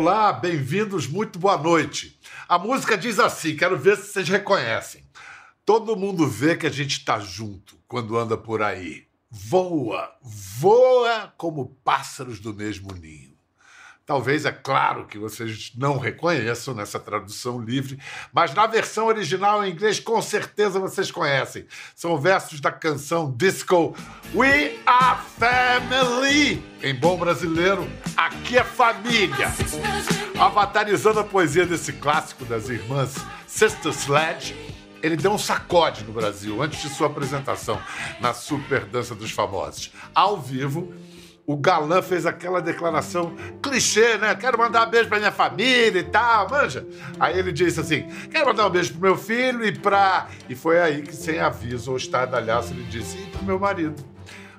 Olá, 0.00 0.32
bem-vindos, 0.32 1.08
muito 1.08 1.40
boa 1.40 1.58
noite. 1.58 2.20
A 2.48 2.56
música 2.56 2.96
diz 2.96 3.18
assim, 3.18 3.56
quero 3.56 3.76
ver 3.76 3.96
se 3.96 4.12
vocês 4.12 4.28
reconhecem. 4.28 5.04
Todo 5.64 5.96
mundo 5.96 6.24
vê 6.24 6.56
que 6.56 6.68
a 6.68 6.70
gente 6.70 6.98
está 6.98 7.18
junto 7.18 7.76
quando 7.88 8.16
anda 8.16 8.36
por 8.36 8.62
aí. 8.62 9.08
Voa, 9.28 10.16
voa 10.22 11.34
como 11.36 11.76
pássaros 11.82 12.38
do 12.38 12.54
mesmo 12.54 12.94
ninho. 12.94 13.27
Talvez, 14.08 14.46
é 14.46 14.52
claro, 14.52 15.04
que 15.04 15.18
vocês 15.18 15.70
não 15.76 15.98
reconheçam 15.98 16.72
nessa 16.72 16.98
tradução 16.98 17.60
livre, 17.60 17.98
mas 18.32 18.54
na 18.54 18.66
versão 18.66 19.04
original 19.04 19.62
em 19.62 19.70
inglês, 19.70 20.00
com 20.00 20.22
certeza 20.22 20.80
vocês 20.80 21.10
conhecem. 21.10 21.66
São 21.94 22.16
versos 22.16 22.58
da 22.58 22.72
canção 22.72 23.30
disco 23.30 23.94
We 24.34 24.78
Are 24.86 25.20
Family. 25.38 26.64
Em 26.82 26.94
bom 26.94 27.18
brasileiro, 27.18 27.86
aqui 28.16 28.56
é 28.56 28.64
família. 28.64 29.52
Avatarizando 30.40 31.20
a 31.20 31.24
poesia 31.24 31.66
desse 31.66 31.92
clássico 31.92 32.46
das 32.46 32.70
irmãs 32.70 33.14
Sister 33.46 33.92
Sledge, 33.92 34.56
ele 35.02 35.16
deu 35.16 35.32
um 35.32 35.38
sacode 35.38 36.02
no 36.04 36.14
Brasil 36.14 36.62
antes 36.62 36.80
de 36.80 36.88
sua 36.88 37.08
apresentação 37.08 37.78
na 38.22 38.32
Super 38.32 38.86
Dança 38.86 39.14
dos 39.14 39.32
Famosos. 39.32 39.92
Ao 40.14 40.40
vivo, 40.40 40.94
o 41.48 41.56
galã 41.56 42.02
fez 42.02 42.26
aquela 42.26 42.60
declaração 42.60 43.34
clichê, 43.62 44.18
né? 44.18 44.34
Quero 44.34 44.58
mandar 44.58 44.86
um 44.86 44.90
beijo 44.90 45.08
pra 45.08 45.16
minha 45.18 45.32
família 45.32 45.98
e 45.98 46.04
tal, 46.04 46.50
manja. 46.50 46.86
Aí 47.18 47.38
ele 47.38 47.50
disse 47.50 47.80
assim: 47.80 48.06
quero 48.30 48.44
mandar 48.44 48.66
um 48.66 48.70
beijo 48.70 48.92
pro 48.92 49.00
meu 49.00 49.16
filho 49.16 49.64
e 49.64 49.72
pra. 49.72 50.28
E 50.46 50.54
foi 50.54 50.78
aí 50.78 51.00
que, 51.00 51.16
sem 51.16 51.40
aviso 51.40 51.90
ou 51.90 51.96
estardalhaço, 51.96 52.74
ele 52.74 52.82
disse: 52.84 53.16
e 53.16 53.30
pro 53.30 53.42
meu 53.44 53.58
marido 53.58 53.96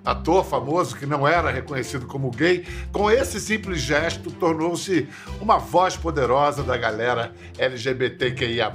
ator 0.09 0.43
famoso 0.43 0.95
que 0.95 1.05
não 1.05 1.27
era 1.27 1.51
reconhecido 1.51 2.05
como 2.05 2.31
gay, 2.31 2.65
com 2.91 3.09
esse 3.09 3.39
simples 3.39 3.81
gesto 3.81 4.31
tornou-se 4.31 5.07
uma 5.39 5.57
voz 5.57 5.95
poderosa 5.95 6.63
da 6.63 6.77
galera 6.77 7.33
LGBTQIA+, 7.57 8.73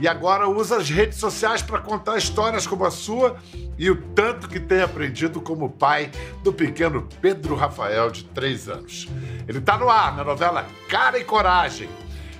e 0.00 0.08
agora 0.08 0.48
usa 0.48 0.76
as 0.76 0.90
redes 0.90 1.18
sociais 1.18 1.62
para 1.62 1.78
contar 1.78 2.18
histórias 2.18 2.66
como 2.66 2.84
a 2.84 2.90
sua 2.90 3.36
e 3.78 3.90
o 3.90 3.96
tanto 3.96 4.48
que 4.48 4.60
tem 4.60 4.82
aprendido 4.82 5.40
como 5.40 5.70
pai 5.70 6.10
do 6.42 6.52
pequeno 6.52 7.08
Pedro 7.20 7.54
Rafael, 7.54 8.10
de 8.10 8.24
3 8.24 8.68
anos. 8.68 9.08
Ele 9.48 9.58
está 9.58 9.76
no 9.76 9.88
ar 9.88 10.16
na 10.16 10.24
novela 10.24 10.66
Cara 10.88 11.18
e 11.18 11.24
Coragem. 11.24 11.88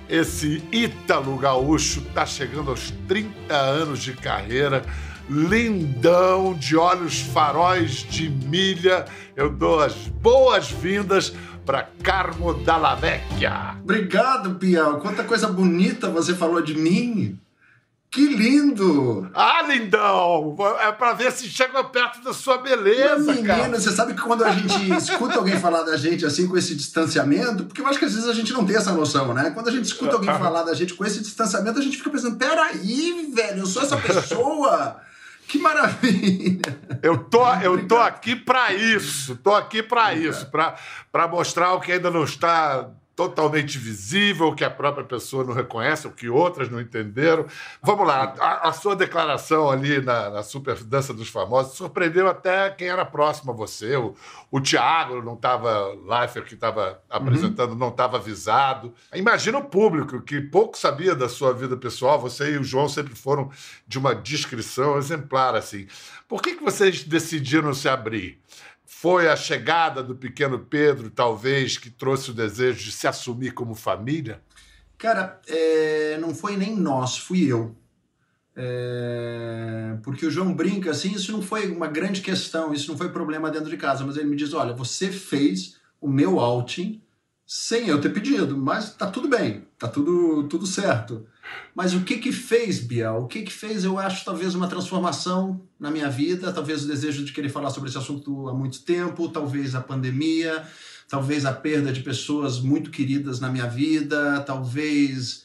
Esse 0.09 0.61
ítalo 0.71 1.37
gaúcho 1.37 2.01
está 2.01 2.25
chegando 2.25 2.69
aos 2.71 2.91
30 3.07 3.53
anos 3.53 4.03
de 4.03 4.13
carreira 4.13 4.83
lindão, 5.29 6.53
de 6.53 6.75
olhos 6.75 7.21
faróis 7.21 7.91
de 7.91 8.29
milha. 8.29 9.05
Eu 9.35 9.49
dou 9.49 9.79
as 9.79 9.93
boas-vindas 9.93 11.33
para 11.65 11.87
Carmo 12.03 12.53
Dalla 12.53 12.95
Vecchia. 12.95 13.77
Obrigado, 13.81 14.55
Piau. 14.55 14.99
Quanta 14.99 15.23
coisa 15.23 15.47
bonita 15.47 16.09
você 16.09 16.33
falou 16.33 16.61
de 16.61 16.75
mim. 16.75 17.39
Que 18.13 18.27
lindo! 18.27 19.27
Ah, 19.33 19.63
lindão! 19.63 20.55
É 20.81 20.91
para 20.91 21.13
ver 21.13 21.31
se 21.31 21.49
chega 21.49 21.83
perto 21.83 22.23
da 22.23 22.31
sua 22.31 22.59
beleza, 22.59 23.33
Menino, 23.33 23.47
cara. 23.47 23.69
você 23.69 23.91
sabe 23.91 24.13
que 24.13 24.21
quando 24.21 24.45
a 24.45 24.51
gente 24.51 24.75
escuta 24.95 25.37
alguém 25.37 25.59
falar 25.59 25.81
da 25.81 25.97
gente 25.97 26.23
assim, 26.23 26.47
com 26.47 26.55
esse 26.55 26.75
distanciamento, 26.75 27.63
porque 27.65 27.81
eu 27.81 27.87
acho 27.87 27.97
que 27.97 28.05
às 28.05 28.13
vezes 28.13 28.29
a 28.29 28.33
gente 28.33 28.53
não 28.53 28.67
tem 28.67 28.75
essa 28.75 28.91
noção, 28.91 29.33
né? 29.33 29.49
Quando 29.49 29.69
a 29.69 29.71
gente 29.71 29.85
escuta 29.85 30.13
alguém 30.13 30.29
falar 30.37 30.61
da 30.61 30.75
gente 30.75 30.93
com 30.93 31.03
esse 31.03 31.21
distanciamento, 31.21 31.79
a 31.79 31.81
gente 31.81 31.97
fica 31.97 32.11
pensando, 32.11 32.35
peraí, 32.37 33.31
velho, 33.33 33.61
eu 33.61 33.65
sou 33.65 33.81
essa 33.81 33.97
pessoa... 33.97 35.01
Que 35.47 35.59
maravilha! 35.59 36.61
Eu 37.01 37.17
tô, 37.17 37.45
eu 37.55 37.87
tô 37.87 37.97
aqui 37.97 38.35
para 38.35 38.73
isso, 38.73 39.35
tô 39.37 39.53
aqui 39.53 39.83
para 39.83 40.13
isso, 40.13 40.49
para 40.49 41.27
mostrar 41.27 41.73
o 41.73 41.81
que 41.81 41.91
ainda 41.91 42.09
não 42.09 42.23
está 42.23 42.89
totalmente 43.15 43.77
visível, 43.77 44.55
que 44.55 44.63
a 44.63 44.69
própria 44.69 45.05
pessoa 45.05 45.43
não 45.43 45.53
reconhece, 45.53 46.07
o 46.07 46.11
que 46.11 46.29
outras 46.29 46.69
não 46.69 46.81
entenderam. 46.81 47.45
Vamos 47.81 48.07
lá, 48.07 48.33
a, 48.39 48.69
a 48.69 48.73
sua 48.73 48.95
declaração 48.95 49.69
ali 49.69 50.01
na, 50.01 50.31
na, 50.31 50.43
Super 50.43 50.83
Dança 50.83 51.13
dos 51.13 51.29
Famosos 51.29 51.77
surpreendeu 51.77 52.27
até 52.27 52.71
quem 52.71 52.87
era 52.87 53.05
próximo 53.05 53.51
a 53.51 53.55
você. 53.55 53.95
O, 53.95 54.15
o 54.49 54.59
Tiago 54.59 55.21
não 55.21 55.35
estava, 55.35 55.93
Leifert, 56.07 56.45
que 56.47 56.55
estava 56.55 57.01
apresentando, 57.09 57.73
uhum. 57.73 57.77
não 57.77 57.89
estava 57.89 58.17
avisado. 58.17 58.93
Imagina 59.13 59.59
o 59.59 59.65
público, 59.65 60.21
que 60.21 60.41
pouco 60.41 60.77
sabia 60.77 61.15
da 61.15 61.29
sua 61.29 61.53
vida 61.53 61.77
pessoal, 61.77 62.19
você 62.19 62.53
e 62.53 62.57
o 62.57 62.63
João 62.63 62.89
sempre 62.89 63.15
foram 63.15 63.51
de 63.87 63.99
uma 63.99 64.15
descrição 64.15 64.97
exemplar, 64.97 65.55
assim. 65.55 65.87
Por 66.27 66.41
que, 66.41 66.55
que 66.55 66.63
vocês 66.63 67.03
decidiram 67.03 67.73
se 67.75 67.87
abrir? 67.87 68.41
Foi 68.85 69.27
a 69.27 69.35
chegada 69.35 70.03
do 70.03 70.15
pequeno 70.15 70.59
Pedro, 70.59 71.09
talvez, 71.09 71.77
que 71.77 71.89
trouxe 71.89 72.31
o 72.31 72.33
desejo 72.33 72.83
de 72.83 72.91
se 72.91 73.07
assumir 73.07 73.53
como 73.53 73.75
família? 73.75 74.41
Cara, 74.97 75.41
é, 75.47 76.17
não 76.19 76.33
foi 76.33 76.55
nem 76.55 76.75
nós, 76.75 77.17
fui 77.17 77.45
eu. 77.45 77.75
É, 78.55 79.97
porque 80.03 80.25
o 80.25 80.31
João 80.31 80.53
brinca 80.53 80.91
assim, 80.91 81.13
isso 81.13 81.31
não 81.31 81.41
foi 81.41 81.71
uma 81.71 81.87
grande 81.87 82.21
questão, 82.21 82.73
isso 82.73 82.91
não 82.91 82.97
foi 82.97 83.09
problema 83.09 83.49
dentro 83.49 83.69
de 83.69 83.77
casa, 83.77 84.05
mas 84.05 84.15
ele 84.15 84.29
me 84.29 84.35
diz: 84.35 84.53
olha, 84.53 84.73
você 84.73 85.11
fez 85.11 85.77
o 85.99 86.07
meu 86.07 86.39
outing 86.39 87.01
sem 87.45 87.87
eu 87.87 87.99
ter 87.99 88.09
pedido, 88.09 88.57
mas 88.57 88.93
tá 88.93 89.07
tudo 89.09 89.27
bem, 89.27 89.67
tá 89.77 89.87
tudo, 89.87 90.47
tudo 90.47 90.67
certo. 90.67 91.25
Mas 91.75 91.93
o 91.93 92.01
que 92.01 92.17
que 92.17 92.31
fez, 92.31 92.79
Biel? 92.79 93.23
O 93.23 93.27
que 93.27 93.41
que 93.41 93.51
fez, 93.51 93.83
eu 93.83 93.97
acho, 93.97 94.23
talvez 94.23 94.55
uma 94.55 94.67
transformação 94.67 95.61
na 95.79 95.89
minha 95.89 96.09
vida, 96.09 96.51
talvez 96.53 96.83
o 96.83 96.87
desejo 96.87 97.25
de 97.25 97.31
querer 97.31 97.49
falar 97.49 97.69
sobre 97.69 97.89
esse 97.89 97.97
assunto 97.97 98.47
há 98.47 98.53
muito 98.53 98.81
tempo, 98.81 99.29
talvez 99.29 99.75
a 99.75 99.81
pandemia, 99.81 100.63
talvez 101.09 101.45
a 101.45 101.53
perda 101.53 101.91
de 101.91 102.01
pessoas 102.01 102.59
muito 102.59 102.91
queridas 102.91 103.39
na 103.39 103.49
minha 103.49 103.67
vida, 103.67 104.39
talvez 104.41 105.43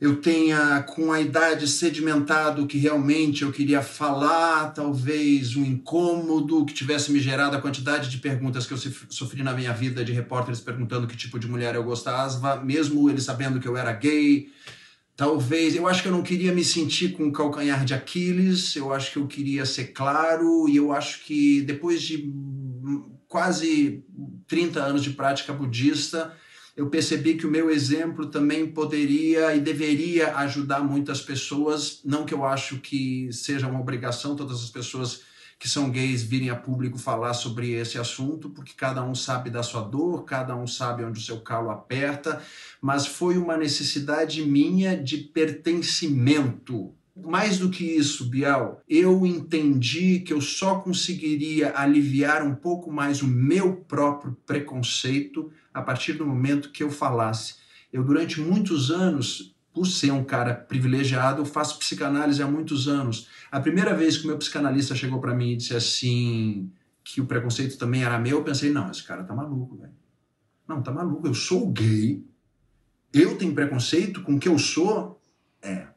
eu 0.00 0.16
tenha 0.16 0.82
com 0.82 1.12
a 1.12 1.20
idade 1.20 1.68
sedimentado 1.68 2.66
que 2.66 2.78
realmente 2.78 3.42
eu 3.42 3.52
queria 3.52 3.82
falar, 3.82 4.72
talvez 4.72 5.56
um 5.56 5.64
incômodo 5.64 6.64
que 6.64 6.72
tivesse 6.72 7.12
me 7.12 7.20
gerado 7.20 7.54
a 7.54 7.60
quantidade 7.60 8.08
de 8.08 8.16
perguntas 8.16 8.66
que 8.66 8.72
eu 8.72 8.78
sofri 9.10 9.42
na 9.42 9.52
minha 9.52 9.74
vida 9.74 10.02
de 10.02 10.12
repórteres 10.12 10.58
perguntando 10.58 11.06
que 11.06 11.16
tipo 11.16 11.38
de 11.38 11.46
mulher 11.46 11.74
eu 11.74 11.84
gostava, 11.84 12.56
mesmo 12.56 13.10
eles 13.10 13.24
sabendo 13.24 13.60
que 13.60 13.68
eu 13.68 13.76
era 13.76 13.92
gay. 13.92 14.50
Talvez, 15.20 15.76
eu 15.76 15.86
acho 15.86 16.00
que 16.00 16.08
eu 16.08 16.12
não 16.12 16.22
queria 16.22 16.50
me 16.50 16.64
sentir 16.64 17.12
com 17.12 17.28
o 17.28 17.30
calcanhar 17.30 17.84
de 17.84 17.92
Aquiles, 17.92 18.74
eu 18.74 18.90
acho 18.90 19.12
que 19.12 19.18
eu 19.18 19.26
queria 19.26 19.66
ser 19.66 19.88
claro, 19.88 20.66
e 20.66 20.76
eu 20.76 20.92
acho 20.92 21.22
que 21.26 21.60
depois 21.60 22.00
de 22.00 22.32
quase 23.28 24.02
30 24.48 24.80
anos 24.82 25.02
de 25.02 25.10
prática 25.10 25.52
budista, 25.52 26.34
eu 26.74 26.88
percebi 26.88 27.34
que 27.34 27.46
o 27.46 27.50
meu 27.50 27.68
exemplo 27.68 28.28
também 28.28 28.66
poderia 28.68 29.54
e 29.54 29.60
deveria 29.60 30.36
ajudar 30.36 30.80
muitas 30.80 31.20
pessoas. 31.20 32.00
Não 32.02 32.24
que 32.24 32.32
eu 32.32 32.42
acho 32.42 32.78
que 32.78 33.30
seja 33.30 33.68
uma 33.68 33.78
obrigação 33.80 34.34
todas 34.34 34.64
as 34.64 34.70
pessoas 34.70 35.20
que 35.60 35.68
são 35.68 35.90
gays 35.90 36.22
virem 36.22 36.48
a 36.48 36.56
público 36.56 36.96
falar 36.96 37.34
sobre 37.34 37.72
esse 37.72 37.98
assunto, 37.98 38.48
porque 38.48 38.72
cada 38.74 39.04
um 39.04 39.14
sabe 39.14 39.50
da 39.50 39.62
sua 39.62 39.82
dor, 39.82 40.24
cada 40.24 40.56
um 40.56 40.66
sabe 40.66 41.04
onde 41.04 41.20
o 41.20 41.22
seu 41.22 41.42
calo 41.42 41.68
aperta, 41.68 42.42
mas 42.80 43.06
foi 43.06 43.36
uma 43.36 43.58
necessidade 43.58 44.42
minha 44.42 44.96
de 44.96 45.18
pertencimento. 45.18 46.94
Mais 47.14 47.58
do 47.58 47.68
que 47.68 47.84
isso, 47.84 48.30
Bial, 48.30 48.80
eu 48.88 49.26
entendi 49.26 50.20
que 50.20 50.32
eu 50.32 50.40
só 50.40 50.76
conseguiria 50.76 51.76
aliviar 51.76 52.42
um 52.42 52.54
pouco 52.54 52.90
mais 52.90 53.20
o 53.20 53.26
meu 53.26 53.76
próprio 53.76 54.34
preconceito 54.46 55.52
a 55.74 55.82
partir 55.82 56.14
do 56.14 56.24
momento 56.24 56.72
que 56.72 56.82
eu 56.82 56.90
falasse. 56.90 57.56
Eu, 57.92 58.02
durante 58.02 58.40
muitos 58.40 58.90
anos, 58.90 59.54
por 59.72 59.86
ser 59.86 60.10
um 60.10 60.24
cara 60.24 60.54
privilegiado, 60.54 61.42
eu 61.42 61.46
faço 61.46 61.78
psicanálise 61.78 62.42
há 62.42 62.46
muitos 62.46 62.88
anos. 62.88 63.28
A 63.50 63.60
primeira 63.60 63.94
vez 63.94 64.16
que 64.16 64.24
o 64.24 64.26
meu 64.26 64.38
psicanalista 64.38 64.94
chegou 64.94 65.20
para 65.20 65.34
mim 65.34 65.52
e 65.52 65.56
disse 65.56 65.74
assim 65.74 66.70
que 67.04 67.20
o 67.20 67.26
preconceito 67.26 67.78
também 67.78 68.04
era 68.04 68.18
meu, 68.18 68.38
eu 68.38 68.44
pensei, 68.44 68.70
não, 68.70 68.90
esse 68.90 69.02
cara 69.02 69.24
tá 69.24 69.34
maluco, 69.34 69.76
velho. 69.76 69.92
Não, 70.68 70.82
tá 70.82 70.92
maluco, 70.92 71.26
eu 71.26 71.34
sou 71.34 71.68
gay, 71.70 72.22
eu 73.12 73.36
tenho 73.36 73.54
preconceito 73.54 74.22
com 74.22 74.36
o 74.36 74.38
que 74.38 74.48
eu 74.48 74.58
sou? 74.58 75.20
É. 75.60 75.88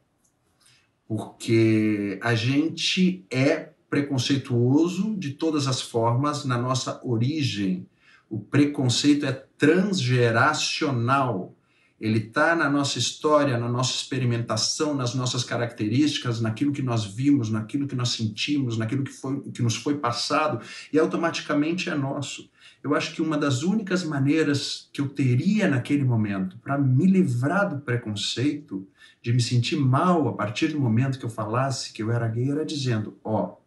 Porque 1.08 2.20
a 2.24 2.34
gente 2.34 3.24
é 3.30 3.70
preconceituoso 3.90 5.16
de 5.16 5.34
todas 5.34 5.68
as 5.68 5.80
formas 5.82 6.46
na 6.46 6.58
nossa 6.58 7.00
origem. 7.04 7.88
O 8.28 8.40
preconceito 8.40 9.28
é 9.28 9.32
transgeracional. 9.32 11.56
Ele 12.04 12.18
está 12.18 12.54
na 12.54 12.70
nossa 12.70 13.00
história, 13.00 13.58
na 13.58 13.70
nossa 13.70 13.96
experimentação, 13.96 14.94
nas 14.94 15.16
nossas 15.16 15.42
características, 15.46 16.42
naquilo 16.42 16.74
que 16.74 16.82
nós 16.82 17.06
vimos, 17.06 17.50
naquilo 17.50 17.88
que 17.88 17.96
nós 17.96 18.10
sentimos, 18.10 18.78
naquilo 18.78 19.06
que, 19.06 19.12
foi, 19.14 19.40
que 19.52 19.62
nos 19.62 19.78
foi 19.78 19.98
passado, 19.98 20.60
e 20.92 21.00
automaticamente 21.00 21.90
é 21.90 21.96
nosso. 21.96 22.50
Eu 22.84 22.94
acho 22.94 23.16
que 23.16 23.22
uma 23.22 23.38
das 23.38 23.64
únicas 23.64 24.04
maneiras 24.04 24.90
que 24.92 25.00
eu 25.00 25.08
teria 25.08 25.66
naquele 25.70 26.04
momento 26.04 26.58
para 26.58 26.78
me 26.78 27.08
livrar 27.08 27.70
do 27.70 27.80
preconceito, 27.80 28.86
de 29.22 29.32
me 29.32 29.42
sentir 29.42 29.78
mal 29.78 30.28
a 30.28 30.34
partir 30.34 30.74
do 30.74 30.82
momento 30.82 31.18
que 31.18 31.24
eu 31.24 31.30
falasse 31.30 31.94
que 31.94 32.04
eu 32.04 32.12
era 32.12 32.28
gay, 32.28 32.52
era 32.52 32.66
dizendo: 32.66 33.18
Ó, 33.24 33.46
oh, 33.46 33.58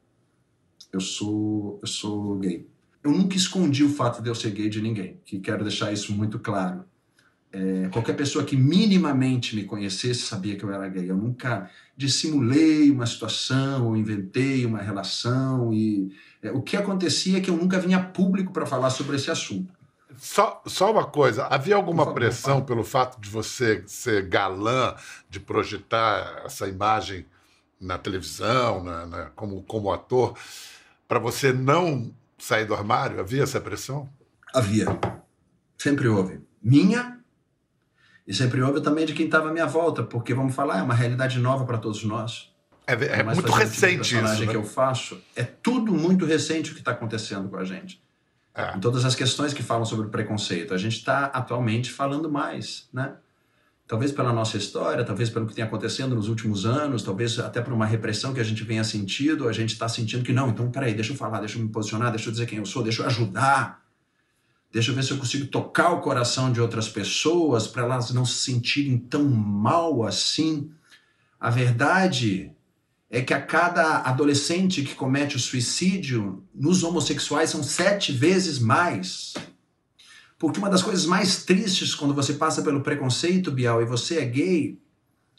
eu 0.92 1.00
sou, 1.00 1.80
eu 1.82 1.88
sou 1.88 2.36
gay 2.36 2.68
eu 3.02 3.12
nunca 3.12 3.36
escondi 3.36 3.84
o 3.84 3.88
fato 3.88 4.20
de 4.20 4.28
eu 4.28 4.34
ser 4.34 4.50
gay 4.50 4.68
de 4.68 4.82
ninguém, 4.82 5.20
que 5.24 5.38
quero 5.38 5.62
deixar 5.62 5.92
isso 5.92 6.12
muito 6.12 6.40
claro. 6.40 6.84
É, 7.52 7.88
qualquer 7.90 8.14
pessoa 8.14 8.44
que 8.44 8.56
minimamente 8.56 9.56
me 9.56 9.64
conhecesse 9.64 10.22
sabia 10.22 10.56
que 10.56 10.64
eu 10.64 10.70
era 10.70 10.88
gay. 10.88 11.10
Eu 11.10 11.16
nunca 11.16 11.70
dissimulei 11.96 12.90
uma 12.90 13.06
situação, 13.06 13.86
ou 13.86 13.96
inventei 13.96 14.66
uma 14.66 14.82
relação. 14.82 15.72
E 15.72 16.12
é, 16.42 16.50
o 16.50 16.60
que 16.60 16.76
acontecia 16.76 17.38
é 17.38 17.40
que 17.40 17.48
eu 17.48 17.56
nunca 17.56 17.78
vinha 17.78 18.02
público 18.02 18.52
para 18.52 18.66
falar 18.66 18.90
sobre 18.90 19.16
esse 19.16 19.30
assunto. 19.30 19.72
Só, 20.18 20.62
só 20.66 20.90
uma 20.90 21.04
coisa, 21.04 21.46
havia 21.46 21.76
alguma 21.76 22.04
favor, 22.04 22.14
pressão 22.14 22.62
pelo 22.62 22.82
fato 22.82 23.20
de 23.20 23.28
você 23.28 23.84
ser 23.86 24.26
galã, 24.26 24.94
de 25.28 25.38
projetar 25.38 26.42
essa 26.44 26.66
imagem 26.66 27.26
na 27.78 27.98
televisão, 27.98 28.82
na, 28.82 29.06
na, 29.06 29.24
como, 29.30 29.62
como 29.62 29.92
ator, 29.92 30.34
para 31.06 31.18
você 31.18 31.52
não 31.52 32.10
sair 32.38 32.64
do 32.64 32.74
armário? 32.74 33.20
Havia 33.20 33.42
essa 33.42 33.60
pressão? 33.60 34.08
Havia. 34.54 34.86
Sempre 35.76 36.08
houve. 36.08 36.40
Minha 36.62 37.15
e 38.26 38.34
sempre 38.34 38.60
houve 38.60 38.80
também 38.80 39.06
de 39.06 39.14
quem 39.14 39.26
estava 39.26 39.48
à 39.48 39.52
minha 39.52 39.66
volta, 39.66 40.02
porque 40.02 40.34
vamos 40.34 40.54
falar, 40.54 40.78
é 40.78 40.82
uma 40.82 40.94
realidade 40.94 41.38
nova 41.38 41.64
para 41.64 41.78
todos 41.78 42.02
nós. 42.04 42.50
É, 42.86 42.92
é 42.92 43.22
muito 43.22 43.50
recente 43.52 44.10
tipo 44.10 44.24
isso. 44.24 44.40
Né? 44.40 44.46
que 44.46 44.56
eu 44.56 44.64
faço 44.64 45.20
é 45.34 45.42
tudo 45.42 45.92
muito 45.92 46.24
recente 46.24 46.70
o 46.70 46.74
que 46.74 46.80
está 46.80 46.92
acontecendo 46.92 47.48
com 47.48 47.56
a 47.56 47.64
gente. 47.64 48.00
É. 48.54 48.76
Em 48.76 48.80
todas 48.80 49.04
as 49.04 49.14
questões 49.14 49.52
que 49.52 49.62
falam 49.62 49.84
sobre 49.84 50.08
preconceito, 50.08 50.72
a 50.72 50.78
gente 50.78 50.96
está 50.96 51.26
atualmente 51.26 51.90
falando 51.90 52.30
mais, 52.30 52.88
né? 52.92 53.14
Talvez 53.86 54.10
pela 54.10 54.32
nossa 54.32 54.56
história, 54.56 55.04
talvez 55.04 55.30
pelo 55.30 55.46
que 55.46 55.54
tem 55.54 55.62
acontecendo 55.62 56.16
nos 56.16 56.28
últimos 56.28 56.66
anos, 56.66 57.04
talvez 57.04 57.38
até 57.38 57.60
por 57.60 57.72
uma 57.72 57.86
repressão 57.86 58.34
que 58.34 58.40
a 58.40 58.44
gente 58.44 58.64
venha 58.64 58.82
sentindo, 58.82 59.48
a 59.48 59.52
gente 59.52 59.74
está 59.74 59.88
sentindo 59.88 60.24
que 60.24 60.32
não, 60.32 60.48
então 60.48 60.70
peraí, 60.72 60.92
deixa 60.92 61.12
eu 61.12 61.16
falar, 61.16 61.38
deixa 61.38 61.58
eu 61.58 61.62
me 61.62 61.68
posicionar, 61.68 62.10
deixa 62.10 62.28
eu 62.28 62.32
dizer 62.32 62.46
quem 62.46 62.58
eu 62.58 62.66
sou, 62.66 62.82
deixa 62.82 63.02
eu 63.02 63.06
ajudar, 63.06 63.85
deixa 64.76 64.90
eu 64.90 64.94
ver 64.94 65.04
se 65.04 65.10
eu 65.10 65.16
consigo 65.16 65.46
tocar 65.46 65.92
o 65.92 66.02
coração 66.02 66.52
de 66.52 66.60
outras 66.60 66.86
pessoas 66.86 67.66
para 67.66 67.82
elas 67.82 68.10
não 68.10 68.26
se 68.26 68.34
sentirem 68.34 68.98
tão 68.98 69.24
mal 69.24 70.04
assim. 70.04 70.70
A 71.40 71.48
verdade 71.48 72.52
é 73.08 73.22
que 73.22 73.32
a 73.32 73.40
cada 73.40 74.00
adolescente 74.00 74.82
que 74.82 74.94
comete 74.94 75.34
o 75.34 75.40
suicídio, 75.40 76.44
nos 76.54 76.82
homossexuais 76.82 77.48
são 77.48 77.62
sete 77.62 78.12
vezes 78.12 78.58
mais. 78.58 79.32
Porque 80.38 80.58
uma 80.58 80.68
das 80.68 80.82
coisas 80.82 81.06
mais 81.06 81.42
tristes 81.42 81.94
quando 81.94 82.12
você 82.12 82.34
passa 82.34 82.60
pelo 82.60 82.82
preconceito, 82.82 83.50
Bial, 83.50 83.80
e 83.80 83.86
você 83.86 84.18
é 84.18 84.26
gay, 84.26 84.78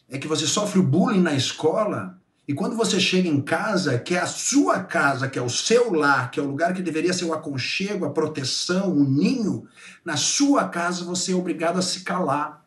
é 0.10 0.18
que 0.18 0.28
você 0.28 0.48
sofre 0.48 0.80
o 0.80 0.84
bullying 0.84 1.22
na 1.22 1.36
escola, 1.36 2.20
e 2.48 2.54
quando 2.54 2.78
você 2.78 2.98
chega 2.98 3.28
em 3.28 3.42
casa, 3.42 4.00
que 4.00 4.16
é 4.16 4.20
a 4.20 4.26
sua 4.26 4.82
casa, 4.82 5.28
que 5.28 5.38
é 5.38 5.42
o 5.42 5.50
seu 5.50 5.92
lar, 5.92 6.32
que 6.32 6.40
é 6.40 6.44
o 6.44 6.48
lugar 6.48 6.74
que 6.74 6.82
deveria 6.82 7.12
ser 7.12 7.26
o 7.26 7.34
aconchego, 7.34 8.06
a 8.06 8.10
proteção, 8.10 8.94
o 8.94 9.04
ninho, 9.04 9.68
na 10.06 10.16
sua 10.16 10.70
casa 10.70 11.04
você 11.04 11.34
é 11.34 11.36
obrigado 11.36 11.78
a 11.78 11.82
se 11.82 12.02
calar. 12.02 12.66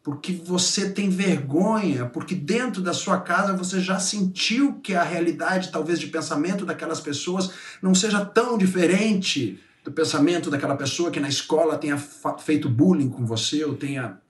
Porque 0.00 0.32
você 0.44 0.90
tem 0.90 1.08
vergonha, 1.08 2.06
porque 2.06 2.36
dentro 2.36 2.80
da 2.80 2.92
sua 2.92 3.20
casa 3.20 3.52
você 3.54 3.80
já 3.80 3.98
sentiu 3.98 4.74
que 4.74 4.94
a 4.94 5.02
realidade, 5.02 5.72
talvez, 5.72 5.98
de 5.98 6.06
pensamento 6.06 6.64
daquelas 6.64 7.00
pessoas 7.00 7.50
não 7.82 7.94
seja 7.94 8.24
tão 8.24 8.56
diferente 8.56 9.58
do 9.82 9.90
pensamento 9.90 10.50
daquela 10.50 10.76
pessoa 10.76 11.10
que 11.10 11.18
na 11.18 11.28
escola 11.28 11.78
tenha 11.78 11.98
feito 11.98 12.68
bullying 12.68 13.08
com 13.08 13.26
você 13.26 13.64
ou 13.64 13.74
tenha 13.74 14.20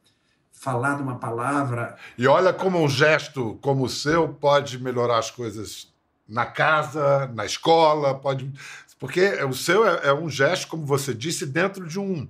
falado 0.54 1.02
uma 1.02 1.16
palavra. 1.18 1.96
E 2.16 2.26
olha 2.26 2.52
como 2.52 2.82
um 2.82 2.88
gesto 2.88 3.58
como 3.60 3.84
o 3.84 3.88
seu 3.88 4.28
pode 4.28 4.78
melhorar 4.78 5.18
as 5.18 5.30
coisas 5.30 5.92
na 6.26 6.46
casa, 6.46 7.30
na 7.34 7.44
escola, 7.44 8.14
pode. 8.14 8.50
Porque 8.98 9.42
o 9.44 9.52
seu 9.52 9.86
é, 9.86 10.08
é 10.08 10.14
um 10.14 10.30
gesto, 10.30 10.68
como 10.68 10.86
você 10.86 11.12
disse, 11.12 11.44
dentro 11.44 11.86
de 11.86 12.00
um 12.00 12.26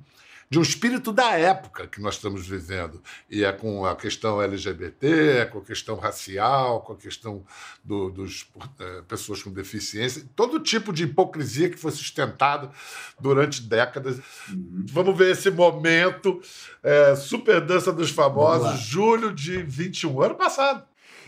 de 0.49 0.59
um 0.59 0.63
espírito 0.63 1.13
da 1.13 1.33
época 1.33 1.87
que 1.87 2.01
nós 2.01 2.15
estamos 2.15 2.47
vivendo. 2.47 3.03
E 3.31 3.45
é 3.45 3.53
com 3.53 3.85
a 3.85 3.97
questão 3.97 4.41
LGBT, 4.41 5.39
é 5.39 5.45
com 5.45 5.59
a 5.59 5.63
questão 5.63 5.97
racial, 5.97 6.81
com 6.83 6.93
a 6.93 6.97
questão 6.97 7.45
do, 7.83 8.11
dos 8.11 8.47
é, 8.79 9.03
pessoas 9.03 9.43
com 9.43 9.51
deficiência, 9.51 10.25
todo 10.37 10.61
tipo 10.61 10.93
de 10.93 11.05
hipocrisia 11.05 11.69
que 11.69 11.77
foi 11.77 11.91
sustentado 11.91 12.71
durante 13.19 13.63
décadas. 13.63 14.19
Uhum. 14.49 14.85
Vamos 14.89 15.17
ver 15.17 15.33
esse 15.33 15.51
momento. 15.51 16.41
É, 16.83 17.17
Super 17.17 17.61
Dança 17.61 17.93
dos 17.93 18.11
Famosos, 18.11 18.81
julho 18.81 19.33
de 19.33 19.63
21, 19.63 20.23
ano 20.23 20.35
passado. 20.35 20.85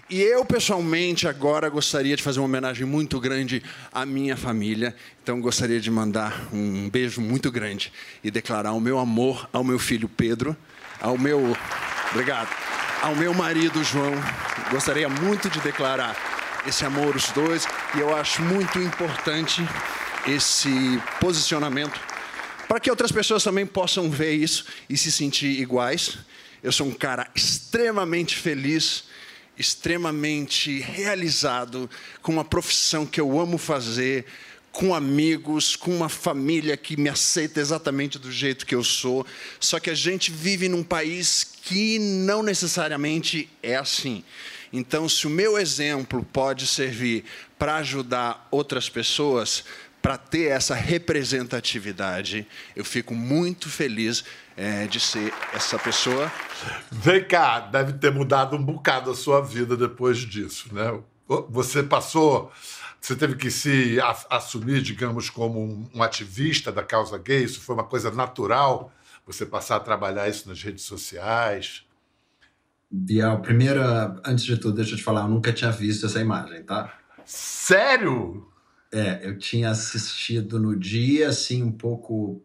E 0.08 0.22
eu, 0.22 0.44
pessoalmente, 0.44 1.26
agora 1.26 1.68
gostaria 1.68 2.16
de 2.16 2.22
fazer 2.22 2.38
uma 2.38 2.44
homenagem 2.44 2.86
muito 2.86 3.18
grande 3.18 3.60
à 3.92 4.06
minha 4.06 4.36
família. 4.36 4.94
Então, 5.20 5.40
gostaria 5.40 5.80
de 5.80 5.90
mandar 5.90 6.46
um 6.52 6.88
beijo 6.88 7.20
muito 7.20 7.50
grande 7.50 7.92
e 8.22 8.30
declarar 8.30 8.72
o 8.72 8.80
meu 8.80 9.00
amor 9.00 9.50
ao 9.52 9.64
meu 9.64 9.80
filho 9.80 10.08
Pedro, 10.08 10.56
ao 11.00 11.18
meu. 11.18 11.56
Obrigado. 12.12 12.48
Ao 13.02 13.16
meu 13.16 13.34
marido 13.34 13.82
João. 13.82 14.12
Gostaria 14.70 15.08
muito 15.08 15.50
de 15.50 15.58
declarar 15.58 16.16
esse 16.64 16.84
amor, 16.84 17.16
os 17.16 17.32
dois. 17.32 17.66
E 17.96 17.98
eu 17.98 18.14
acho 18.14 18.42
muito 18.42 18.78
importante 18.78 19.60
esse 20.24 21.02
posicionamento 21.20 22.00
para 22.68 22.78
que 22.78 22.90
outras 22.90 23.10
pessoas 23.10 23.42
também 23.42 23.66
possam 23.66 24.08
ver 24.08 24.34
isso 24.34 24.66
e 24.88 24.96
se 24.96 25.10
sentir 25.10 25.60
iguais. 25.60 26.16
Eu 26.62 26.70
sou 26.70 26.86
um 26.86 26.94
cara 26.94 27.26
extremamente 27.34 28.36
feliz 28.36 29.15
extremamente 29.58 30.80
realizado 30.80 31.88
com 32.22 32.32
uma 32.32 32.44
profissão 32.44 33.06
que 33.06 33.20
eu 33.20 33.38
amo 33.40 33.58
fazer, 33.58 34.26
com 34.72 34.94
amigos, 34.94 35.74
com 35.74 35.90
uma 35.90 36.08
família 36.08 36.76
que 36.76 36.98
me 36.98 37.08
aceita 37.08 37.60
exatamente 37.60 38.18
do 38.18 38.30
jeito 38.30 38.66
que 38.66 38.74
eu 38.74 38.84
sou. 38.84 39.26
Só 39.58 39.80
que 39.80 39.88
a 39.88 39.94
gente 39.94 40.30
vive 40.30 40.68
num 40.68 40.82
país 40.82 41.44
que 41.62 41.98
não 41.98 42.42
necessariamente 42.42 43.48
é 43.62 43.76
assim. 43.76 44.22
Então, 44.72 45.08
se 45.08 45.26
o 45.26 45.30
meu 45.30 45.56
exemplo 45.56 46.22
pode 46.30 46.66
servir 46.66 47.24
para 47.58 47.76
ajudar 47.76 48.46
outras 48.50 48.90
pessoas, 48.90 49.64
para 50.02 50.18
ter 50.18 50.50
essa 50.50 50.74
representatividade, 50.74 52.46
eu 52.76 52.84
fico 52.84 53.14
muito 53.14 53.68
feliz 53.70 54.24
é, 54.56 54.86
de 54.86 54.98
ser 54.98 55.32
essa 55.52 55.78
pessoa. 55.78 56.32
Vem 56.90 57.22
cá, 57.22 57.60
deve 57.60 57.92
ter 57.94 58.10
mudado 58.10 58.56
um 58.56 58.64
bocado 58.64 59.10
a 59.10 59.14
sua 59.14 59.40
vida 59.42 59.76
depois 59.76 60.18
disso, 60.18 60.74
né? 60.74 60.98
Você 61.50 61.82
passou, 61.82 62.50
você 63.00 63.14
teve 63.14 63.34
que 63.34 63.50
se 63.50 63.98
assumir, 64.30 64.80
digamos, 64.80 65.28
como 65.28 65.88
um, 65.94 66.02
ativista 66.02 66.72
da 66.72 66.82
causa 66.82 67.18
gay. 67.18 67.44
Isso 67.44 67.60
foi 67.60 67.74
uma 67.74 67.84
coisa 67.84 68.10
natural. 68.10 68.92
Você 69.26 69.44
passar 69.44 69.76
a 69.76 69.80
trabalhar 69.80 70.28
isso 70.28 70.48
nas 70.48 70.62
redes 70.62 70.84
sociais. 70.84 71.84
Biel, 72.88 73.40
primeiro, 73.40 73.80
antes 74.24 74.44
de 74.44 74.56
tudo, 74.56 74.76
deixa 74.76 74.92
eu 74.92 74.96
te 74.96 75.02
falar, 75.02 75.22
eu 75.22 75.28
nunca 75.28 75.52
tinha 75.52 75.72
visto 75.72 76.06
essa 76.06 76.20
imagem, 76.20 76.62
tá? 76.62 76.96
Sério? 77.24 78.48
É, 78.92 79.26
eu 79.26 79.36
tinha 79.36 79.70
assistido 79.70 80.60
no 80.60 80.78
dia, 80.78 81.28
assim, 81.28 81.64
um 81.64 81.72
pouco 81.72 82.40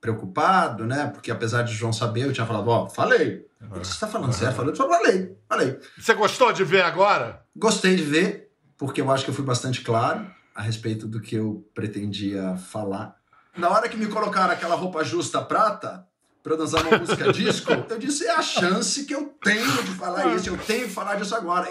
preocupado, 0.00 0.86
né? 0.86 1.06
Porque 1.12 1.30
apesar 1.30 1.62
de 1.62 1.74
João 1.74 1.92
saber, 1.92 2.24
eu 2.24 2.32
tinha 2.32 2.46
falado, 2.46 2.68
ó, 2.68 2.84
oh, 2.84 2.88
falei. 2.88 3.46
Você 3.70 3.92
está 3.92 4.06
falando 4.06 4.32
certo? 4.32 4.56
Falei, 4.56 4.72
eu 4.72 4.76
falei, 4.76 5.36
falei. 5.48 5.80
Você 5.98 6.14
gostou 6.14 6.52
de 6.52 6.64
ver 6.64 6.82
agora? 6.82 7.44
Gostei 7.54 7.94
de 7.94 8.02
ver, 8.02 8.50
porque 8.78 9.00
eu 9.00 9.10
acho 9.10 9.24
que 9.24 9.30
eu 9.30 9.34
fui 9.34 9.44
bastante 9.44 9.82
claro 9.82 10.26
a 10.54 10.62
respeito 10.62 11.06
do 11.06 11.20
que 11.20 11.36
eu 11.36 11.68
pretendia 11.74 12.56
falar. 12.56 13.16
Na 13.56 13.68
hora 13.68 13.88
que 13.88 13.96
me 13.96 14.06
colocaram 14.06 14.52
aquela 14.52 14.74
roupa 14.74 15.04
justa 15.04 15.42
prata, 15.42 16.06
para 16.42 16.56
dançar 16.56 16.86
uma 16.86 16.98
música 16.98 17.32
disco, 17.32 17.70
eu 17.88 17.98
disse, 17.98 18.26
é 18.26 18.30
a 18.30 18.42
chance 18.42 19.04
que 19.04 19.14
eu 19.14 19.34
tenho 19.42 19.82
de 19.82 19.90
falar 19.92 20.34
isso, 20.34 20.48
eu 20.48 20.56
tenho 20.56 20.84
que 20.84 20.92
falar 20.92 21.16
disso 21.16 21.34
agora. 21.34 21.68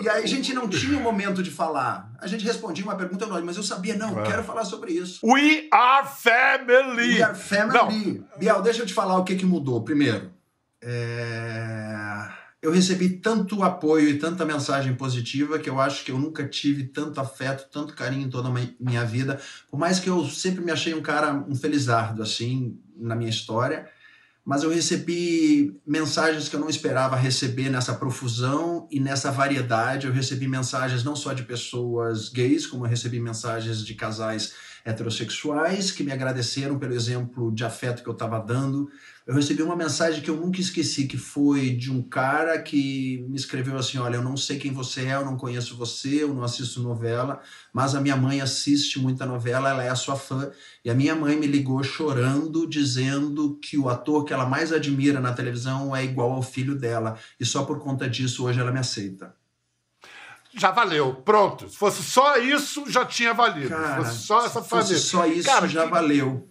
E 0.00 0.08
aí 0.08 0.24
a 0.24 0.26
gente 0.26 0.52
não 0.52 0.68
tinha 0.68 0.96
o 0.96 1.00
um 1.00 1.02
momento 1.02 1.42
de 1.42 1.50
falar. 1.50 2.12
A 2.20 2.26
gente 2.26 2.44
respondia 2.44 2.84
uma 2.84 2.96
pergunta, 2.96 3.26
mas 3.26 3.56
eu 3.56 3.62
sabia, 3.62 3.96
não, 3.96 4.22
quero 4.24 4.42
falar 4.42 4.64
sobre 4.64 4.92
isso. 4.92 5.20
We 5.24 5.68
are 5.72 6.06
family! 6.06 7.14
We 7.14 7.22
are 7.22 7.38
family. 7.38 8.18
Não. 8.18 8.38
Biel, 8.38 8.62
deixa 8.62 8.82
eu 8.82 8.86
te 8.86 8.94
falar 8.94 9.16
o 9.18 9.24
que, 9.24 9.36
que 9.36 9.46
mudou. 9.46 9.82
Primeiro, 9.84 10.32
é... 10.82 12.28
eu 12.60 12.72
recebi 12.72 13.10
tanto 13.10 13.62
apoio 13.62 14.08
e 14.08 14.18
tanta 14.18 14.44
mensagem 14.44 14.96
positiva 14.96 15.60
que 15.60 15.70
eu 15.70 15.80
acho 15.80 16.04
que 16.04 16.10
eu 16.10 16.18
nunca 16.18 16.44
tive 16.48 16.88
tanto 16.88 17.20
afeto, 17.20 17.68
tanto 17.70 17.94
carinho 17.94 18.26
em 18.26 18.30
toda 18.30 18.48
a 18.48 18.52
minha 18.80 19.04
vida. 19.04 19.40
Por 19.70 19.78
mais 19.78 20.00
que 20.00 20.10
eu 20.10 20.24
sempre 20.24 20.64
me 20.64 20.72
achei 20.72 20.92
um 20.92 21.02
cara, 21.02 21.32
um 21.48 21.54
felizardo, 21.54 22.20
assim, 22.20 22.76
na 22.96 23.14
minha 23.14 23.30
história 23.30 23.86
mas 24.48 24.62
eu 24.62 24.70
recebi 24.70 25.78
mensagens 25.86 26.48
que 26.48 26.56
eu 26.56 26.60
não 26.60 26.70
esperava 26.70 27.14
receber 27.14 27.68
nessa 27.68 27.92
profusão 27.92 28.88
e 28.90 28.98
nessa 28.98 29.30
variedade. 29.30 30.06
Eu 30.06 30.12
recebi 30.14 30.48
mensagens 30.48 31.04
não 31.04 31.14
só 31.14 31.34
de 31.34 31.42
pessoas 31.42 32.30
gays, 32.30 32.66
como 32.66 32.86
eu 32.86 32.88
recebi 32.88 33.20
mensagens 33.20 33.84
de 33.84 33.94
casais 33.94 34.54
heterossexuais 34.88 35.90
que 35.90 36.02
me 36.02 36.10
agradeceram 36.10 36.78
pelo 36.78 36.94
exemplo 36.94 37.52
de 37.52 37.64
afeto 37.64 38.02
que 38.02 38.08
eu 38.08 38.14
estava 38.14 38.38
dando. 38.40 38.90
Eu 39.26 39.34
recebi 39.34 39.62
uma 39.62 39.76
mensagem 39.76 40.22
que 40.22 40.30
eu 40.30 40.36
nunca 40.36 40.58
esqueci, 40.58 41.06
que 41.06 41.18
foi 41.18 41.70
de 41.70 41.92
um 41.92 42.02
cara 42.02 42.58
que 42.62 43.26
me 43.28 43.36
escreveu 43.36 43.76
assim: 43.76 43.98
Olha, 43.98 44.16
eu 44.16 44.22
não 44.22 44.36
sei 44.36 44.58
quem 44.58 44.72
você 44.72 45.02
é, 45.02 45.14
eu 45.14 45.24
não 45.24 45.36
conheço 45.36 45.76
você, 45.76 46.22
eu 46.22 46.32
não 46.32 46.42
assisto 46.42 46.82
novela, 46.82 47.40
mas 47.70 47.94
a 47.94 48.00
minha 48.00 48.16
mãe 48.16 48.40
assiste 48.40 48.98
muita 48.98 49.26
novela, 49.26 49.68
ela 49.68 49.84
é 49.84 49.90
a 49.90 49.94
sua 49.94 50.16
fã. 50.16 50.50
E 50.82 50.88
a 50.88 50.94
minha 50.94 51.14
mãe 51.14 51.36
me 51.36 51.46
ligou 51.46 51.82
chorando, 51.82 52.66
dizendo 52.66 53.58
que 53.60 53.76
o 53.76 53.90
ator 53.90 54.24
que 54.24 54.32
ela 54.32 54.46
mais 54.46 54.72
admira 54.72 55.20
na 55.20 55.34
televisão 55.34 55.94
é 55.94 56.02
igual 56.02 56.32
ao 56.32 56.42
filho 56.42 56.74
dela. 56.74 57.18
E 57.38 57.44
só 57.44 57.64
por 57.64 57.78
conta 57.78 58.08
disso 58.08 58.46
hoje 58.46 58.58
ela 58.58 58.72
me 58.72 58.78
aceita 58.78 59.37
já 60.58 60.70
valeu. 60.70 61.14
Pronto. 61.24 61.68
Se 61.68 61.76
fosse 61.76 62.02
só 62.02 62.36
isso, 62.38 62.84
já 62.90 63.04
tinha 63.04 63.32
valido. 63.32 63.68
Cara, 63.68 64.04
se 64.04 64.10
fosse 64.10 64.26
só 64.26 64.46
essa 64.46 64.62
família. 64.62 64.98
só 64.98 65.26
isso, 65.26 65.48
Cara, 65.48 65.68
já 65.68 65.84
que, 65.84 65.90
valeu. 65.90 66.48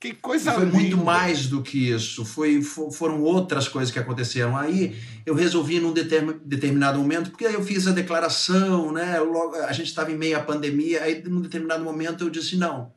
Que 0.00 0.14
coisa 0.14 0.52
Foi 0.52 0.64
linda. 0.64 0.76
muito 0.78 0.96
mais 0.96 1.46
do 1.46 1.62
que 1.62 1.90
isso. 1.90 2.24
Foi, 2.24 2.62
foram 2.62 3.22
outras 3.22 3.68
coisas 3.68 3.92
que 3.92 3.98
aconteceram. 3.98 4.56
Aí 4.56 4.96
eu 5.26 5.34
resolvi 5.34 5.78
num 5.78 5.92
determinado 5.92 6.98
momento, 6.98 7.30
porque 7.30 7.44
eu 7.44 7.62
fiz 7.62 7.86
a 7.86 7.92
declaração, 7.92 8.92
né? 8.92 9.20
Logo, 9.20 9.56
a 9.56 9.72
gente 9.72 9.88
estava 9.88 10.10
em 10.10 10.16
meio 10.16 10.38
à 10.38 10.40
pandemia, 10.40 11.02
aí 11.02 11.22
num 11.22 11.42
determinado 11.42 11.84
momento 11.84 12.24
eu 12.24 12.30
disse: 12.30 12.56
não. 12.56 12.92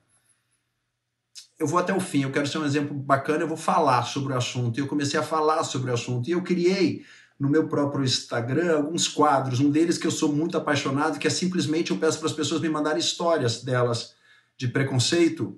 Eu 1.59 1.67
vou 1.67 1.77
até 1.77 1.93
o 1.93 1.99
fim, 1.99 2.23
eu 2.23 2.31
quero 2.31 2.47
ser 2.47 2.57
um 2.57 2.65
exemplo 2.65 2.93
bacana, 2.95 3.43
eu 3.43 3.47
vou 3.47 3.57
falar 3.57 4.03
sobre 4.03 4.33
o 4.33 4.37
assunto. 4.37 4.77
E 4.77 4.81
eu 4.81 4.87
comecei 4.87 5.19
a 5.19 5.23
falar 5.23 5.63
sobre 5.63 5.91
o 5.91 5.93
assunto. 5.93 6.29
E 6.29 6.31
eu 6.31 6.41
criei 6.41 7.03
no 7.39 7.49
meu 7.49 7.67
próprio 7.67 8.03
Instagram 8.03 8.77
alguns 8.77 9.07
quadros, 9.07 9.59
um 9.59 9.69
deles 9.69 9.97
que 9.97 10.07
eu 10.07 10.11
sou 10.11 10.31
muito 10.31 10.57
apaixonado, 10.57 11.19
que 11.19 11.27
é 11.27 11.29
simplesmente 11.29 11.91
eu 11.91 11.97
peço 11.97 12.19
para 12.19 12.27
as 12.27 12.33
pessoas 12.33 12.61
me 12.61 12.69
mandarem 12.69 12.99
histórias 12.99 13.63
delas 13.63 14.15
de 14.57 14.67
preconceito. 14.67 15.57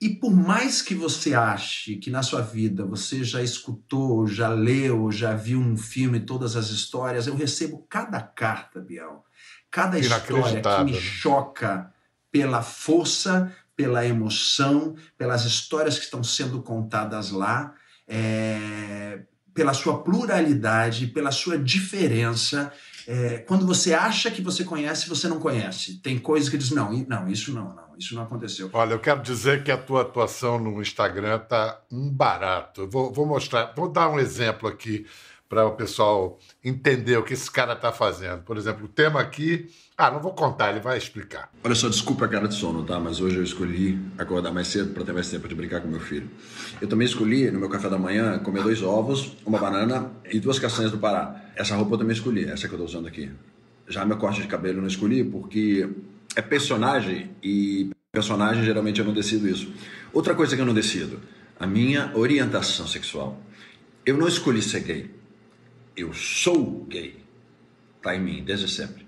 E 0.00 0.10
por 0.10 0.30
mais 0.30 0.82
que 0.82 0.94
você 0.94 1.32
ache 1.32 1.96
que 1.96 2.10
na 2.10 2.22
sua 2.22 2.42
vida 2.42 2.84
você 2.84 3.24
já 3.24 3.42
escutou, 3.42 4.26
já 4.26 4.48
leu, 4.48 5.10
já 5.10 5.34
viu 5.34 5.58
um 5.58 5.76
filme 5.76 6.20
todas 6.20 6.54
as 6.54 6.68
histórias, 6.68 7.26
eu 7.26 7.34
recebo 7.34 7.86
cada 7.88 8.20
carta, 8.20 8.78
Biel, 8.78 9.24
cada 9.70 9.98
história 9.98 10.60
que 10.60 10.84
me 10.84 10.92
né? 10.92 11.00
choca 11.00 11.92
pela 12.30 12.60
força, 12.60 13.50
pela 13.74 14.04
emoção, 14.04 14.94
pelas 15.16 15.46
histórias 15.46 15.98
que 15.98 16.04
estão 16.04 16.22
sendo 16.22 16.62
contadas 16.62 17.30
lá. 17.30 17.74
É, 18.06 19.22
pela 19.56 19.72
sua 19.72 20.02
pluralidade, 20.02 21.06
pela 21.06 21.32
sua 21.32 21.58
diferença. 21.58 22.70
É, 23.08 23.38
quando 23.38 23.66
você 23.66 23.94
acha 23.94 24.30
que 24.30 24.42
você 24.42 24.62
conhece, 24.62 25.08
você 25.08 25.26
não 25.26 25.40
conhece. 25.40 25.98
Tem 26.02 26.18
coisas 26.18 26.50
que 26.50 26.58
diz 26.58 26.70
não, 26.70 26.92
não, 27.08 27.26
isso 27.26 27.52
não, 27.54 27.74
não, 27.74 27.96
isso 27.98 28.14
não 28.14 28.22
aconteceu. 28.22 28.68
Olha, 28.72 28.92
eu 28.92 28.98
quero 28.98 29.22
dizer 29.22 29.64
que 29.64 29.72
a 29.72 29.78
tua 29.78 30.02
atuação 30.02 30.58
no 30.58 30.82
Instagram 30.82 31.38
tá 31.38 31.80
um 31.90 32.10
barato. 32.10 32.86
Vou, 32.86 33.10
vou 33.10 33.24
mostrar, 33.24 33.72
vou 33.74 33.90
dar 33.90 34.10
um 34.10 34.18
exemplo 34.18 34.68
aqui 34.68 35.06
para 35.48 35.66
o 35.66 35.72
pessoal 35.72 36.38
entender 36.64 37.16
o 37.16 37.22
que 37.22 37.34
esse 37.34 37.50
cara 37.50 37.74
está 37.74 37.92
fazendo. 37.92 38.42
Por 38.42 38.56
exemplo, 38.56 38.86
o 38.86 38.88
tema 38.88 39.20
aqui 39.20 39.70
ah, 39.98 40.10
não 40.10 40.20
vou 40.20 40.34
contar, 40.34 40.70
ele 40.70 40.80
vai 40.80 40.98
explicar. 40.98 41.50
Olha 41.64 41.74
só, 41.74 41.88
desculpa 41.88 42.26
a 42.26 42.28
cara 42.28 42.46
de 42.46 42.54
sono, 42.54 42.84
tá? 42.84 43.00
Mas 43.00 43.18
hoje 43.18 43.36
eu 43.36 43.42
escolhi 43.42 43.98
acordar 44.18 44.52
mais 44.52 44.66
cedo 44.66 44.92
para 44.92 45.02
ter 45.04 45.12
mais 45.14 45.30
tempo 45.30 45.48
de 45.48 45.54
brincar 45.54 45.80
com 45.80 45.88
meu 45.88 46.00
filho. 46.00 46.28
Eu 46.82 46.86
também 46.86 47.06
escolhi, 47.06 47.50
no 47.50 47.58
meu 47.58 47.70
café 47.70 47.88
da 47.88 47.96
manhã, 47.96 48.38
comer 48.40 48.62
dois 48.62 48.82
ovos, 48.82 49.38
uma 49.46 49.58
banana 49.58 50.12
e 50.30 50.38
duas 50.38 50.58
castanhas 50.58 50.92
do 50.92 50.98
Pará. 50.98 51.50
Essa 51.56 51.74
roupa 51.74 51.94
eu 51.94 51.98
também 51.98 52.14
escolhi, 52.14 52.44
essa 52.44 52.68
que 52.68 52.74
eu 52.74 52.78
tô 52.78 52.84
usando 52.84 53.08
aqui. 53.08 53.30
Já 53.88 54.04
meu 54.04 54.18
corte 54.18 54.42
de 54.42 54.48
cabelo 54.48 54.78
eu 54.78 54.82
não 54.82 54.88
escolhi 54.88 55.24
porque 55.24 55.88
é 56.34 56.42
personagem 56.42 57.30
e 57.42 57.90
personagem 58.12 58.64
geralmente 58.64 59.00
eu 59.00 59.06
não 59.06 59.14
decido 59.14 59.48
isso. 59.48 59.72
Outra 60.12 60.34
coisa 60.34 60.54
que 60.54 60.60
eu 60.60 60.66
não 60.66 60.74
decido, 60.74 61.20
a 61.58 61.66
minha 61.66 62.12
orientação 62.14 62.86
sexual. 62.86 63.40
Eu 64.04 64.18
não 64.18 64.28
escolhi 64.28 64.60
ser 64.60 64.80
gay. 64.80 65.10
Eu 65.96 66.12
sou 66.12 66.84
gay. 66.88 67.16
Tá 68.02 68.14
em 68.14 68.20
mim 68.20 68.44
desde 68.44 68.68
sempre. 68.68 69.06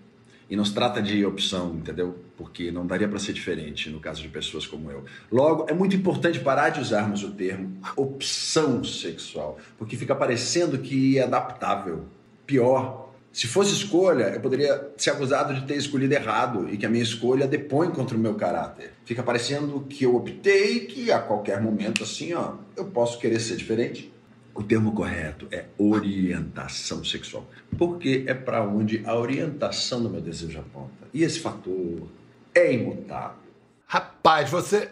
E 0.49 0.57
não 0.57 0.65
se 0.65 0.73
trata 0.73 1.03
de 1.03 1.25
opção, 1.27 1.75
entendeu? 1.75 2.19
Porque 2.37 2.71
não 2.71 2.87
daria 2.87 3.07
para 3.07 3.19
ser 3.19 3.35
diferente 3.35 3.91
no 3.91 4.01
caso 4.01 4.23
de 4.23 4.29
pessoas 4.29 4.67
como 4.67 4.91
eu. 4.91 5.05
Logo, 5.31 5.67
é 5.69 5.75
muito 5.75 5.95
importante 5.95 6.41
parar 6.41 6.71
de 6.71 6.81
usarmos 6.81 7.23
o 7.23 7.33
termo 7.33 7.79
opção 7.95 8.83
sexual, 8.83 9.59
porque 9.77 9.97
fica 9.97 10.15
parecendo 10.15 10.79
que 10.79 11.19
é 11.19 11.25
adaptável. 11.25 12.07
Pior, 12.47 13.13
se 13.31 13.47
fosse 13.47 13.75
escolha, 13.75 14.25
eu 14.31 14.41
poderia 14.41 14.91
ser 14.97 15.11
acusado 15.11 15.55
de 15.55 15.67
ter 15.67 15.77
escolhido 15.77 16.15
errado 16.15 16.69
e 16.73 16.79
que 16.79 16.87
a 16.87 16.89
minha 16.89 17.03
escolha 17.03 17.47
depõe 17.47 17.91
contra 17.91 18.17
o 18.17 18.21
meu 18.21 18.35
caráter. 18.35 18.93
Fica 19.05 19.23
parecendo 19.23 19.81
que 19.83 20.05
eu 20.05 20.17
optei 20.17 20.87
que 20.87 21.13
a 21.13 21.19
qualquer 21.19 21.61
momento, 21.61 22.03
assim, 22.03 22.33
ó, 22.33 22.55
eu 22.75 22.87
posso 22.87 23.19
querer 23.19 23.39
ser 23.41 23.57
diferente. 23.57 24.11
O 24.59 24.63
termo 24.65 24.91
correto 24.91 25.47
é 25.53 25.67
orientação 25.79 27.05
sexual, 27.05 27.49
porque 27.79 28.25
é 28.27 28.35
para 28.35 28.61
onde 28.61 29.05
a 29.07 29.15
orientação 29.15 30.03
do 30.03 30.11
meu 30.11 30.21
desejo 30.21 30.59
aponta. 30.59 31.07
E 31.15 31.23
esse 31.23 31.39
fator 31.39 32.09
é 32.53 32.75
imutável. 32.75 33.39
Rapaz, 33.87 34.51
você 34.51 34.91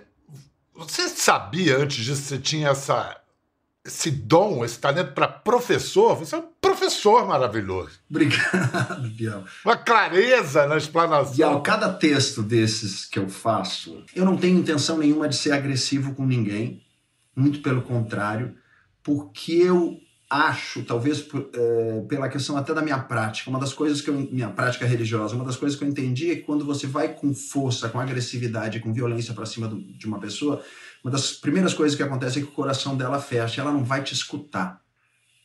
você 0.72 1.08
sabia 1.08 1.78
antes 1.78 2.04
disso 2.04 2.22
que 2.22 2.28
você 2.28 2.38
tinha 2.38 2.68
essa 2.68 3.20
esse 3.84 4.08
dom, 4.08 4.64
esse 4.64 4.78
talento 4.78 5.14
para 5.14 5.26
professor? 5.26 6.14
Você 6.14 6.36
é 6.36 6.38
um 6.38 6.48
professor 6.60 7.26
maravilhoso. 7.26 7.98
Obrigado, 8.08 9.08
Biel. 9.10 9.42
Uma 9.64 9.76
clareza 9.76 10.68
na 10.68 10.76
explanação. 10.76 11.34
Biel, 11.34 11.60
cada 11.62 11.92
texto 11.92 12.40
desses 12.40 13.04
que 13.04 13.18
eu 13.18 13.28
faço, 13.28 14.04
eu 14.14 14.24
não 14.24 14.36
tenho 14.36 14.60
intenção 14.60 14.96
nenhuma 14.96 15.28
de 15.28 15.34
ser 15.34 15.50
agressivo 15.50 16.14
com 16.14 16.24
ninguém, 16.24 16.86
muito 17.34 17.60
pelo 17.62 17.82
contrário 17.82 18.54
porque 19.06 19.52
eu 19.52 20.00
acho, 20.28 20.82
talvez 20.82 21.20
por, 21.20 21.48
é, 21.54 22.00
pela 22.08 22.28
questão 22.28 22.56
até 22.56 22.74
da 22.74 22.82
minha 22.82 22.98
prática, 22.98 23.48
uma 23.48 23.60
das 23.60 23.72
coisas 23.72 24.00
que 24.00 24.10
eu, 24.10 24.14
minha 24.14 24.48
prática 24.48 24.84
religiosa, 24.84 25.36
uma 25.36 25.44
das 25.44 25.54
coisas 25.54 25.78
que 25.78 25.84
eu 25.84 25.88
entendi 25.88 26.32
é 26.32 26.34
que 26.34 26.42
quando 26.42 26.64
você 26.64 26.88
vai 26.88 27.14
com 27.14 27.32
força, 27.32 27.88
com 27.88 28.00
agressividade, 28.00 28.80
com 28.80 28.92
violência 28.92 29.32
para 29.32 29.46
cima 29.46 29.68
do, 29.68 29.80
de 29.80 30.06
uma 30.06 30.18
pessoa, 30.18 30.60
uma 31.04 31.12
das 31.12 31.30
primeiras 31.30 31.72
coisas 31.72 31.96
que 31.96 32.02
acontece 32.02 32.40
é 32.40 32.42
que 32.42 32.48
o 32.48 32.52
coração 32.52 32.96
dela 32.96 33.20
fecha, 33.20 33.60
ela 33.60 33.70
não 33.70 33.84
vai 33.84 34.02
te 34.02 34.12
escutar. 34.12 34.82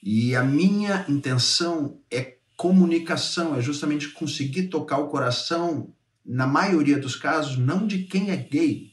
E 0.02 0.36
a 0.36 0.44
minha 0.44 1.06
intenção 1.08 2.00
é 2.10 2.38
comunicação, 2.58 3.56
é 3.56 3.62
justamente 3.62 4.08
conseguir 4.08 4.70
tocar 4.70 4.98
o 4.98 5.08
coração, 5.08 5.94
na 6.26 6.48
maioria 6.48 6.98
dos 6.98 7.16
casos, 7.16 7.60
não 7.60 7.86
de 7.86 8.06
quem 8.06 8.32
é 8.32 8.38
gay, 8.38 8.91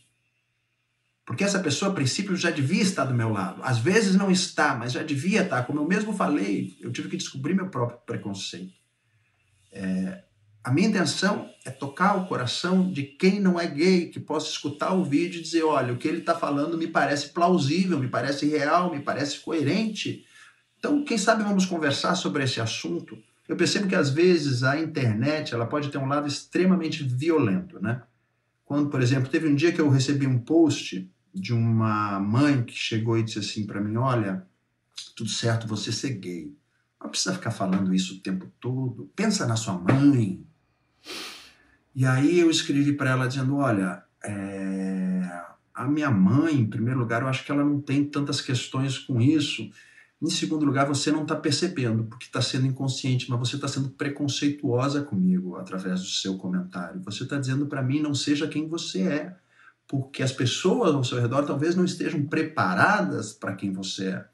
porque 1.29 1.45
essa 1.45 1.59
pessoa, 1.59 1.91
a 1.91 1.95
princípio, 1.95 2.35
já 2.35 2.51
devia 2.51 2.81
estar 2.81 3.05
do 3.05 3.13
meu 3.13 3.29
lado. 3.29 3.61
Às 3.63 3.79
vezes 3.79 4.17
não 4.17 4.31
está, 4.31 4.75
mas 4.75 4.93
já 4.93 5.03
devia 5.03 5.43
estar. 5.43 5.63
Como 5.65 5.79
eu 5.79 5.85
mesmo 5.85 6.15
falei, 6.15 6.75
eu 6.81 6.91
tive 6.91 7.11
que 7.11 7.19
descobrir 7.19 7.53
meu 7.53 7.69
próprio 7.69 7.99
preconceito. 8.07 8.73
É, 9.71 10.23
a 10.65 10.73
minha 10.73 10.89
intenção 10.89 11.51
é 11.67 11.71
tocar 11.71 12.17
o 12.17 12.27
coração 12.27 12.91
de 12.91 13.03
quem 13.03 13.41
não 13.41 13.61
é 13.61 13.67
gay, 13.67 14.07
que 14.07 14.19
possa 14.19 14.49
escutar 14.49 14.95
o 14.95 15.05
vídeo 15.05 15.39
e 15.39 15.43
dizer: 15.43 15.65
olha, 15.65 15.93
o 15.93 15.99
que 15.99 16.09
ele 16.09 16.21
está 16.21 16.35
falando 16.35 16.79
me 16.79 16.87
parece 16.87 17.29
plausível, 17.29 17.99
me 17.99 18.09
parece 18.09 18.49
real, 18.49 18.91
me 18.91 19.01
parece 19.01 19.41
coerente. 19.41 20.25
Então, 20.79 21.05
quem 21.05 21.19
sabe 21.19 21.43
vamos 21.43 21.67
conversar 21.67 22.15
sobre 22.15 22.43
esse 22.43 22.59
assunto. 22.59 23.19
Eu 23.47 23.55
percebo 23.55 23.87
que 23.87 23.95
às 23.95 24.09
vezes 24.09 24.63
a 24.63 24.81
internet 24.81 25.53
ela 25.53 25.67
pode 25.67 25.91
ter 25.91 25.99
um 25.99 26.09
lado 26.09 26.27
extremamente 26.27 27.03
violento, 27.03 27.79
né? 27.83 28.01
Quando, 28.65 28.89
por 28.89 29.03
exemplo, 29.03 29.29
teve 29.29 29.47
um 29.47 29.55
dia 29.55 29.73
que 29.73 29.81
eu 29.81 29.91
recebi 29.91 30.27
um 30.27 30.39
post 30.39 31.07
de 31.35 31.53
uma 31.53 32.19
mãe 32.21 32.63
que 32.63 32.75
chegou 32.75 33.19
e 33.19 33.23
disse 33.23 33.39
assim 33.39 33.67
para 33.67 33.81
mim: 33.81 33.97
Olha, 33.97 34.47
tudo 35.15 35.31
certo 35.31 35.67
você 35.67 35.93
ser 35.93 36.11
gay. 36.11 36.55
Não 37.01 37.11
precisa 37.11 37.35
ficar 37.35 37.51
falando 37.51 37.95
isso 37.95 38.15
o 38.15 38.21
tempo 38.21 38.51
todo. 38.61 39.11
Pensa 39.15 39.47
na 39.47 39.57
sua 39.57 39.75
mãe. 39.79 40.45
E 41.95 42.05
aí 42.05 42.41
eu 42.41 42.51
escrevi 42.51 42.93
para 42.93 43.11
ela 43.11 43.29
dizendo: 43.29 43.57
Olha, 43.57 44.03
é... 44.25 45.23
a 45.75 45.85
minha 45.87 46.11
mãe, 46.11 46.55
em 46.55 46.67
primeiro 46.67 46.99
lugar, 46.99 47.23
eu 47.23 47.29
acho 47.29 47.45
que 47.45 47.53
ela 47.53 47.65
não 47.65 47.81
tem 47.81 48.05
tantas 48.05 48.41
questões 48.41 48.99
com 48.99 49.21
isso. 49.21 49.71
Em 50.21 50.31
segundo 50.31 50.65
lugar, 50.65 50.85
você 50.85 51.13
não 51.13 51.23
está 51.23 51.37
percebendo, 51.37 52.03
porque 52.03 52.27
está 52.27 52.43
sendo 52.43 52.67
inconsciente, 52.67 53.31
mas 53.31 53.39
você 53.39 53.55
está 53.55 53.69
sendo 53.69 53.91
preconceituosa 53.91 55.03
comigo 55.03 55.55
através 55.55 56.01
do 56.01 56.09
seu 56.09 56.37
comentário. 56.37 57.01
Você 57.03 57.23
está 57.23 57.39
dizendo 57.39 57.67
para 57.67 57.85
mim 57.85 58.01
não 58.01 58.13
seja 58.13 58.49
quem 58.49 58.67
você 58.67 59.03
é 59.03 59.37
porque 59.89 60.23
as 60.23 60.31
pessoas 60.31 60.95
ao 60.95 61.03
seu 61.03 61.19
redor 61.19 61.45
talvez 61.45 61.75
não 61.75 61.85
estejam 61.85 62.23
preparadas 62.27 63.33
para 63.33 63.57
quem 63.57 63.73
você 63.73 64.09
é. 64.11 64.29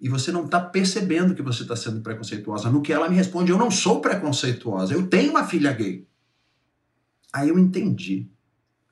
E 0.00 0.08
você 0.08 0.32
não 0.32 0.46
está 0.46 0.60
percebendo 0.60 1.34
que 1.34 1.42
você 1.42 1.62
está 1.62 1.76
sendo 1.76 2.00
preconceituosa. 2.00 2.70
No 2.70 2.80
que 2.80 2.92
ela 2.92 3.08
me 3.08 3.16
responde, 3.16 3.50
eu 3.50 3.58
não 3.58 3.70
sou 3.70 4.00
preconceituosa, 4.00 4.94
eu 4.94 5.06
tenho 5.06 5.30
uma 5.30 5.44
filha 5.44 5.72
gay. 5.72 6.08
Aí 7.32 7.50
eu 7.50 7.58
entendi. 7.58 8.30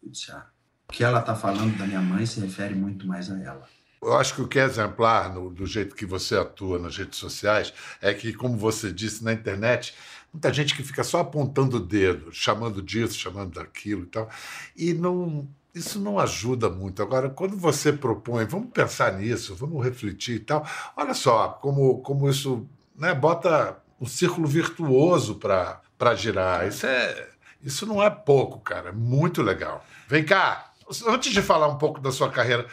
Eu 0.03 0.11
disse, 0.11 0.31
ah, 0.33 0.47
o 0.89 0.93
que 0.93 1.03
ela 1.03 1.21
está 1.21 1.35
falando 1.35 1.79
da 1.79 1.87
minha 1.87 2.01
mãe 2.01 2.27
se 2.27 2.41
refere 2.41 2.75
muito 2.75 3.07
mais 3.07 3.31
a 3.31 3.41
ela. 3.41 3.67
Eu 4.03 4.15
acho 4.15 4.35
que 4.35 4.43
o 4.43 4.49
que 4.49 4.59
é 4.59 4.65
exemplar 4.65 5.33
no, 5.33 5.49
do 5.49 5.65
jeito 5.65 5.97
que 5.97 6.05
você 6.05 6.37
atua 6.37 6.79
nas 6.79 6.97
redes 6.97 7.19
sociais 7.19 7.73
é 8.03 8.13
que, 8.13 8.33
como 8.35 8.57
você 8.57 8.93
disse 8.93 9.25
na 9.25 9.33
internet, 9.33 9.95
muita 10.33 10.53
gente 10.53 10.77
que 10.77 10.83
fica 10.83 11.03
só 11.03 11.21
apontando 11.21 11.79
o 11.79 11.81
dedo, 11.81 12.31
chamando 12.31 12.83
disso, 12.83 13.19
chamando 13.19 13.55
daquilo 13.55 14.03
e 14.03 14.07
tal, 14.07 14.31
e 14.77 14.93
não 14.93 15.49
isso 15.77 16.01
não 16.01 16.19
ajuda 16.19 16.71
muito. 16.71 17.03
Agora, 17.03 17.29
quando 17.29 17.57
você 17.57 17.93
propõe, 17.93 18.47
vamos 18.47 18.71
pensar 18.71 19.13
nisso, 19.13 19.55
vamos 19.55 19.85
refletir 19.85 20.37
e 20.37 20.41
tal, 20.41 20.67
olha 20.97 21.13
só 21.13 21.51
como, 21.61 22.01
como 22.01 22.29
isso 22.29 22.67
né, 22.97 23.15
bota 23.15 23.77
um 24.01 24.07
círculo 24.07 24.47
virtuoso 24.47 25.37
para 25.37 26.15
girar. 26.15 26.67
Isso, 26.67 26.87
é, 26.87 27.29
isso 27.63 27.87
não 27.87 28.03
é 28.03 28.09
pouco, 28.09 28.59
cara. 28.61 28.89
É 28.89 28.93
muito 28.93 29.43
legal. 29.43 29.85
Vem 30.09 30.25
cá, 30.25 30.73
antes 31.07 31.33
de 31.33 31.43
falar 31.43 31.69
um 31.69 31.79
pouco 31.79 32.01
da 32.01 32.11
sua 32.11 32.31
carreira, 32.31 32.67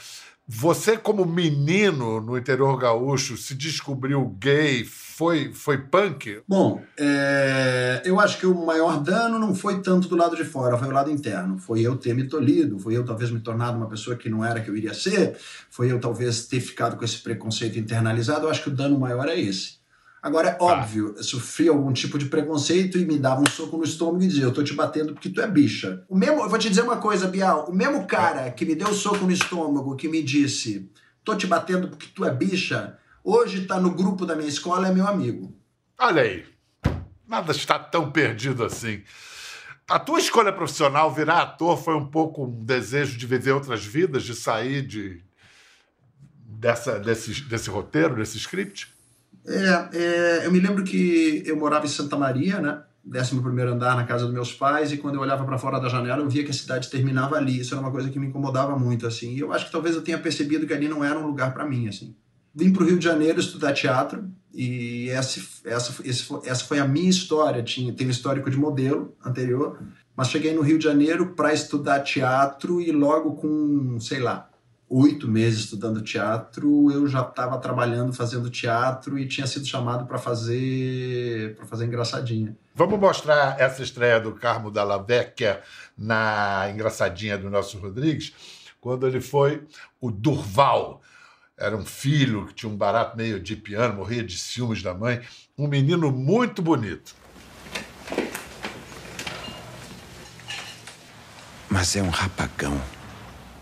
você, 0.45 0.97
como 0.97 1.25
menino 1.25 2.19
no 2.19 2.37
interior 2.37 2.77
gaúcho, 2.77 3.37
se 3.37 3.55
descobriu 3.55 4.25
gay, 4.39 4.83
foi, 4.83 5.53
foi 5.53 5.77
punk? 5.77 6.41
Bom, 6.45 6.81
é, 6.97 8.01
eu 8.03 8.19
acho 8.19 8.37
que 8.37 8.45
o 8.45 8.65
maior 8.65 9.01
dano 9.01 9.39
não 9.39 9.55
foi 9.55 9.81
tanto 9.81 10.09
do 10.09 10.17
lado 10.17 10.35
de 10.35 10.43
fora, 10.43 10.77
foi 10.77 10.89
o 10.89 10.91
lado 10.91 11.09
interno. 11.09 11.57
Foi 11.57 11.81
eu 11.81 11.95
ter 11.95 12.13
me 12.13 12.27
tolhido, 12.27 12.77
foi 12.77 12.97
eu 12.97 13.05
talvez 13.05 13.31
me 13.31 13.39
tornado 13.39 13.77
uma 13.77 13.87
pessoa 13.87 14.17
que 14.17 14.29
não 14.29 14.43
era 14.43 14.59
que 14.59 14.69
eu 14.69 14.75
iria 14.75 14.93
ser, 14.93 15.37
foi 15.69 15.89
eu 15.89 15.99
talvez 15.99 16.45
ter 16.45 16.59
ficado 16.59 16.97
com 16.97 17.05
esse 17.05 17.19
preconceito 17.19 17.79
internalizado. 17.79 18.45
Eu 18.45 18.49
acho 18.49 18.63
que 18.63 18.69
o 18.69 18.75
dano 18.75 18.99
maior 18.99 19.29
é 19.29 19.39
esse. 19.39 19.82
Agora, 20.23 20.47
é 20.47 20.53
tá. 20.53 20.63
óbvio, 20.63 21.13
eu 21.17 21.23
sofri 21.23 21.67
algum 21.67 21.91
tipo 21.91 22.17
de 22.17 22.27
preconceito 22.27 22.97
e 22.97 23.05
me 23.05 23.19
dava 23.19 23.41
um 23.41 23.49
soco 23.49 23.77
no 23.77 23.83
estômago 23.83 24.23
e 24.23 24.27
dizia: 24.27 24.45
Eu 24.45 24.53
tô 24.53 24.63
te 24.63 24.73
batendo 24.73 25.11
porque 25.11 25.27
tu 25.27 25.41
é 25.41 25.47
bicha. 25.47 26.05
O 26.07 26.15
mesmo, 26.15 26.41
eu 26.41 26.49
vou 26.49 26.57
te 26.57 26.69
dizer 26.69 26.81
uma 26.81 26.95
coisa, 26.95 27.27
Bial: 27.27 27.69
o 27.69 27.75
mesmo 27.75 28.07
cara 28.07 28.49
que 28.49 28.65
me 28.65 28.73
deu 28.73 28.87
o 28.87 28.93
soco 28.93 29.25
no 29.25 29.33
estômago, 29.33 29.97
que 29.97 30.07
me 30.07 30.23
disse: 30.23 30.89
Tô 31.25 31.35
te 31.35 31.45
batendo 31.45 31.89
porque 31.89 32.07
tu 32.15 32.23
é 32.23 32.33
bicha, 32.33 32.97
hoje 33.21 33.65
tá 33.65 33.77
no 33.81 33.91
grupo 33.91 34.25
da 34.25 34.33
minha 34.33 34.47
escola, 34.47 34.87
é 34.87 34.93
meu 34.93 35.05
amigo. 35.05 35.53
Olha 35.99 36.21
aí, 36.21 36.45
nada 37.27 37.51
está 37.51 37.77
tão 37.77 38.09
perdido 38.09 38.63
assim. 38.63 39.01
A 39.89 39.99
tua 39.99 40.19
escolha 40.19 40.53
profissional, 40.53 41.13
virar 41.13 41.41
ator, 41.41 41.77
foi 41.77 41.95
um 41.95 42.05
pouco 42.05 42.45
um 42.45 42.63
desejo 42.63 43.17
de 43.17 43.27
viver 43.27 43.51
outras 43.51 43.83
vidas, 43.83 44.23
de 44.23 44.33
sair 44.33 44.81
de, 44.81 45.21
dessa, 46.45 46.97
desse, 46.97 47.41
desse 47.41 47.69
roteiro, 47.69 48.15
desse 48.15 48.37
script? 48.37 48.92
É, 49.45 49.89
é, 49.97 50.45
eu 50.45 50.51
me 50.51 50.59
lembro 50.59 50.83
que 50.83 51.43
eu 51.45 51.57
morava 51.57 51.85
em 51.85 51.89
Santa 51.89 52.17
Maria, 52.17 52.59
né? 52.59 52.81
11 53.05 53.37
andar 53.67 53.97
na 53.97 54.05
casa 54.05 54.23
dos 54.23 54.33
meus 54.33 54.53
pais, 54.53 54.93
e 54.93 54.97
quando 54.97 55.15
eu 55.15 55.21
olhava 55.21 55.43
para 55.43 55.57
fora 55.57 55.79
da 55.79 55.89
janela, 55.89 56.21
eu 56.21 56.29
via 56.29 56.43
que 56.43 56.51
a 56.51 56.53
cidade 56.53 56.89
terminava 56.89 57.35
ali. 57.35 57.59
Isso 57.59 57.73
era 57.73 57.81
uma 57.81 57.91
coisa 57.91 58.09
que 58.09 58.17
me 58.17 58.27
incomodava 58.27 58.79
muito, 58.79 59.05
assim. 59.05 59.33
E 59.33 59.39
eu 59.39 59.51
acho 59.51 59.65
que 59.65 59.71
talvez 59.71 59.95
eu 59.95 60.01
tenha 60.01 60.17
percebido 60.17 60.65
que 60.65 60.73
ali 60.73 60.87
não 60.87 61.03
era 61.03 61.19
um 61.19 61.27
lugar 61.27 61.53
para 61.53 61.65
mim, 61.65 61.87
assim. 61.87 62.15
Vim 62.55 62.71
para 62.71 62.83
o 62.83 62.85
Rio 62.85 62.97
de 62.97 63.03
Janeiro 63.03 63.39
estudar 63.39 63.73
teatro, 63.73 64.23
e 64.53 65.09
essa, 65.09 65.41
essa, 65.65 65.93
essa 66.45 66.65
foi 66.65 66.79
a 66.79 66.87
minha 66.87 67.09
história. 67.09 67.61
Tinha, 67.61 67.91
tem 67.91 68.07
um 68.07 68.11
histórico 68.11 68.49
de 68.49 68.57
modelo 68.57 69.13
anterior, 69.25 69.79
mas 70.15 70.29
cheguei 70.29 70.53
no 70.53 70.61
Rio 70.61 70.77
de 70.77 70.83
Janeiro 70.83 71.33
para 71.35 71.53
estudar 71.53 72.01
teatro 72.01 72.79
e 72.79 72.91
logo 72.91 73.33
com, 73.33 73.99
sei 73.99 74.19
lá, 74.19 74.49
oito 74.95 75.27
meses 75.27 75.61
estudando 75.61 76.03
teatro, 76.03 76.91
eu 76.91 77.07
já 77.07 77.21
estava 77.21 77.57
trabalhando 77.57 78.13
fazendo 78.13 78.47
teatro 78.51 79.17
e 79.17 79.27
tinha 79.27 79.47
sido 79.47 79.65
chamado 79.65 80.05
para 80.05 80.19
fazer 80.19 81.55
para 81.55 81.65
fazer 81.65 81.85
engraçadinha. 81.85 82.55
Vamos 82.75 82.99
mostrar 82.99 83.59
essa 83.59 83.81
estreia 83.81 84.19
do 84.19 84.33
Carmo 84.33 84.69
Dalla 84.69 85.01
Vecchia 85.01 85.61
na 85.97 86.69
engraçadinha 86.71 87.37
do 87.39 87.49
Nelson 87.49 87.79
Rodrigues, 87.79 88.33
quando 88.79 89.07
ele 89.07 89.19
foi 89.19 89.63
o 89.99 90.11
Durval. 90.11 91.01
Era 91.57 91.75
um 91.75 91.85
filho 91.85 92.45
que 92.47 92.53
tinha 92.53 92.71
um 92.71 92.77
barato 92.77 93.17
meio 93.17 93.39
de 93.39 93.55
piano, 93.55 93.95
morria 93.95 94.23
de 94.23 94.37
ciúmes 94.37 94.83
da 94.83 94.93
mãe, 94.93 95.21
um 95.57 95.67
menino 95.67 96.11
muito 96.11 96.61
bonito. 96.61 97.15
Mas 101.67 101.95
é 101.95 102.03
um 102.03 102.09
rapagão. 102.09 102.79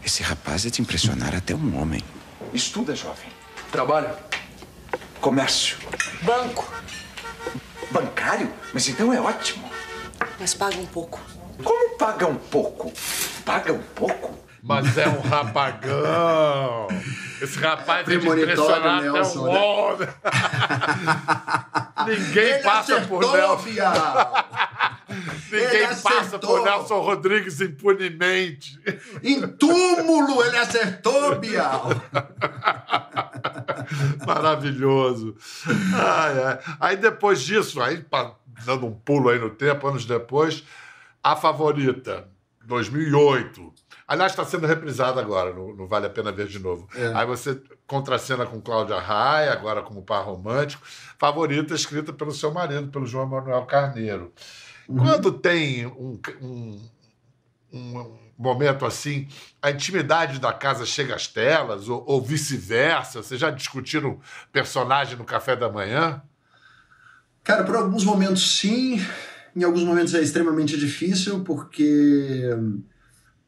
Esse 0.03 0.24
rapaz 0.24 0.65
é 0.65 0.70
de 0.70 0.81
impressionar 0.81 1.36
até 1.36 1.53
um 1.53 1.79
homem. 1.79 2.03
Estuda, 2.53 2.96
jovem. 2.96 3.29
Trabalha. 3.72 4.15
Comércio. 5.20 5.77
Banco. 6.24 6.72
Bancário? 7.91 8.51
Mas 8.74 8.88
então 8.88 9.13
é 9.13 9.22
ótimo. 9.22 9.70
Mas 10.39 10.53
paga 10.53 10.77
um 10.77 10.86
pouco. 10.86 11.20
Como 11.63 11.98
paga 11.98 12.25
um 12.27 12.36
pouco? 12.36 12.91
Paga 13.46 13.74
um 13.74 13.84
pouco? 13.96 14.39
Mas 14.63 14.98
é 14.98 15.08
um 15.08 15.22
rapagão. 15.22 16.88
Esse 17.41 17.58
rapaz 17.60 18.08
é 18.08 18.17
de 18.17 18.27
impressionar 18.27 18.97
até 18.99 19.10
um 19.12 19.43
né? 19.45 19.60
homem. 19.60 20.08
Ninguém 22.08 22.43
Ele 22.43 22.63
passa 22.63 23.02
por 23.02 23.21
Nelson. 23.21 23.69
Ninguém 25.51 25.87
passa 26.01 26.39
por 26.39 26.63
Nelson 26.63 26.99
Rodrigues 26.99 27.61
impunemente. 27.61 28.79
Em 29.23 29.47
túmulo 29.47 30.43
ele 30.43 30.57
acertou, 30.57 31.35
Bial. 31.35 31.89
Maravilhoso. 34.25 35.35
Ai, 35.93 36.43
ai. 36.43 36.59
Aí 36.79 36.97
depois 36.97 37.41
disso, 37.41 37.81
aí 37.81 38.03
dando 38.65 38.85
um 38.85 38.93
pulo 38.93 39.29
aí 39.29 39.39
no 39.39 39.49
tempo, 39.49 39.87
anos 39.87 40.05
depois, 40.05 40.63
a 41.23 41.35
favorita, 41.35 42.27
2008. 42.65 43.73
Aliás, 44.07 44.33
está 44.33 44.43
sendo 44.43 44.67
reprisada 44.67 45.21
agora, 45.21 45.53
não, 45.53 45.73
não, 45.73 45.87
vale 45.87 46.05
a 46.05 46.09
pena 46.09 46.33
ver 46.33 46.47
de 46.47 46.59
novo. 46.59 46.87
É. 46.93 47.13
Aí 47.15 47.25
você 47.25 47.61
contracena 47.87 48.45
com 48.45 48.59
Cláudia 48.59 48.99
Raia, 48.99 49.53
agora 49.53 49.81
como 49.81 50.03
par 50.03 50.25
romântico. 50.25 50.83
Favorita 51.17 51.73
escrita 51.73 52.11
pelo 52.11 52.33
seu 52.33 52.51
marido, 52.51 52.89
pelo 52.89 53.05
João 53.05 53.25
Manuel 53.25 53.65
Carneiro. 53.65 54.33
Quando 54.97 55.32
tem 55.32 55.86
um, 55.86 56.19
um, 56.41 56.80
um, 57.73 58.17
momento 58.38 58.86
assim, 58.86 59.27
a 59.62 59.71
intimidade 59.71 60.39
da 60.39 60.51
casa 60.51 60.86
chega 60.86 61.15
às 61.15 61.27
telas, 61.27 61.88
ou, 61.88 62.04
ou 62.08 62.21
vice-versa? 62.21 63.21
Vocês 63.21 63.39
já 63.39 63.49
discutiram 63.51 64.19
personagem 64.51 65.17
no 65.17 65.23
café 65.23 65.56
da 65.56 65.69
manhã? 65.69 66.21
Cara, 67.43 67.63
por 67.63 67.75
alguns 67.75 68.04
momentos 68.04 68.58
sim, 68.58 68.99
em 69.56 69.63
alguns 69.63 69.84
momentos 69.84 70.13
é 70.13 70.21
extremamente 70.21 70.77
difícil, 70.77 71.43
porque 71.43 72.49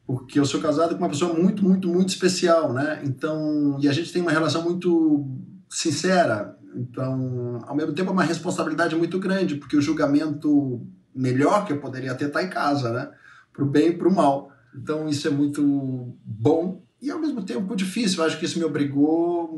porque 0.06 0.38
eu 0.38 0.44
sou 0.44 0.60
casado 0.60 0.94
com 0.94 1.02
uma 1.02 1.08
pessoa 1.08 1.32
muito, 1.32 1.64
muito, 1.64 1.88
muito 1.88 2.10
especial, 2.10 2.72
né? 2.72 3.00
Então, 3.04 3.78
e 3.80 3.88
a 3.88 3.92
gente 3.92 4.12
tem 4.12 4.20
uma 4.20 4.30
relação 4.30 4.62
muito 4.62 5.26
sincera. 5.68 6.58
Então, 6.76 7.62
ao 7.66 7.74
mesmo 7.74 7.94
tempo, 7.94 8.10
é 8.10 8.12
uma 8.12 8.24
responsabilidade 8.24 8.94
muito 8.96 9.18
grande, 9.18 9.56
porque 9.56 9.76
o 9.76 9.80
julgamento 9.80 10.86
melhor 11.14 11.66
que 11.66 11.72
eu 11.72 11.80
poderia 11.80 12.14
ter 12.14 12.26
está 12.26 12.42
em 12.42 12.50
casa, 12.50 12.92
né? 12.92 13.10
Para 13.52 13.64
o 13.64 13.66
bem 13.66 13.88
e 13.88 13.96
para 13.96 14.08
o 14.08 14.14
mal. 14.14 14.52
Então 14.74 15.08
isso 15.08 15.28
é 15.28 15.30
muito 15.30 16.16
bom 16.24 16.82
e 17.00 17.10
ao 17.10 17.18
mesmo 17.18 17.42
tempo 17.42 17.76
difícil. 17.76 18.20
Eu 18.20 18.26
acho 18.26 18.38
que 18.38 18.46
isso 18.46 18.58
me 18.58 18.64
obrigou 18.64 19.54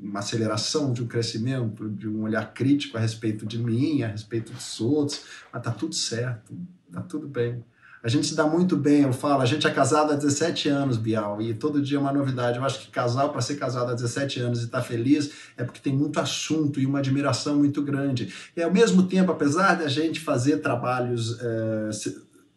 uma 0.00 0.20
aceleração 0.20 0.92
de 0.92 1.02
um 1.02 1.06
crescimento, 1.06 1.88
de 1.90 2.08
um 2.08 2.22
olhar 2.22 2.54
crítico 2.54 2.96
a 2.96 3.00
respeito 3.00 3.44
de 3.44 3.58
mim, 3.58 4.02
a 4.02 4.08
respeito 4.08 4.52
dos 4.52 4.80
outros. 4.80 5.22
Mas 5.52 5.62
tá 5.62 5.72
tudo 5.72 5.94
certo, 5.94 6.56
tá 6.92 7.00
tudo 7.00 7.26
bem. 7.26 7.64
A 8.02 8.08
gente 8.08 8.28
se 8.28 8.34
dá 8.34 8.46
muito 8.46 8.76
bem, 8.76 9.02
eu 9.02 9.12
falo, 9.12 9.42
a 9.42 9.46
gente 9.46 9.66
é 9.66 9.70
casado 9.70 10.12
há 10.12 10.16
17 10.16 10.70
anos, 10.70 10.96
Bial, 10.96 11.42
e 11.42 11.52
todo 11.52 11.82
dia 11.82 11.98
é 11.98 12.00
uma 12.00 12.12
novidade. 12.12 12.56
Eu 12.56 12.64
acho 12.64 12.80
que 12.80 12.90
casal, 12.90 13.30
para 13.30 13.42
ser 13.42 13.56
casado 13.56 13.90
há 13.90 13.94
17 13.94 14.40
anos 14.40 14.60
e 14.60 14.64
estar 14.64 14.78
tá 14.78 14.84
feliz, 14.84 15.30
é 15.56 15.64
porque 15.64 15.80
tem 15.80 15.94
muito 15.94 16.18
assunto 16.18 16.80
e 16.80 16.86
uma 16.86 17.00
admiração 17.00 17.56
muito 17.56 17.82
grande. 17.82 18.32
E 18.56 18.62
ao 18.62 18.72
mesmo 18.72 19.02
tempo, 19.02 19.30
apesar 19.30 19.74
da 19.74 19.86
gente 19.86 20.18
fazer 20.18 20.58
trabalhos 20.58 21.38
é, 21.40 21.90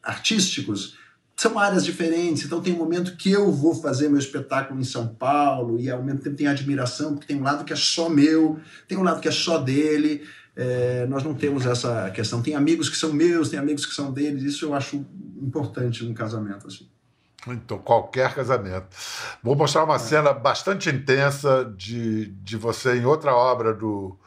artísticos, 0.01 0.95
são 1.35 1.59
áreas 1.59 1.83
diferentes, 1.83 2.45
então 2.45 2.61
tem 2.61 2.73
um 2.73 2.77
momento 2.77 3.17
que 3.17 3.31
eu 3.31 3.51
vou 3.51 3.75
fazer 3.75 4.07
meu 4.07 4.19
espetáculo 4.19 4.79
em 4.79 4.83
São 4.83 5.07
Paulo 5.07 5.79
e 5.79 5.89
ao 5.89 6.01
mesmo 6.01 6.21
tempo 6.21 6.37
tem 6.37 6.47
admiração, 6.47 7.15
porque 7.15 7.27
tem 7.27 7.35
um 7.35 7.43
lado 7.43 7.65
que 7.65 7.73
é 7.73 7.75
só 7.75 8.07
meu, 8.07 8.59
tem 8.87 8.97
um 8.97 9.03
lado 9.03 9.19
que 9.19 9.27
é 9.27 9.31
só 9.31 9.57
dele, 9.57 10.21
é, 10.55 11.05
nós 11.07 11.23
não 11.23 11.33
temos 11.33 11.65
essa 11.65 12.09
questão. 12.11 12.41
Tem 12.41 12.55
amigos 12.55 12.89
que 12.89 12.95
são 12.95 13.11
meus, 13.11 13.49
tem 13.49 13.59
amigos 13.59 13.85
que 13.85 13.93
são 13.93 14.11
deles. 14.11 14.43
Isso 14.43 14.65
eu 14.65 14.73
acho 14.73 15.05
importante 15.41 16.03
num 16.03 16.13
casamento. 16.13 16.67
Assim. 16.67 16.87
Então, 17.47 17.77
qualquer 17.77 18.33
casamento. 18.33 18.87
Vou 19.41 19.55
mostrar 19.55 19.83
uma 19.83 19.95
é. 19.95 19.99
cena 19.99 20.31
bastante 20.31 20.89
intensa 20.89 21.73
de, 21.75 22.27
de 22.27 22.57
você 22.57 22.95
em 22.95 23.05
outra 23.05 23.35
obra 23.35 23.73
do, 23.73 24.17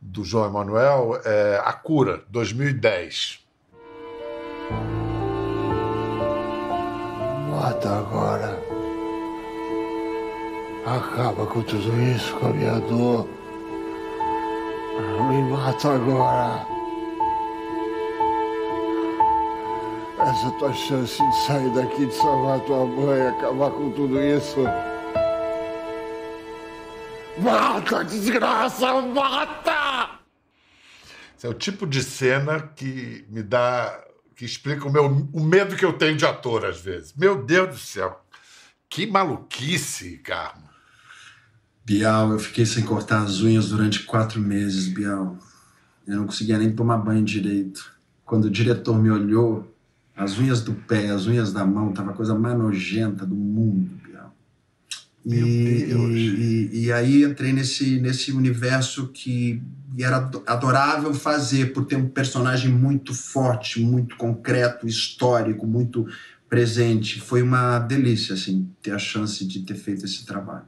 do 0.00 0.24
João 0.24 0.46
Emanuel, 0.46 1.20
é 1.24 1.60
A 1.64 1.72
Cura, 1.72 2.22
2010. 2.28 3.46
Mata 7.50 7.98
agora. 7.98 8.58
Acaba 10.84 11.46
com 11.46 11.62
tudo 11.62 12.00
isso, 12.02 12.34
com 12.36 12.46
a 12.46 12.52
minha 12.52 12.78
dor. 12.80 13.37
Me 14.98 15.42
mata 15.50 15.94
agora. 15.94 16.66
Essa 20.20 20.48
é 20.48 20.58
tua 20.58 20.72
chance 20.72 21.16
de 21.16 21.36
sair 21.46 21.72
daqui, 21.74 22.06
de 22.06 22.14
salvar 22.14 22.60
tua 22.60 22.84
mãe, 22.84 23.28
acabar 23.28 23.70
com 23.70 23.90
tudo 23.92 24.20
isso. 24.20 24.64
Mata, 27.38 28.04
desgraça, 28.04 29.00
mata! 29.00 30.18
Esse 31.36 31.46
é 31.46 31.48
o 31.48 31.54
tipo 31.54 31.86
de 31.86 32.02
cena 32.02 32.60
que 32.60 33.24
me 33.28 33.44
dá 33.44 34.04
que 34.34 34.44
explica 34.44 34.86
o, 34.86 34.92
meu, 34.92 35.28
o 35.32 35.40
medo 35.40 35.76
que 35.76 35.84
eu 35.84 35.92
tenho 35.92 36.16
de 36.16 36.24
ator, 36.24 36.64
às 36.64 36.80
vezes. 36.80 37.12
Meu 37.14 37.44
Deus 37.44 37.68
do 37.68 37.78
céu. 37.78 38.24
Que 38.88 39.04
maluquice, 39.04 40.18
Carmo. 40.18 40.67
Bial, 41.88 42.32
eu 42.32 42.38
fiquei 42.38 42.66
sem 42.66 42.84
cortar 42.84 43.22
as 43.22 43.40
unhas 43.40 43.70
durante 43.70 44.02
quatro 44.02 44.38
meses, 44.38 44.88
Bial. 44.88 45.38
Eu 46.06 46.16
não 46.16 46.26
conseguia 46.26 46.58
nem 46.58 46.70
tomar 46.70 46.98
banho 46.98 47.24
direito. 47.24 47.90
Quando 48.26 48.44
o 48.44 48.50
diretor 48.50 49.00
me 49.00 49.10
olhou, 49.10 49.74
as 50.14 50.38
unhas 50.38 50.60
do 50.60 50.74
pé, 50.74 51.08
as 51.08 51.26
unhas 51.26 51.50
da 51.50 51.64
mão, 51.64 51.90
tava 51.94 52.10
a 52.10 52.14
coisa 52.14 52.34
mais 52.34 52.58
nojenta 52.58 53.24
do 53.24 53.34
mundo, 53.34 53.88
Bial. 54.06 54.36
E, 55.24 55.34
e, 55.34 56.70
e, 56.84 56.92
aí 56.92 57.24
entrei 57.24 57.54
nesse, 57.54 57.98
nesse 57.98 58.32
universo 58.32 59.08
que 59.08 59.62
era 59.98 60.30
adorável 60.46 61.14
fazer, 61.14 61.72
por 61.72 61.86
ter 61.86 61.96
um 61.96 62.06
personagem 62.06 62.70
muito 62.70 63.14
forte, 63.14 63.80
muito 63.80 64.14
concreto, 64.16 64.86
histórico, 64.86 65.66
muito 65.66 66.06
presente. 66.50 67.18
Foi 67.18 67.40
uma 67.40 67.78
delícia, 67.78 68.34
assim, 68.34 68.68
ter 68.82 68.90
a 68.90 68.98
chance 68.98 69.42
de 69.46 69.60
ter 69.60 69.74
feito 69.74 70.04
esse 70.04 70.26
trabalho. 70.26 70.66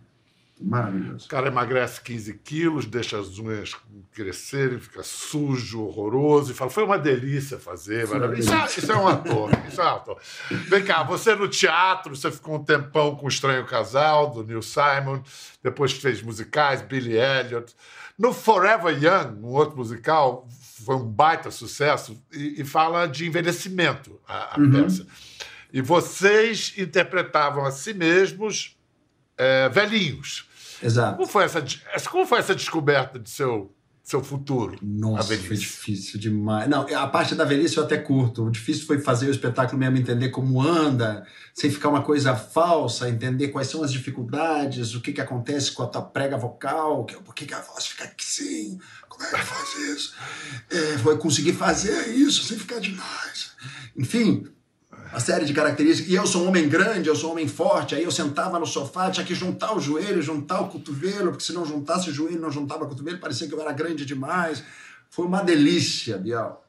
Maravilhoso. 0.61 1.25
O 1.25 1.29
cara 1.29 1.49
emagrece 1.49 2.03
15 2.03 2.35
quilos, 2.45 2.85
deixa 2.85 3.19
as 3.19 3.39
unhas 3.39 3.75
crescerem, 4.13 4.79
fica 4.79 5.03
sujo, 5.03 5.83
horroroso, 5.83 6.53
e 6.53 6.55
fala: 6.55 6.71
foi 6.71 6.85
uma 6.85 6.99
delícia 6.99 7.59
fazer. 7.59 8.05
Isso 8.39 8.53
é, 8.53 8.65
isso 8.67 8.93
é 8.93 8.97
um 8.97 9.09
ator. 9.09 9.51
Isso 9.67 9.81
é 9.81 9.85
um 9.85 9.97
ator. 9.97 10.19
Vem 10.51 10.85
cá, 10.85 11.03
você 11.03 11.35
no 11.35 11.49
teatro, 11.49 12.15
você 12.15 12.31
ficou 12.31 12.57
um 12.57 12.65
tempão 12.65 13.17
com 13.17 13.25
o 13.25 13.29
Estranho 13.29 13.65
Casal, 13.65 14.31
do 14.31 14.45
Neil 14.45 14.61
Simon, 14.61 15.23
depois 15.63 15.93
fez 15.93 16.21
musicais, 16.21 16.83
Billy 16.83 17.17
Elliot. 17.17 17.75
No 18.19 18.35
Forever 18.35 18.93
Young, 18.93 19.41
um 19.43 19.53
outro 19.53 19.79
musical, 19.79 20.47
foi 20.85 20.95
um 20.95 21.07
baita 21.07 21.51
sucesso, 21.51 22.23
e, 22.31 22.61
e 22.61 22.65
fala 22.65 23.07
de 23.07 23.27
envelhecimento, 23.27 24.21
a, 24.29 24.57
a 24.57 24.61
uhum. 24.61 24.71
peça. 24.71 25.07
E 25.73 25.81
vocês 25.81 26.75
interpretavam 26.77 27.65
a 27.65 27.71
si 27.71 27.95
mesmos 27.95 28.77
é, 29.39 29.71
velhinhos. 29.71 30.50
Exato. 30.83 31.17
Como 31.17 31.29
foi 31.29 31.45
essa, 31.45 31.65
como 32.11 32.27
foi 32.27 32.39
essa 32.39 32.55
descoberta 32.55 33.19
de 33.19 33.29
seu, 33.29 33.75
seu 34.03 34.23
futuro? 34.23 34.79
Nossa, 34.83 35.37
foi 35.37 35.57
difícil 35.57 36.19
demais. 36.19 36.69
Não, 36.69 36.87
a 36.97 37.07
parte 37.07 37.35
da 37.35 37.45
velhice 37.45 37.77
eu 37.77 37.85
até 37.85 37.99
curto. 37.99 38.45
O 38.45 38.51
difícil 38.51 38.87
foi 38.87 38.99
fazer 38.99 39.27
o 39.27 39.31
espetáculo 39.31 39.79
mesmo, 39.79 39.99
entender 39.99 40.31
como 40.31 40.61
anda, 40.61 41.27
sem 41.55 41.71
ficar 41.71 41.89
uma 41.89 42.03
coisa 42.03 42.35
falsa, 42.35 43.09
entender 43.09 43.49
quais 43.49 43.69
são 43.69 43.83
as 43.83 43.93
dificuldades, 43.93 44.95
o 44.95 45.01
que, 45.01 45.13
que 45.13 45.21
acontece 45.21 45.73
com 45.73 45.83
a 45.83 45.87
tua 45.87 46.03
prega 46.03 46.37
vocal, 46.37 47.05
por 47.05 47.35
que, 47.35 47.47
que 47.47 47.55
a 47.55 47.61
voz 47.61 47.87
fica 47.87 48.11
assim, 48.19 48.79
como 49.09 49.25
é 49.25 49.31
que 49.31 49.45
faz 49.45 49.75
isso? 49.79 50.15
É, 50.71 50.99
foi 50.99 51.19
conseguir 51.19 51.53
fazer 51.53 52.09
isso 52.09 52.43
sem 52.45 52.59
ficar 52.59 52.81
demais. 52.81 53.53
Enfim, 53.97 54.47
uma 55.11 55.21
série 55.21 55.45
de 55.45 55.53
características. 55.53 56.11
E 56.11 56.15
eu 56.15 56.27
sou 56.27 56.45
um 56.45 56.49
homem 56.49 56.69
grande, 56.69 57.09
eu 57.09 57.17
sou 57.17 57.31
um 57.31 57.33
homem 57.33 57.49
forte. 57.49 57.95
Aí 57.95 58.05
eu 58.05 58.11
sentava 58.11 58.59
no 58.59 58.67
sofá, 58.67 59.11
tinha 59.11 59.27
que 59.27 59.35
juntar 59.35 59.75
o 59.75 59.81
joelho, 59.81 60.23
juntar 60.23 60.61
o 60.61 60.69
cotovelo, 60.69 61.31
porque 61.31 61.45
se 61.45 61.53
não 61.53 61.67
juntasse 61.67 62.11
o 62.11 62.13
joelho, 62.13 62.41
não 62.41 62.51
juntava 62.51 62.85
o 62.85 62.89
cotovelo, 62.89 63.19
parecia 63.19 63.49
que 63.49 63.55
eu 63.55 63.61
era 63.61 63.73
grande 63.73 64.07
demais. 64.07 64.63
Foi 65.11 65.27
uma 65.27 65.43
delícia, 65.43 66.17
Bial. 66.17 66.65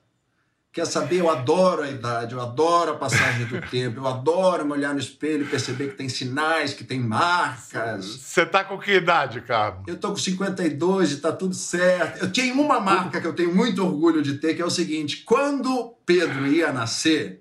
Quer 0.74 0.86
saber? 0.86 1.18
Eu 1.18 1.30
adoro 1.30 1.84
a 1.84 1.92
idade, 1.92 2.34
eu 2.34 2.40
adoro 2.40 2.92
a 2.92 2.96
passagem 2.96 3.46
do 3.46 3.60
tempo, 3.70 4.00
eu 4.00 4.08
adoro 4.08 4.66
me 4.66 4.72
olhar 4.72 4.94
no 4.94 5.02
espelho 5.02 5.44
e 5.44 5.50
perceber 5.50 5.90
que 5.90 5.98
tem 5.98 6.08
sinais, 6.08 6.74
que 6.74 6.86
tem 6.86 6.98
marcas. 6.98 8.06
Você 8.06 8.46
tá 8.46 8.64
com 8.64 8.80
que 8.80 8.94
idade, 8.94 9.42
Carlos? 9.42 9.84
Eu 9.86 9.98
tô 9.98 10.12
com 10.12 10.16
52 10.16 11.12
e 11.12 11.18
tá 11.18 11.34
tudo 11.34 11.54
certo. 11.54 12.24
Eu 12.24 12.32
tenho 12.32 12.54
uma 12.54 12.80
marca 12.80 13.20
que 13.20 13.28
eu 13.28 13.34
tenho 13.34 13.54
muito 13.54 13.86
orgulho 13.86 14.22
de 14.22 14.36
ter, 14.36 14.56
que 14.56 14.62
é 14.62 14.66
o 14.66 14.70
seguinte: 14.70 15.24
quando 15.26 15.94
Pedro 16.06 16.48
ia 16.48 16.72
nascer, 16.72 17.41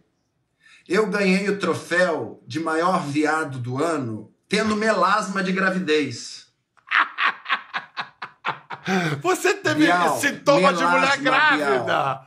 eu 0.90 1.06
ganhei 1.06 1.48
o 1.48 1.56
troféu 1.56 2.42
de 2.44 2.58
maior 2.58 3.06
viado 3.06 3.58
do 3.58 3.82
ano 3.82 4.34
tendo 4.48 4.74
melasma 4.74 5.40
de 5.40 5.52
gravidez. 5.52 6.48
Você 9.22 9.54
teve 9.54 9.84
Bial, 9.84 10.18
sintoma 10.18 10.74
de 10.74 10.84
mulher 10.84 11.16
grávida. 11.18 11.84
Bial. 11.84 12.26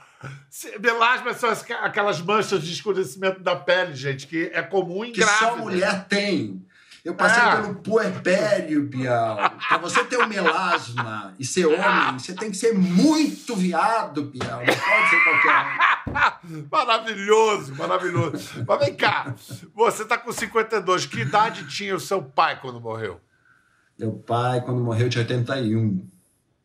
Melasma 0.80 1.34
são 1.34 1.50
aquelas 1.82 2.22
manchas 2.22 2.64
de 2.64 2.72
escurecimento 2.72 3.42
da 3.42 3.58
pele, 3.58 3.94
gente, 3.94 4.28
que 4.28 4.50
é 4.54 4.62
comum 4.62 5.04
em. 5.04 5.12
Que 5.12 5.26
só 5.26 5.58
mulher 5.58 6.06
tem. 6.08 6.66
Eu 7.04 7.16
passei 7.16 7.44
é. 7.44 7.56
pelo 7.58 7.76
puerpério, 7.76 8.84
Bial. 8.84 9.36
Pra 9.68 9.78
você 9.78 10.06
ter 10.06 10.18
um 10.18 10.26
melasma 10.26 11.34
e 11.38 11.44
ser 11.44 11.66
homem, 11.66 12.18
você 12.18 12.34
tem 12.34 12.50
que 12.50 12.56
ser 12.56 12.74
muito 12.74 13.58
viado, 13.58 14.24
Bial. 14.24 14.60
Não 14.60 14.66
pode 14.66 15.10
ser 15.10 15.24
qualquer 15.24 15.54
um. 16.50 16.68
maravilhoso, 16.72 17.76
maravilhoso. 17.76 18.64
Mas 18.66 18.80
vem 18.80 18.96
cá, 18.96 19.36
você 19.76 20.06
tá 20.06 20.18
com 20.18 20.32
52. 20.32 21.06
Que 21.06 21.22
idade 21.22 21.68
tinha 21.68 21.94
o 21.94 22.00
seu 22.00 22.24
pai 22.24 22.60
quando 22.62 22.80
morreu? 22.80 23.20
Meu 24.00 24.14
pai, 24.14 24.62
quando 24.62 24.80
morreu, 24.80 25.10
tinha 25.10 25.24
81. 25.24 26.08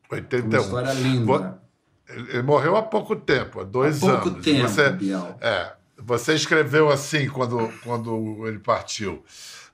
81. 0.08 0.48
Uma 0.48 0.58
história 0.58 0.92
linda. 0.92 1.60
Ele 2.08 2.42
morreu 2.42 2.76
há 2.76 2.82
pouco 2.82 3.16
tempo, 3.16 3.60
há 3.60 3.64
dois 3.64 4.02
há 4.02 4.06
anos. 4.06 4.22
pouco 4.22 4.40
tempo, 4.40 4.68
você, 4.68 4.90
Bial. 4.90 5.36
É, 5.40 5.72
você 6.00 6.34
escreveu 6.34 6.88
assim 6.88 7.28
quando, 7.28 7.72
quando 7.82 8.46
ele 8.46 8.60
partiu. 8.60 9.24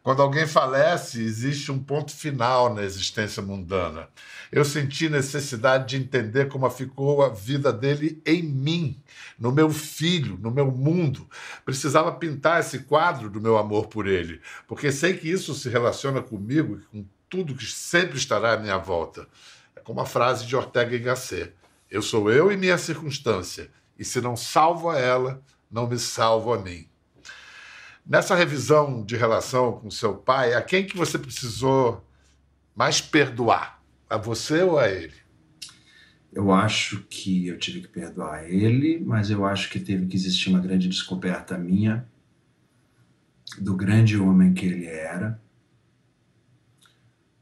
Quando 0.05 0.21
alguém 0.21 0.47
falece, 0.47 1.23
existe 1.23 1.73
um 1.73 1.83
ponto 1.83 2.13
final 2.13 2.75
na 2.75 2.83
existência 2.83 3.43
mundana. 3.43 4.07
Eu 4.53 4.63
senti 4.63 5.09
necessidade 5.09 5.89
de 5.89 5.97
entender 5.97 6.47
como 6.49 6.69
ficou 6.69 7.23
a 7.23 7.31
vida 7.31 7.73
dele 7.73 8.21
em 8.27 8.43
mim, 8.43 9.03
no 9.39 9.51
meu 9.51 9.71
filho, 9.71 10.37
no 10.39 10.51
meu 10.51 10.71
mundo. 10.71 11.27
Precisava 11.65 12.13
pintar 12.13 12.61
esse 12.61 12.81
quadro 12.81 13.31
do 13.31 13.41
meu 13.41 13.57
amor 13.57 13.87
por 13.87 14.07
ele, 14.07 14.43
porque 14.69 14.93
sei 14.93 15.17
que 15.17 15.31
isso 15.31 15.55
se 15.55 15.71
relaciona 15.71 16.21
comigo 16.21 16.77
e 16.77 16.83
com 16.83 17.07
tudo 17.31 17.55
que 17.55 17.65
sempre 17.65 18.19
estará 18.19 18.53
à 18.53 18.59
minha 18.59 18.77
volta. 18.77 19.27
É 19.75 19.81
como 19.81 20.03
a 20.03 20.07
frase 20.07 20.45
de 20.45 20.55
Ortega 20.55 20.95
y 20.95 20.99
Gasset: 20.99 21.55
Eu 21.91 22.03
sou 22.03 22.31
eu 22.31 22.53
e 22.53 22.59
minha 22.59 22.77
circunstância, 22.77 23.71
e 23.99 24.05
se 24.05 24.21
não 24.21 24.37
salvo 24.37 24.91
a 24.91 24.99
ela, 24.99 25.43
não 25.71 25.89
me 25.89 25.99
salvo 25.99 26.53
a 26.53 26.59
mim. 26.59 26.87
Nessa 28.07 28.35
revisão 28.35 29.03
de 29.03 29.17
relação 29.17 29.73
com 29.73 29.91
seu 29.91 30.15
pai, 30.15 30.53
a 30.53 30.61
quem 30.61 30.87
que 30.87 30.97
você 30.97 31.19
precisou 31.19 32.07
mais 32.75 33.01
perdoar? 33.01 33.83
A 34.11 34.19
você 34.19 34.63
ou 34.63 34.79
a 34.79 34.91
ele? 34.91 35.15
Eu 36.31 36.53
acho 36.53 37.01
que 37.09 37.47
eu 37.47 37.59
tive 37.59 37.81
que 37.81 37.89
perdoar 37.89 38.45
ele, 38.45 39.01
mas 39.03 39.31
eu 39.31 39.47
acho 39.47 39.71
que 39.71 39.81
teve 39.81 40.07
que 40.07 40.17
existir 40.17 40.51
uma 40.51 40.61
grande 40.61 40.89
descoberta 40.89 41.57
minha 41.57 42.07
do 43.59 43.75
grande 43.75 44.19
homem 44.19 44.53
que 44.53 44.67
ele 44.67 44.87
era 44.87 45.41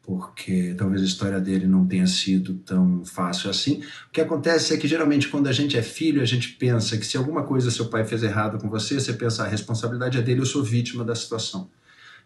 porque 0.03 0.75
talvez 0.77 1.01
a 1.01 1.05
história 1.05 1.41
dele 1.41 1.67
não 1.67 1.87
tenha 1.87 2.07
sido 2.07 2.55
tão 2.55 3.05
fácil 3.05 3.49
assim. 3.49 3.83
O 4.09 4.11
que 4.13 4.21
acontece 4.21 4.75
é 4.75 4.77
que 4.77 4.89
geralmente 4.89 5.29
quando 5.29 5.47
a 5.47 5.53
gente 5.53 5.79
é 5.79 5.83
filho, 5.83 6.21
a 6.21 6.25
gente 6.25 6.51
pensa 6.51 6.99
que 6.99 7.07
se 7.07 7.17
alguma 7.17 7.45
coisa 7.45 7.71
seu 7.71 7.87
pai 7.87 8.05
fez 8.05 8.23
errado 8.23 8.59
com 8.59 8.69
você, 8.69 8.99
você 8.99 9.13
pensa 9.13 9.45
a 9.45 9.47
responsabilidade 9.47 10.19
é 10.19 10.23
dele, 10.23 10.41
eu 10.41 10.47
sou 10.47 10.63
vítima 10.63 11.05
da 11.05 11.15
situação. 11.15 11.71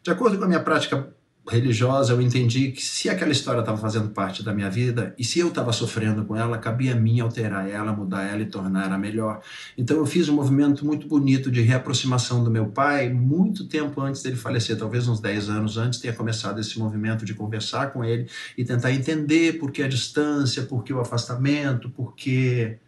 De 0.03 0.11
acordo 0.11 0.39
com 0.39 0.45
a 0.45 0.49
minha 0.49 0.61
prática 0.61 1.15
religiosa, 1.49 2.13
eu 2.13 2.21
entendi 2.21 2.73
que 2.73 2.83
se 2.83 3.09
aquela 3.09 3.31
história 3.31 3.61
estava 3.61 3.79
fazendo 3.79 4.11
parte 4.11 4.43
da 4.43 4.53
minha 4.53 4.69
vida 4.69 5.15
e 5.19 5.25
se 5.25 5.39
eu 5.39 5.49
estava 5.49 5.73
sofrendo 5.73 6.25
com 6.25 6.37
ela, 6.37 6.59
cabia 6.59 6.93
a 6.93 6.97
mim 6.97 7.21
alterar 7.21 7.69
ela, 7.69 7.93
mudar 7.93 8.25
ela 8.25 8.43
e 8.43 8.47
tornar 8.47 8.87
ela 8.87 8.99
melhor. 8.99 9.41
Então 9.79 9.97
eu 9.97 10.07
fiz 10.07 10.29
um 10.29 10.35
movimento 10.35 10.85
muito 10.85 11.07
bonito 11.07 11.51
de 11.51 11.61
reaproximação 11.61 12.43
do 12.43 12.51
meu 12.51 12.67
pai, 12.67 13.09
muito 13.09 13.67
tempo 13.67 14.01
antes 14.01 14.23
dele 14.23 14.37
falecer, 14.37 14.77
talvez 14.77 15.07
uns 15.07 15.21
10 15.21 15.49
anos 15.49 15.77
antes, 15.77 16.01
tenha 16.01 16.15
começado 16.15 16.61
esse 16.61 16.79
movimento 16.79 17.25
de 17.25 17.35
conversar 17.35 17.93
com 17.93 18.05
ele 18.05 18.29
e 18.59 18.65
tentar 18.65 18.93
entender 18.93 19.59
por 19.59 19.71
que 19.71 19.83
a 19.83 19.89
distância, 19.89 20.63
por 20.63 20.83
que 20.83 20.93
o 20.93 21.01
afastamento, 21.01 21.89
por 21.91 22.15
que 22.15 22.79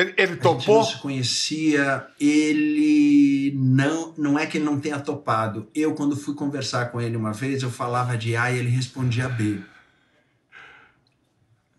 ele, 0.00 0.14
ele 0.16 0.36
topou? 0.36 0.56
A 0.56 0.58
gente 0.58 0.68
não 0.68 0.84
se 0.84 1.02
conhecia. 1.02 2.06
Ele 2.20 3.52
não, 3.56 4.14
não 4.16 4.38
é 4.38 4.46
que 4.46 4.58
ele 4.58 4.64
não 4.64 4.78
tenha 4.78 5.00
topado. 5.00 5.68
Eu, 5.74 5.94
quando 5.94 6.16
fui 6.16 6.34
conversar 6.34 6.92
com 6.92 7.00
ele 7.00 7.16
uma 7.16 7.32
vez, 7.32 7.62
eu 7.62 7.70
falava 7.70 8.16
de 8.16 8.36
A 8.36 8.52
e 8.52 8.58
ele 8.58 8.68
respondia 8.68 9.28
B. 9.28 9.60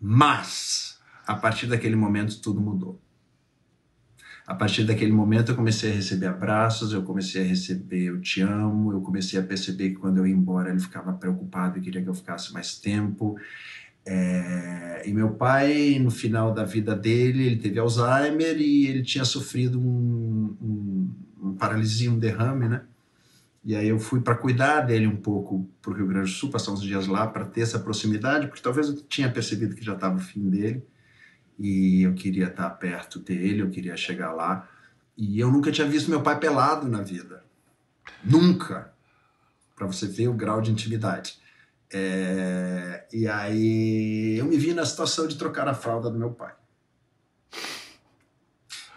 Mas, 0.00 0.98
a 1.26 1.34
partir 1.34 1.66
daquele 1.66 1.96
momento, 1.96 2.40
tudo 2.40 2.60
mudou. 2.60 3.00
A 4.46 4.54
partir 4.54 4.84
daquele 4.84 5.12
momento, 5.12 5.52
eu 5.52 5.56
comecei 5.56 5.92
a 5.92 5.94
receber 5.94 6.26
abraços, 6.26 6.92
eu 6.92 7.02
comecei 7.02 7.42
a 7.42 7.46
receber 7.46 8.06
eu 8.06 8.20
te 8.20 8.40
amo, 8.40 8.92
eu 8.92 9.00
comecei 9.00 9.38
a 9.38 9.42
perceber 9.42 9.90
que 9.90 9.96
quando 9.96 10.18
eu 10.18 10.26
ia 10.26 10.34
embora, 10.34 10.70
ele 10.70 10.80
ficava 10.80 11.12
preocupado 11.12 11.78
e 11.78 11.80
queria 11.80 12.02
que 12.02 12.08
eu 12.08 12.14
ficasse 12.14 12.52
mais 12.52 12.76
tempo. 12.76 13.38
É, 14.04 15.02
e 15.06 15.12
meu 15.12 15.30
pai, 15.30 15.98
no 15.98 16.10
final 16.10 16.52
da 16.52 16.64
vida 16.64 16.94
dele, 16.94 17.46
ele 17.46 17.56
teve 17.56 17.78
Alzheimer 17.78 18.56
e 18.58 18.86
ele 18.86 19.02
tinha 19.02 19.24
sofrido 19.24 19.80
um, 19.80 20.56
um, 20.60 21.14
um 21.42 21.54
paralisia, 21.54 22.10
um 22.10 22.18
derrame, 22.18 22.68
né? 22.68 22.82
E 23.62 23.76
aí 23.76 23.88
eu 23.88 23.98
fui 23.98 24.20
para 24.20 24.34
cuidar 24.34 24.80
dele 24.80 25.06
um 25.06 25.16
pouco 25.16 25.68
para 25.82 25.90
o 25.90 25.94
Rio 25.94 26.06
Grande 26.06 26.30
do 26.30 26.34
Sul, 26.34 26.50
passar 26.50 26.72
uns 26.72 26.80
dias 26.80 27.06
lá 27.06 27.26
para 27.26 27.44
ter 27.44 27.60
essa 27.60 27.78
proximidade, 27.78 28.46
porque 28.46 28.62
talvez 28.62 28.88
eu 28.88 28.96
tinha 29.02 29.30
percebido 29.30 29.74
que 29.74 29.84
já 29.84 29.92
estava 29.92 30.16
o 30.16 30.20
fim 30.20 30.48
dele 30.48 30.82
e 31.58 32.02
eu 32.02 32.14
queria 32.14 32.46
estar 32.46 32.70
perto 32.70 33.18
dele, 33.18 33.60
eu 33.60 33.68
queria 33.68 33.96
chegar 33.96 34.32
lá. 34.32 34.66
E 35.16 35.38
eu 35.38 35.52
nunca 35.52 35.70
tinha 35.70 35.86
visto 35.86 36.08
meu 36.08 36.22
pai 36.22 36.38
pelado 36.40 36.88
na 36.88 37.02
vida. 37.02 37.44
Nunca. 38.24 38.92
Para 39.76 39.86
você 39.86 40.06
ver 40.06 40.28
o 40.28 40.34
grau 40.34 40.62
de 40.62 40.70
intimidade. 40.70 41.38
É... 41.92 43.04
E 43.12 43.26
aí 43.26 44.38
eu 44.38 44.44
me 44.44 44.56
vi 44.56 44.72
na 44.72 44.84
situação 44.84 45.26
de 45.26 45.36
trocar 45.36 45.68
a 45.68 45.74
fralda 45.74 46.10
do 46.10 46.18
meu 46.18 46.30
pai. 46.30 46.52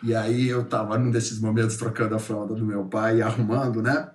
E 0.03 0.13
aí 0.13 0.49
eu 0.49 0.65
tava 0.65 0.97
num 0.97 1.09
desses 1.09 1.39
momentos 1.39 1.77
trocando 1.77 2.13
a 2.13 2.19
fralda 2.19 2.53
do 2.53 2.65
meu 2.65 2.83
pai 2.85 3.17
e 3.17 3.21
arrumando, 3.21 3.81
né? 3.81 4.09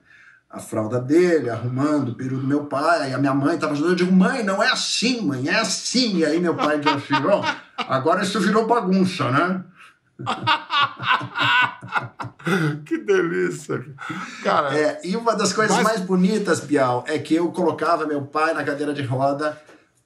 A 0.51 0.61
fralda 0.61 1.01
dele, 1.01 1.49
arrumando 1.49 2.11
o 2.11 2.15
peru 2.15 2.39
do 2.39 2.47
meu 2.47 2.67
pai. 2.67 3.11
E 3.11 3.15
a 3.15 3.19
minha 3.19 3.35
mãe 3.35 3.59
tava 3.59 3.73
ajudando. 3.73 3.93
Eu 3.93 3.97
digo, 3.97 4.13
mãe, 4.13 4.43
não 4.43 4.63
é 4.63 4.71
assim, 4.71 5.23
mãe, 5.23 5.49
é 5.49 5.59
assim. 5.59 6.19
E 6.19 6.27
aí 6.27 6.41
meu 6.41 6.55
pai 6.55 6.79
disse 6.79 7.15
assim, 7.15 7.27
ó, 7.27 7.43
agora 7.77 8.23
isso 8.23 8.41
virou 8.41 8.67
bagunça, 8.67 9.31
né? 9.31 9.65
que 12.85 12.98
delícia. 13.09 13.85
Cara, 14.43 14.79
É, 14.79 15.01
e 15.05 15.17
uma 15.17 15.35
das 15.35 15.53
coisas 15.53 15.75
Mas- 15.77 15.85
mais 15.85 16.01
bonitas, 16.01 16.61
Bial, 16.61 17.05
é 17.09 17.19
que 17.19 17.35
eu 17.35 17.51
colocava 17.51 18.07
meu 18.07 18.23
pai 18.23 18.53
na 18.55 18.63
cadeira 18.63 18.93
de 18.93 19.03
roda 19.03 19.61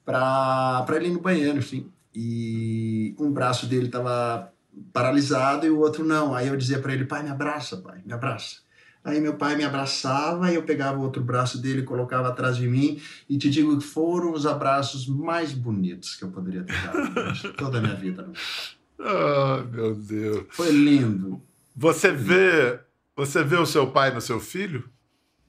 pra, 0.05 0.83
pra 0.85 0.95
ele 0.95 1.07
ir 1.07 1.11
no 1.13 1.19
banheiro, 1.21 1.59
assim. 1.59 1.89
E 2.15 3.15
um 3.19 3.31
braço 3.31 3.65
dele 3.65 3.89
tava 3.89 4.51
paralisado 4.91 5.65
e 5.65 5.69
o 5.69 5.79
outro 5.79 6.05
não. 6.05 6.33
Aí 6.33 6.47
eu 6.47 6.55
dizia 6.57 6.79
pra 6.79 6.93
ele, 6.93 7.05
pai, 7.05 7.23
me 7.23 7.29
abraça, 7.29 7.77
pai, 7.77 8.01
me 8.05 8.13
abraça. 8.13 8.63
Aí 9.03 9.19
meu 9.19 9.33
pai 9.33 9.57
me 9.57 9.65
abraçava 9.65 10.49
e 10.49 10.55
eu 10.55 10.63
pegava 10.63 10.97
o 10.97 11.01
outro 11.01 11.21
braço 11.21 11.57
dele 11.61 11.81
e 11.81 11.85
colocava 11.85 12.29
atrás 12.29 12.55
de 12.55 12.67
mim. 12.67 13.01
E 13.29 13.37
te 13.37 13.49
digo 13.49 13.77
que 13.77 13.83
foram 13.83 14.31
os 14.31 14.45
abraços 14.45 15.07
mais 15.07 15.51
bonitos 15.51 16.15
que 16.15 16.23
eu 16.23 16.29
poderia 16.29 16.63
ter 16.63 16.73
dado 16.83 17.53
toda 17.57 17.79
a 17.79 17.81
minha 17.81 17.95
vida. 17.95 18.29
ah, 19.01 19.61
meu 19.69 19.93
Deus. 19.93 20.45
Foi 20.51 20.71
lindo. 20.71 21.41
Você 21.75 22.11
vê, 22.11 22.79
você 23.15 23.43
vê 23.43 23.57
o 23.57 23.65
seu 23.65 23.91
pai 23.91 24.13
no 24.13 24.21
seu 24.21 24.39
filho? 24.39 24.89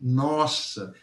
Nossa, 0.01 0.95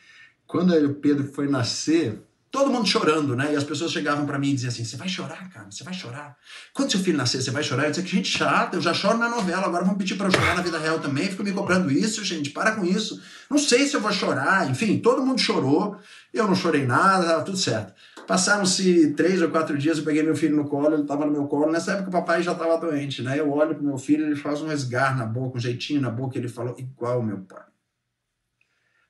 quando 0.46 0.74
o 0.74 0.94
Pedro 0.96 1.32
foi 1.32 1.48
nascer, 1.48 2.22
todo 2.52 2.70
mundo 2.70 2.88
chorando, 2.88 3.36
né? 3.36 3.54
E 3.54 3.56
as 3.56 3.64
pessoas 3.64 3.92
chegavam 3.92 4.26
pra 4.26 4.38
mim 4.38 4.50
e 4.50 4.54
diziam 4.54 4.70
assim: 4.70 4.84
Você 4.84 4.98
vai 4.98 5.08
chorar, 5.08 5.50
cara, 5.50 5.72
você 5.72 5.84
vai 5.84 5.94
chorar. 5.94 6.36
Quando 6.74 6.92
seu 6.92 7.00
filho 7.00 7.18
nascer, 7.18 7.42
você 7.42 7.50
vai 7.50 7.64
chorar? 7.64 7.86
Eu 7.86 7.92
dizia 7.92 8.04
que 8.04 8.12
gente 8.12 8.38
chata, 8.38 8.76
eu 8.76 8.82
já 8.82 8.94
choro 8.94 9.18
na 9.18 9.30
novela, 9.30 9.66
agora 9.66 9.86
vão 9.86 9.96
pedir 9.96 10.16
pra 10.16 10.28
eu 10.28 10.32
chorar 10.32 10.56
na 10.56 10.62
vida 10.62 10.78
real 10.78 11.00
também. 11.00 11.30
Ficam 11.30 11.46
me 11.46 11.54
cobrando 11.54 11.90
isso, 11.92 12.24
gente, 12.24 12.52
para 12.52 12.74
com 12.74 12.86
isso. 12.86 13.22
Não 13.50 13.58
sei 13.58 13.88
se 13.88 13.96
eu 13.96 14.02
vou 14.02 14.12
chorar. 14.12 14.70
Enfim, 14.70 15.00
todo 15.00 15.26
mundo 15.26 15.40
chorou, 15.40 15.98
eu 16.34 16.48
não 16.48 16.56
chorei 16.56 16.86
nada, 16.86 17.42
tudo 17.42 17.58
certo. 17.58 17.94
Passaram-se 18.32 19.12
três 19.12 19.42
ou 19.42 19.50
quatro 19.50 19.78
dias, 19.78 19.98
eu 19.98 20.06
peguei 20.06 20.24
meu 20.24 20.34
filho 20.34 20.56
no 20.56 20.64
colo, 20.64 20.94
ele 20.94 21.02
estava 21.02 21.26
no 21.26 21.34
meu 21.34 21.48
colo. 21.48 21.70
Nessa 21.70 21.92
época 21.92 22.08
o 22.08 22.12
papai 22.14 22.42
já 22.42 22.54
estava 22.54 22.78
doente, 22.78 23.22
né? 23.22 23.38
Eu 23.38 23.52
olho 23.52 23.76
pro 23.76 23.84
meu 23.84 23.98
filho, 23.98 24.26
ele 24.26 24.38
faz 24.38 24.62
um 24.62 24.72
esgar 24.72 25.18
na 25.18 25.26
boca, 25.26 25.58
um 25.58 25.60
jeitinho 25.60 26.00
na 26.00 26.10
boca, 26.10 26.38
ele 26.38 26.48
falou 26.48 26.74
igual 26.80 27.22
meu 27.22 27.40
pai. 27.40 27.66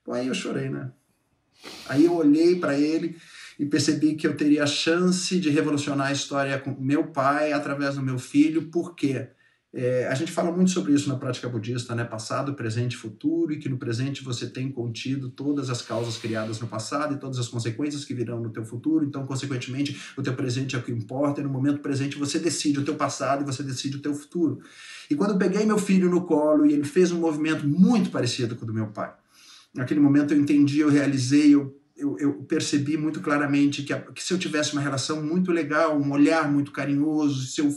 Bom, 0.04 0.14
aí 0.14 0.26
eu 0.26 0.34
chorei, 0.34 0.70
né? 0.70 0.90
Aí 1.88 2.06
eu 2.06 2.16
olhei 2.16 2.60
para 2.60 2.76
ele 2.76 3.16
e 3.60 3.66
percebi 3.68 4.16
que 4.16 4.26
eu 4.26 4.36
teria 4.36 4.64
a 4.64 4.66
chance 4.66 5.40
de 5.40 5.52
revolucionar 5.52 6.08
a 6.08 6.14
história 6.14 6.58
com 6.58 6.76
meu 6.80 7.06
pai 7.12 7.54
através 7.54 7.98
do 7.98 8.02
meu 8.02 8.18
filho, 8.18 8.72
por 8.72 8.96
quê? 8.96 9.30
É, 9.74 10.06
a 10.08 10.16
gente 10.16 10.34
fala 10.34 10.52
muito 10.52 10.70
sobre 10.70 10.94
isso 10.94 11.08
na 11.08 11.16
prática 11.16 11.48
budista, 11.48 11.96
né? 11.96 12.04
Passado, 12.04 12.54
presente 12.54 12.98
futuro, 12.98 13.54
e 13.54 13.58
que 13.58 13.70
no 13.70 13.78
presente 13.78 14.22
você 14.22 14.46
tem 14.46 14.70
contido 14.70 15.30
todas 15.30 15.70
as 15.70 15.82
causas 15.82 16.18
criadas 16.18 16.60
no 16.60 16.68
passado 16.68 17.14
e 17.14 17.18
todas 17.18 17.40
as 17.40 17.48
consequências 17.48 18.04
que 18.04 18.14
virão 18.14 18.42
no 18.42 18.50
teu 18.50 18.66
futuro. 18.66 19.06
Então, 19.06 19.26
consequentemente, 19.26 19.98
o 20.18 20.22
teu 20.22 20.34
presente 20.34 20.76
é 20.76 20.80
o 20.80 20.84
que 20.84 20.92
importa, 20.92 21.40
e 21.40 21.44
no 21.44 21.50
momento 21.50 21.80
presente 21.80 22.18
você 22.18 22.38
decide 22.38 22.80
o 22.80 22.84
teu 22.84 22.96
passado 22.96 23.44
e 23.44 23.46
você 23.46 23.64
decide 23.64 23.96
o 23.96 24.02
teu 24.02 24.14
futuro. 24.14 24.60
E 25.10 25.16
quando 25.16 25.32
eu 25.32 25.38
peguei 25.38 25.66
meu 25.66 25.78
filho 25.78 26.10
no 26.10 26.26
colo 26.26 26.66
e 26.66 26.74
ele 26.74 26.84
fez 26.84 27.12
um 27.14 27.20
movimento 27.20 27.66
muito 27.66 28.10
parecido 28.10 28.58
com 28.58 28.66
o 28.66 28.68
do 28.68 28.74
meu 28.74 28.88
pai, 28.88 29.14
naquele 29.74 30.02
momento 30.02 30.34
eu 30.34 30.40
entendi, 30.40 30.80
eu 30.80 30.90
realizei, 30.90 31.56
eu 31.56 31.78
eu, 32.02 32.18
eu, 32.18 32.34
percebi 32.46 32.98
muito 32.98 33.22
claramente 33.22 33.84
que, 33.84 33.94
a, 33.94 34.02
que, 34.02 34.24
se 34.24 34.34
eu 34.34 34.40
tivesse 34.40 34.74
uma 34.74 34.82
relação 34.82 35.24
muito 35.24 35.52
legal, 35.52 35.96
um 36.00 36.12
olhar 36.12 36.52
muito 36.52 36.72
carinhoso, 36.72 37.46
se 37.46 37.62
eu 37.62 37.72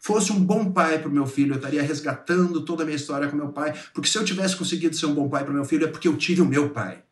fosse 0.00 0.32
um 0.32 0.40
bom 0.40 0.70
pai 0.72 0.98
para 0.98 1.08
o 1.08 1.12
meu 1.12 1.26
filho, 1.26 1.52
eu 1.52 1.56
estaria 1.56 1.82
resgatando 1.82 2.60
toda 2.62 2.82
a 2.82 2.86
minha 2.86 2.96
história 2.96 3.28
com 3.28 3.36
meu 3.36 3.48
pai, 3.48 3.74
porque 3.92 4.08
se 4.08 4.18
eu 4.18 4.24
tivesse 4.24 4.56
conseguido 4.56 4.96
ser 4.96 5.06
um 5.06 5.14
bom 5.14 5.28
pai 5.28 5.44
para 5.44 5.52
meu 5.52 5.64
filho 5.64 5.84
é 5.84 5.88
porque 5.88 6.08
eu 6.08 6.16
tive 6.16 6.40
o 6.40 6.46
meu 6.46 6.70
pai. 6.70 7.02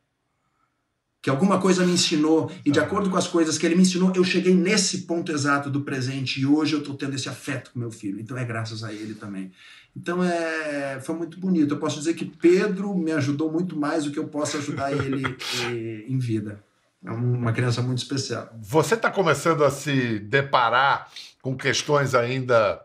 Que 1.20 1.30
alguma 1.30 1.58
coisa 1.58 1.86
me 1.86 1.92
ensinou, 1.92 2.52
e 2.66 2.70
de 2.70 2.78
acordo 2.78 3.08
com 3.08 3.16
as 3.16 3.26
coisas 3.26 3.56
que 3.56 3.64
ele 3.64 3.74
me 3.74 3.80
ensinou, 3.80 4.12
eu 4.14 4.22
cheguei 4.22 4.54
nesse 4.54 5.02
ponto 5.02 5.32
exato 5.32 5.70
do 5.70 5.80
presente, 5.80 6.38
e 6.38 6.44
hoje 6.44 6.74
eu 6.74 6.80
estou 6.80 6.94
tendo 6.94 7.14
esse 7.14 7.30
afeto 7.30 7.70
com 7.72 7.78
meu 7.78 7.90
filho. 7.90 8.20
Então 8.20 8.36
é 8.36 8.44
graças 8.44 8.84
a 8.84 8.92
ele 8.92 9.14
também. 9.14 9.50
Então 9.96 10.22
é, 10.22 11.00
foi 11.00 11.14
muito 11.14 11.38
bonito. 11.38 11.72
Eu 11.72 11.78
posso 11.78 11.98
dizer 11.98 12.14
que 12.14 12.24
Pedro 12.24 12.94
me 12.94 13.12
ajudou 13.12 13.50
muito 13.50 13.76
mais 13.76 14.04
do 14.04 14.10
que 14.10 14.18
eu 14.18 14.26
posso 14.26 14.58
ajudar 14.58 14.92
ele 14.92 15.24
eh, 15.64 16.04
em 16.08 16.18
vida. 16.18 16.62
É 17.04 17.10
uma 17.10 17.52
criança 17.52 17.82
muito 17.82 17.98
especial. 17.98 18.48
Você 18.62 18.94
está 18.94 19.10
começando 19.10 19.62
a 19.62 19.70
se 19.70 20.18
deparar 20.20 21.10
com 21.42 21.54
questões 21.54 22.14
ainda 22.14 22.82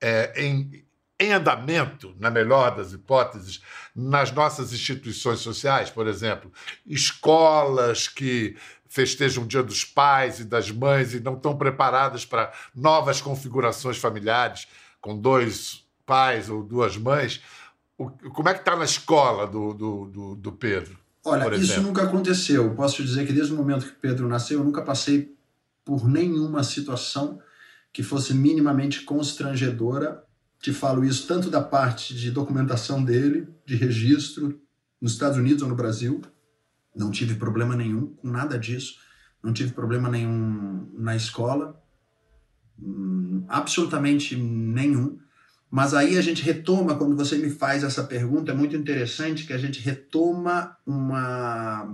é, 0.00 0.32
em, 0.40 0.84
em 1.18 1.32
andamento, 1.32 2.14
na 2.20 2.30
melhor 2.30 2.76
das 2.76 2.92
hipóteses, 2.92 3.60
nas 3.94 4.30
nossas 4.30 4.72
instituições 4.72 5.40
sociais, 5.40 5.90
por 5.90 6.06
exemplo, 6.06 6.52
escolas 6.86 8.06
que 8.06 8.56
festejam 8.88 9.42
o 9.42 9.46
Dia 9.46 9.62
dos 9.62 9.84
Pais 9.84 10.38
e 10.38 10.44
das 10.44 10.70
Mães 10.70 11.12
e 11.12 11.20
não 11.20 11.34
estão 11.34 11.58
preparadas 11.58 12.24
para 12.24 12.52
novas 12.72 13.20
configurações 13.20 13.98
familiares 13.98 14.68
com 15.00 15.18
dois 15.18 15.84
pais 16.06 16.48
ou 16.48 16.62
duas 16.62 16.96
mães. 16.96 17.42
O, 17.98 18.08
como 18.30 18.48
é 18.48 18.54
que 18.54 18.60
está 18.60 18.76
na 18.76 18.84
escola 18.84 19.48
do, 19.48 19.74
do, 19.74 20.06
do, 20.06 20.36
do 20.36 20.52
Pedro? 20.52 20.96
Olha, 21.24 21.56
isso 21.56 21.80
nunca 21.82 22.02
aconteceu. 22.02 22.74
Posso 22.74 22.96
te 22.96 23.04
dizer 23.04 23.26
que 23.26 23.32
desde 23.32 23.52
o 23.52 23.56
momento 23.56 23.86
que 23.86 23.92
Pedro 23.92 24.28
nasceu, 24.28 24.58
eu 24.58 24.64
nunca 24.64 24.82
passei 24.82 25.34
por 25.84 26.08
nenhuma 26.08 26.62
situação 26.62 27.40
que 27.92 28.02
fosse 28.02 28.34
minimamente 28.34 29.02
constrangedora. 29.02 30.24
Te 30.60 30.72
falo 30.72 31.04
isso 31.04 31.26
tanto 31.26 31.50
da 31.50 31.60
parte 31.60 32.14
de 32.14 32.30
documentação 32.30 33.02
dele, 33.02 33.48
de 33.64 33.76
registro, 33.76 34.60
nos 35.00 35.12
Estados 35.12 35.38
Unidos 35.38 35.62
ou 35.62 35.68
no 35.68 35.74
Brasil. 35.74 36.20
Não 36.94 37.10
tive 37.10 37.34
problema 37.34 37.76
nenhum 37.76 38.06
com 38.14 38.28
nada 38.28 38.58
disso. 38.58 38.96
Não 39.42 39.52
tive 39.52 39.72
problema 39.72 40.08
nenhum 40.08 40.90
na 40.98 41.14
escola. 41.14 41.80
Hum, 42.80 43.44
absolutamente 43.48 44.36
nenhum. 44.36 45.18
Mas 45.70 45.92
aí 45.92 46.16
a 46.16 46.22
gente 46.22 46.42
retoma, 46.42 46.96
quando 46.96 47.14
você 47.14 47.36
me 47.36 47.50
faz 47.50 47.84
essa 47.84 48.02
pergunta, 48.04 48.52
é 48.52 48.54
muito 48.54 48.74
interessante 48.74 49.46
que 49.46 49.52
a 49.52 49.58
gente 49.58 49.80
retoma 49.80 50.76
uma, 50.86 51.84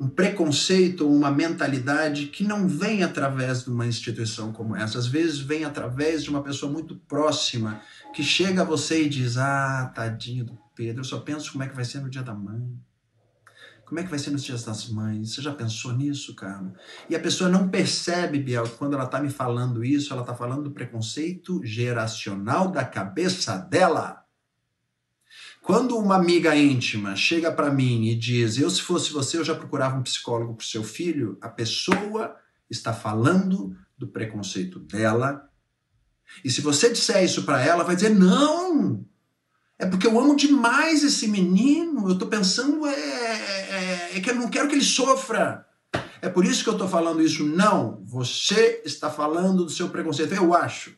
um 0.00 0.08
preconceito 0.08 1.04
ou 1.04 1.14
uma 1.14 1.30
mentalidade 1.30 2.26
que 2.26 2.44
não 2.44 2.68
vem 2.68 3.02
através 3.02 3.64
de 3.64 3.70
uma 3.70 3.86
instituição 3.86 4.52
como 4.52 4.76
essa. 4.76 4.98
Às 4.98 5.06
vezes 5.06 5.40
vem 5.40 5.64
através 5.64 6.22
de 6.22 6.30
uma 6.30 6.42
pessoa 6.42 6.72
muito 6.72 6.94
próxima 6.94 7.82
que 8.14 8.22
chega 8.22 8.62
a 8.62 8.64
você 8.64 9.04
e 9.04 9.08
diz: 9.08 9.36
Ah, 9.36 9.92
tadinho 9.94 10.44
do 10.44 10.58
Pedro, 10.74 11.00
eu 11.00 11.04
só 11.04 11.18
penso 11.18 11.52
como 11.52 11.64
é 11.64 11.68
que 11.68 11.76
vai 11.76 11.84
ser 11.84 12.00
no 12.00 12.08
dia 12.08 12.22
da 12.22 12.34
mãe. 12.34 12.72
Como 13.90 13.98
é 13.98 14.04
que 14.04 14.08
vai 14.08 14.20
ser 14.20 14.30
nos 14.30 14.44
dias 14.44 14.62
das 14.62 14.88
mães? 14.88 15.34
Você 15.34 15.42
já 15.42 15.52
pensou 15.52 15.92
nisso, 15.92 16.32
cara? 16.36 16.72
E 17.08 17.16
a 17.16 17.18
pessoa 17.18 17.50
não 17.50 17.68
percebe, 17.68 18.38
Biel, 18.38 18.62
que 18.62 18.76
quando 18.76 18.94
ela 18.94 19.02
está 19.02 19.20
me 19.20 19.30
falando 19.30 19.84
isso, 19.84 20.12
ela 20.12 20.22
está 20.22 20.32
falando 20.32 20.62
do 20.62 20.70
preconceito 20.70 21.60
geracional 21.64 22.70
da 22.70 22.84
cabeça 22.84 23.56
dela. 23.56 24.24
Quando 25.60 25.98
uma 25.98 26.14
amiga 26.14 26.54
íntima 26.54 27.16
chega 27.16 27.50
para 27.50 27.72
mim 27.72 28.06
e 28.06 28.14
diz: 28.14 28.58
Eu, 28.58 28.70
se 28.70 28.80
fosse 28.80 29.12
você, 29.12 29.38
eu 29.38 29.44
já 29.44 29.56
procurava 29.56 29.98
um 29.98 30.04
psicólogo 30.04 30.54
para 30.54 30.62
o 30.62 30.68
seu 30.68 30.84
filho, 30.84 31.36
a 31.40 31.48
pessoa 31.48 32.36
está 32.70 32.92
falando 32.92 33.76
do 33.98 34.06
preconceito 34.06 34.78
dela. 34.78 35.50
E 36.44 36.50
se 36.50 36.60
você 36.60 36.92
disser 36.92 37.24
isso 37.24 37.42
para 37.42 37.60
ela, 37.60 37.82
vai 37.82 37.96
dizer: 37.96 38.10
Não! 38.10 39.04
É 39.80 39.86
porque 39.86 40.06
eu 40.06 40.20
amo 40.20 40.36
demais 40.36 41.02
esse 41.02 41.26
menino. 41.26 42.06
Eu 42.06 42.18
tô 42.18 42.26
pensando 42.26 42.86
é, 42.86 42.92
é, 43.80 44.16
é, 44.16 44.20
que 44.20 44.30
eu 44.30 44.34
não 44.34 44.48
quero 44.48 44.68
que 44.68 44.74
ele 44.74 44.84
sofra. 44.84 45.66
É 46.22 46.28
por 46.28 46.44
isso 46.44 46.62
que 46.62 46.68
eu 46.68 46.76
tô 46.76 46.86
falando 46.86 47.22
isso. 47.22 47.44
Não, 47.44 48.04
você 48.04 48.82
está 48.84 49.10
falando 49.10 49.64
do 49.64 49.70
seu 49.70 49.88
preconceito. 49.88 50.34
Eu 50.34 50.54
acho 50.54 50.94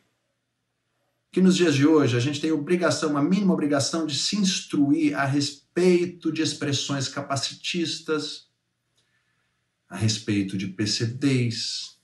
que 1.31 1.41
nos 1.41 1.55
dias 1.55 1.73
de 1.73 1.87
hoje 1.87 2.15
a 2.15 2.19
gente 2.19 2.39
tem 2.39 2.51
obrigação, 2.51 3.09
uma 3.09 3.23
mínima 3.23 3.53
obrigação 3.53 4.05
de 4.05 4.15
se 4.15 4.35
instruir 4.35 5.17
a 5.17 5.25
respeito 5.25 6.31
de 6.31 6.41
expressões 6.41 7.07
capacitistas, 7.07 8.47
a 9.89 9.95
respeito 9.95 10.57
de 10.57 10.67
PCDs, 10.67 11.97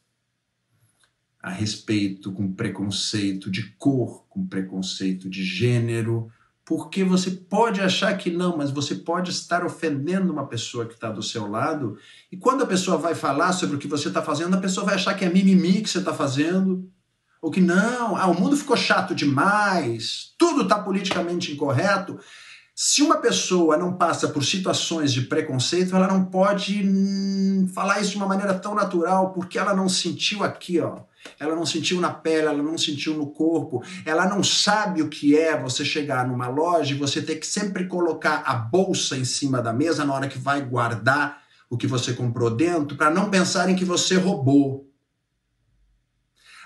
a 1.42 1.52
respeito 1.52 2.32
com 2.32 2.52
preconceito 2.52 3.52
de 3.52 3.72
cor, 3.78 4.26
com 4.28 4.48
preconceito 4.48 5.30
de 5.30 5.44
gênero, 5.44 6.32
porque 6.70 7.04
você 7.04 7.32
pode 7.32 7.82
achar 7.82 8.16
que 8.16 8.30
não, 8.30 8.56
mas 8.56 8.70
você 8.70 8.94
pode 8.94 9.32
estar 9.32 9.66
ofendendo 9.66 10.32
uma 10.32 10.46
pessoa 10.46 10.86
que 10.86 10.94
está 10.94 11.10
do 11.10 11.24
seu 11.24 11.50
lado, 11.50 11.98
e 12.32 12.38
quando 12.38 12.64
a 12.64 12.68
pessoa 12.68 12.96
vai 12.96 13.16
falar 13.16 13.54
sobre 13.54 13.76
o 13.76 13.80
que 13.80 13.88
você 13.88 14.08
está 14.08 14.22
fazendo, 14.22 14.56
a 14.56 14.60
pessoa 14.60 14.86
vai 14.86 14.94
achar 14.94 15.16
que 15.16 15.26
é 15.26 15.30
mimimi 15.30 15.82
que 15.82 15.90
você 15.90 15.98
está 15.98 16.14
fazendo, 16.14 16.88
ou 17.42 17.50
que 17.50 17.60
não, 17.60 18.16
ah, 18.16 18.28
o 18.28 18.40
mundo 18.40 18.56
ficou 18.56 18.78
chato 18.78 19.16
demais, 19.16 20.36
tudo 20.38 20.62
está 20.62 20.78
politicamente 20.78 21.52
incorreto. 21.52 22.20
Se 22.76 23.02
uma 23.02 23.18
pessoa 23.18 23.76
não 23.76 23.94
passa 23.94 24.28
por 24.28 24.46
situações 24.46 25.12
de 25.12 25.24
preconceito, 25.24 25.96
ela 25.96 26.08
não 26.08 26.26
pode 26.26 26.84
hum, 26.88 27.68
falar 27.74 28.00
isso 28.00 28.12
de 28.12 28.18
uma 28.18 28.28
maneira 28.28 28.54
tão 28.54 28.76
natural, 28.76 29.34
porque 29.34 29.58
ela 29.58 29.76
não 29.76 29.90
sentiu 29.90 30.44
aqui, 30.44 30.80
ó. 30.80 31.00
Ela 31.40 31.56
não 31.56 31.66
sentiu 31.66 32.00
na 32.00 32.12
pele, 32.12 32.48
ela 32.48 32.64
não 32.64 32.78
sentiu 32.78 33.14
no 33.16 33.28
corpo, 33.28 33.84
ela 34.06 34.28
não 34.28 34.44
sabe 34.44 35.02
o 35.02 35.10
que 35.10 35.38
é 35.38 35.60
você 35.60 35.84
chegar 35.84 36.28
numa 36.28 36.48
loja 36.48 36.94
e 36.94 36.98
você 36.98 37.22
ter 37.22 37.36
que 37.36 37.48
sempre 37.48 37.88
colocar 37.88 38.44
a 38.46 38.54
bolsa 38.56 39.18
em 39.18 39.26
cima 39.26 39.62
da 39.62 39.74
mesa 39.74 40.06
na 40.06 40.14
hora 40.14 40.28
que 40.28 40.38
vai 40.38 40.62
guardar 40.62 41.42
o 41.70 41.78
que 41.78 41.88
você 41.88 42.14
comprou 42.14 42.50
dentro, 42.50 42.98
para 42.98 43.12
não 43.12 43.30
pensarem 43.30 43.76
que 43.76 43.86
você 43.86 44.16
roubou. 44.16 44.90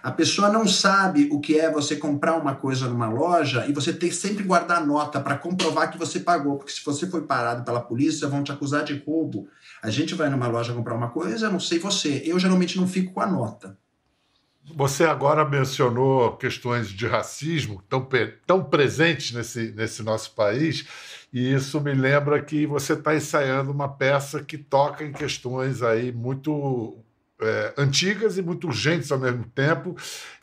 A 0.01 0.11
pessoa 0.11 0.49
não 0.49 0.67
sabe 0.67 1.29
o 1.31 1.39
que 1.39 1.57
é 1.57 1.71
você 1.71 1.95
comprar 1.95 2.35
uma 2.35 2.55
coisa 2.55 2.89
numa 2.89 3.07
loja 3.07 3.65
e 3.67 3.71
você 3.71 3.93
tem 3.93 4.09
que 4.09 4.15
sempre 4.15 4.43
guardar 4.43 4.85
nota 4.85 5.17
para 5.19 5.37
comprovar 5.37 5.89
que 5.89 5.97
você 5.97 6.19
pagou, 6.19 6.57
porque 6.57 6.73
se 6.73 6.83
você 6.83 7.07
foi 7.07 7.21
parado 7.21 7.63
pela 7.63 7.79
polícia, 7.79 8.27
vão 8.27 8.43
te 8.43 8.51
acusar 8.51 8.83
de 8.83 9.01
roubo. 9.05 9.47
A 9.81 9.89
gente 9.89 10.13
vai 10.13 10.29
numa 10.29 10.47
loja 10.47 10.73
comprar 10.73 10.93
uma 10.93 11.09
coisa, 11.09 11.49
não 11.49 11.59
sei 11.59 11.79
você, 11.79 12.21
eu 12.25 12.37
geralmente 12.37 12.77
não 12.77 12.85
fico 12.85 13.13
com 13.13 13.21
a 13.21 13.27
nota. 13.27 13.77
Você 14.75 15.03
agora 15.03 15.43
mencionou 15.43 16.37
questões 16.37 16.89
de 16.89 17.05
racismo 17.05 17.83
tão, 17.89 18.07
tão 18.47 18.63
presentes 18.63 19.31
nesse, 19.33 19.71
nesse 19.73 20.01
nosso 20.01 20.31
país, 20.31 20.87
e 21.33 21.53
isso 21.53 21.81
me 21.81 21.93
lembra 21.93 22.41
que 22.41 22.65
você 22.65 22.93
está 22.93 23.13
ensaiando 23.13 23.71
uma 23.71 23.89
peça 23.89 24.41
que 24.41 24.57
toca 24.57 25.03
em 25.03 25.11
questões 25.11 25.81
aí 25.81 26.11
muito 26.11 26.97
é, 27.41 27.73
antigas 27.77 28.37
e 28.37 28.41
muito 28.41 28.67
urgentes 28.67 29.11
ao 29.11 29.19
mesmo 29.19 29.43
tempo. 29.45 29.97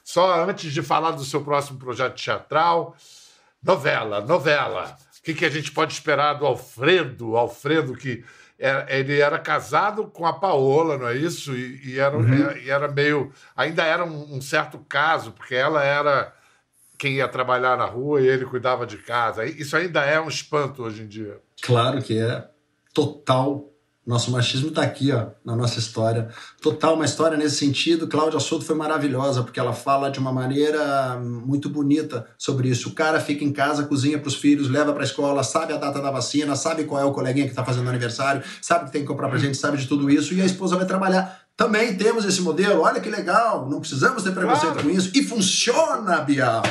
Só 0.04 0.44
antes 0.44 0.72
de 0.72 0.82
falar 0.82 1.12
do 1.12 1.24
seu 1.24 1.42
próximo 1.42 1.78
projeto 1.78 2.22
teatral, 2.22 2.96
novela, 3.62 4.20
novela. 4.20 4.96
O 5.18 5.22
que, 5.22 5.34
que 5.34 5.44
a 5.44 5.50
gente 5.50 5.70
pode 5.72 5.92
esperar 5.92 6.34
do 6.34 6.46
Alfredo? 6.46 7.36
Alfredo 7.36 7.94
que 7.94 8.24
era, 8.60 8.84
é, 8.88 9.00
ele 9.00 9.18
era 9.18 9.38
casado 9.38 10.06
com 10.06 10.26
a 10.26 10.34
Paola, 10.34 10.98
não 10.98 11.08
é 11.08 11.16
isso? 11.16 11.54
E, 11.54 11.92
e 11.92 11.98
era, 11.98 12.16
uhum. 12.16 12.50
É, 12.50 12.58
e 12.58 12.70
era 12.70 12.86
meio. 12.88 13.32
Ainda 13.56 13.82
era 13.82 14.04
um, 14.04 14.36
um, 14.36 14.40
certo 14.42 14.78
caso, 14.86 15.32
porque 15.32 15.54
ela 15.54 15.82
era 15.82 16.32
quem 16.98 17.14
ia 17.14 17.26
trabalhar 17.26 17.78
na 17.78 17.86
rua 17.86 18.20
e 18.20 18.28
ele 18.28 18.44
cuidava 18.44 18.86
de 18.86 18.98
casa. 18.98 19.46
Isso 19.46 19.74
ainda 19.74 20.04
é 20.04 20.20
um 20.20 20.28
espanto 20.28 20.82
hoje 20.82 21.02
em 21.02 21.08
dia. 21.08 21.40
Claro 21.62 22.02
que 22.02 22.20
é. 22.20 22.46
Total 22.92 23.70
nosso 24.10 24.30
machismo 24.32 24.68
está 24.68 24.82
aqui, 24.82 25.12
ó, 25.12 25.28
na 25.44 25.54
nossa 25.54 25.78
história. 25.78 26.28
Total, 26.60 26.94
uma 26.94 27.04
história 27.04 27.38
nesse 27.38 27.56
sentido. 27.56 28.08
Cláudia 28.08 28.40
Souto 28.40 28.64
foi 28.64 28.74
maravilhosa, 28.74 29.42
porque 29.44 29.60
ela 29.60 29.72
fala 29.72 30.10
de 30.10 30.18
uma 30.18 30.32
maneira 30.32 31.16
muito 31.16 31.70
bonita 31.70 32.26
sobre 32.36 32.68
isso. 32.68 32.88
O 32.88 32.92
cara 32.92 33.20
fica 33.20 33.44
em 33.44 33.52
casa, 33.52 33.84
cozinha 33.84 34.18
para 34.18 34.28
os 34.28 34.34
filhos, 34.34 34.68
leva 34.68 34.92
para 34.92 35.02
a 35.02 35.04
escola, 35.04 35.44
sabe 35.44 35.72
a 35.72 35.76
data 35.76 36.02
da 36.02 36.10
vacina, 36.10 36.56
sabe 36.56 36.84
qual 36.84 37.00
é 37.00 37.04
o 37.04 37.12
coleguinha 37.12 37.46
que 37.46 37.52
está 37.52 37.64
fazendo 37.64 37.88
aniversário, 37.88 38.42
sabe 38.60 38.86
que 38.86 38.92
tem 38.92 39.02
que 39.02 39.06
comprar 39.06 39.28
para 39.28 39.38
gente, 39.38 39.56
sabe 39.56 39.78
de 39.78 39.86
tudo 39.86 40.10
isso, 40.10 40.34
e 40.34 40.42
a 40.42 40.44
esposa 40.44 40.76
vai 40.76 40.86
trabalhar. 40.86 41.40
Também 41.60 41.94
temos 41.94 42.24
esse 42.24 42.40
modelo, 42.40 42.80
olha 42.80 43.02
que 43.02 43.10
legal, 43.10 43.68
não 43.68 43.80
precisamos 43.80 44.22
ter 44.22 44.32
preconceito 44.32 44.72
claro. 44.72 44.88
com 44.88 44.94
isso. 44.94 45.10
E 45.14 45.22
funciona, 45.22 46.22
Bial! 46.22 46.62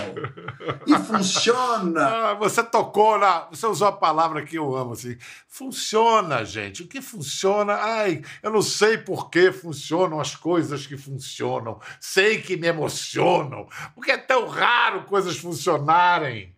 E 0.88 0.96
funciona! 0.96 2.10
Ah, 2.30 2.34
você 2.34 2.64
tocou 2.64 3.20
na. 3.20 3.42
Você 3.52 3.68
usou 3.68 3.88
a 3.88 3.92
palavra 3.92 4.44
que 4.44 4.56
eu 4.56 4.76
amo, 4.76 4.94
assim. 4.94 5.16
Funciona, 5.48 6.44
gente. 6.44 6.82
O 6.82 6.88
que 6.88 7.02
funciona? 7.02 7.74
Ai, 7.74 8.24
eu 8.42 8.52
não 8.52 8.64
sei 8.64 8.98
por 8.98 9.30
que 9.30 9.52
funcionam 9.52 10.20
as 10.20 10.36
coisas 10.36 10.88
que 10.88 10.98
funcionam. 10.98 11.80
Sei 12.00 12.42
que 12.42 12.58
me 12.58 12.68
emocionam. 12.68 13.68
Porque 13.94 14.12
é 14.12 14.18
tão 14.18 14.48
raro 14.48 15.04
coisas 15.04 15.38
funcionarem. 15.38 16.56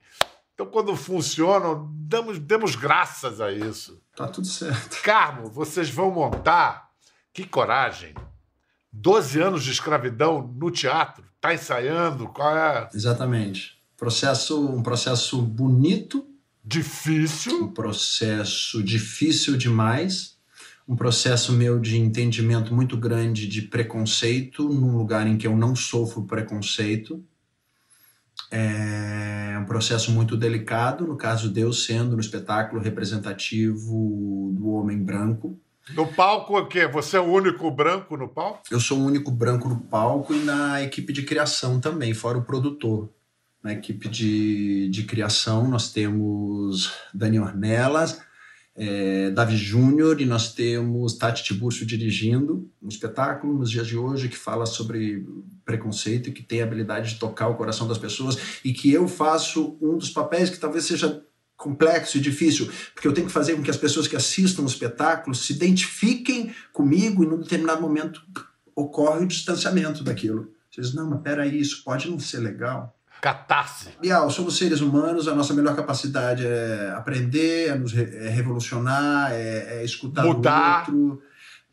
Então, 0.54 0.68
quando 0.68 0.96
funcionam, 0.96 1.90
damos, 1.94 2.40
demos 2.40 2.76
graças 2.76 3.42
a 3.42 3.52
isso. 3.52 4.02
Tá 4.16 4.28
tudo 4.28 4.48
certo. 4.48 5.02
Carmo, 5.02 5.50
vocês 5.50 5.90
vão 5.90 6.12
montar 6.12 6.91
que 7.34 7.46
coragem! 7.46 8.14
12 8.92 9.42
anos 9.42 9.64
de 9.64 9.72
escravidão 9.72 10.54
no 10.56 10.70
teatro, 10.70 11.24
tá 11.40 11.54
ensaiando, 11.54 12.28
qual 12.28 12.58
é? 12.58 12.90
Exatamente. 12.94 13.82
Processo, 13.96 14.68
um 14.68 14.84
processo 14.84 15.42
bonito, 15.42 16.28
difícil, 16.64 17.64
um 17.64 17.74
processo 17.74 18.84
difícil 18.84 19.56
demais, 19.56 20.38
um 20.88 20.96
processo 20.96 21.54
meu 21.54 21.80
de 21.80 21.98
entendimento 21.98 22.74
muito 22.74 22.98
grande 22.98 23.48
de 23.48 23.62
preconceito 23.62 24.68
num 24.68 24.98
lugar 24.98 25.26
em 25.26 25.38
que 25.38 25.48
eu 25.48 25.56
não 25.56 25.76
sofro 25.76 26.26
preconceito. 26.26 27.24
É 28.52 29.58
um 29.58 29.66
processo 29.66 30.12
muito 30.12 30.36
delicado, 30.36 31.08
no 31.08 31.16
caso 31.16 31.50
de 31.50 31.62
eu 31.62 31.72
sendo 31.72 32.16
no 32.16 32.20
espetáculo 32.20 32.82
representativo 32.82 34.52
do 34.54 34.72
homem 34.72 35.02
branco, 35.02 35.58
no 35.96 36.08
palco, 36.08 36.58
o 36.58 36.66
quê? 36.66 36.88
Você 36.88 37.18
é 37.18 37.20
o 37.20 37.32
único 37.32 37.70
branco 37.72 38.16
no 38.18 38.28
palco? 38.28 38.62
Eu 38.70 38.80
sou 38.80 39.00
o 39.00 39.06
único 39.06 39.32
branco 39.32 39.68
no 39.68 39.80
palco 39.80 40.34
e 40.34 40.40
na 40.40 40.82
equipe 40.82 41.12
de 41.14 41.24
criação 41.24 41.80
também, 41.80 42.14
fora 42.14 42.38
o 42.38 42.44
produtor. 42.44 43.10
Na 43.64 43.74
equipe 43.74 44.10
de, 44.10 44.90
de 44.90 45.04
criação, 45.04 45.68
nós 45.68 45.92
temos 45.92 46.92
Dani 47.14 47.40
Ornelas, 47.40 48.22
é, 48.76 49.30
Davi 49.32 49.58
Júnior 49.58 50.20
e 50.22 50.26
nós 50.26 50.54
temos 50.54 51.16
Tati 51.16 51.44
Tiburcio 51.44 51.86
dirigindo 51.86 52.70
um 52.82 52.88
espetáculo 52.88 53.54
nos 53.54 53.70
dias 53.70 53.86
de 53.86 53.98
hoje 53.98 54.30
que 54.30 54.38
fala 54.38 54.66
sobre 54.66 55.26
preconceito 55.66 56.30
e 56.30 56.32
que 56.32 56.42
tem 56.42 56.62
a 56.62 56.64
habilidade 56.64 57.14
de 57.14 57.20
tocar 57.20 57.50
o 57.50 57.56
coração 57.56 57.88
das 57.88 57.98
pessoas 57.98 58.38
e 58.64 58.74
que 58.74 58.92
eu 58.92 59.08
faço 59.08 59.78
um 59.82 59.98
dos 59.98 60.10
papéis 60.10 60.50
que 60.50 60.58
talvez 60.58 60.86
seja 60.86 61.24
complexo 61.62 62.18
e 62.18 62.22
difícil, 62.22 62.68
porque 62.94 63.08
eu 63.08 63.14
tenho 63.14 63.28
que 63.28 63.34
fazer 63.34 63.56
com 63.56 63.62
que 63.62 63.70
as 63.70 63.78
pessoas 63.78 64.08
que 64.08 64.16
assistam 64.16 64.64
o 64.64 64.66
espetáculo 64.66 65.36
se 65.36 65.54
identifiquem 65.54 66.54
comigo 66.74 67.24
e 67.24 67.28
num 67.28 67.38
determinado 67.38 67.80
momento 67.80 68.20
ocorre 68.76 69.24
o 69.24 69.28
distanciamento 69.28 70.04
daquilo. 70.04 70.52
Vocês, 70.72 70.94
não, 70.94 71.08
mas 71.08 71.22
peraí, 71.22 71.60
isso 71.60 71.84
pode 71.84 72.10
não 72.10 72.20
ser 72.20 72.40
legal. 72.40 72.98
Catarse. 73.22 73.90
Bial, 74.02 74.32
somos 74.32 74.58
seres 74.58 74.82
humanos, 74.82 75.28
a 75.28 75.36
nossa 75.36 75.54
melhor 75.54 75.76
capacidade 75.76 76.44
é 76.44 76.92
aprender, 76.96 77.70
é 77.70 77.76
nos 77.76 77.94
re 77.94 78.04
é 78.04 78.30
revolucionar, 78.30 79.32
é, 79.32 79.82
é 79.82 79.86
escutar 79.86 80.24
Mudar. 80.24 80.90
o 80.90 81.08
outro 81.10 81.22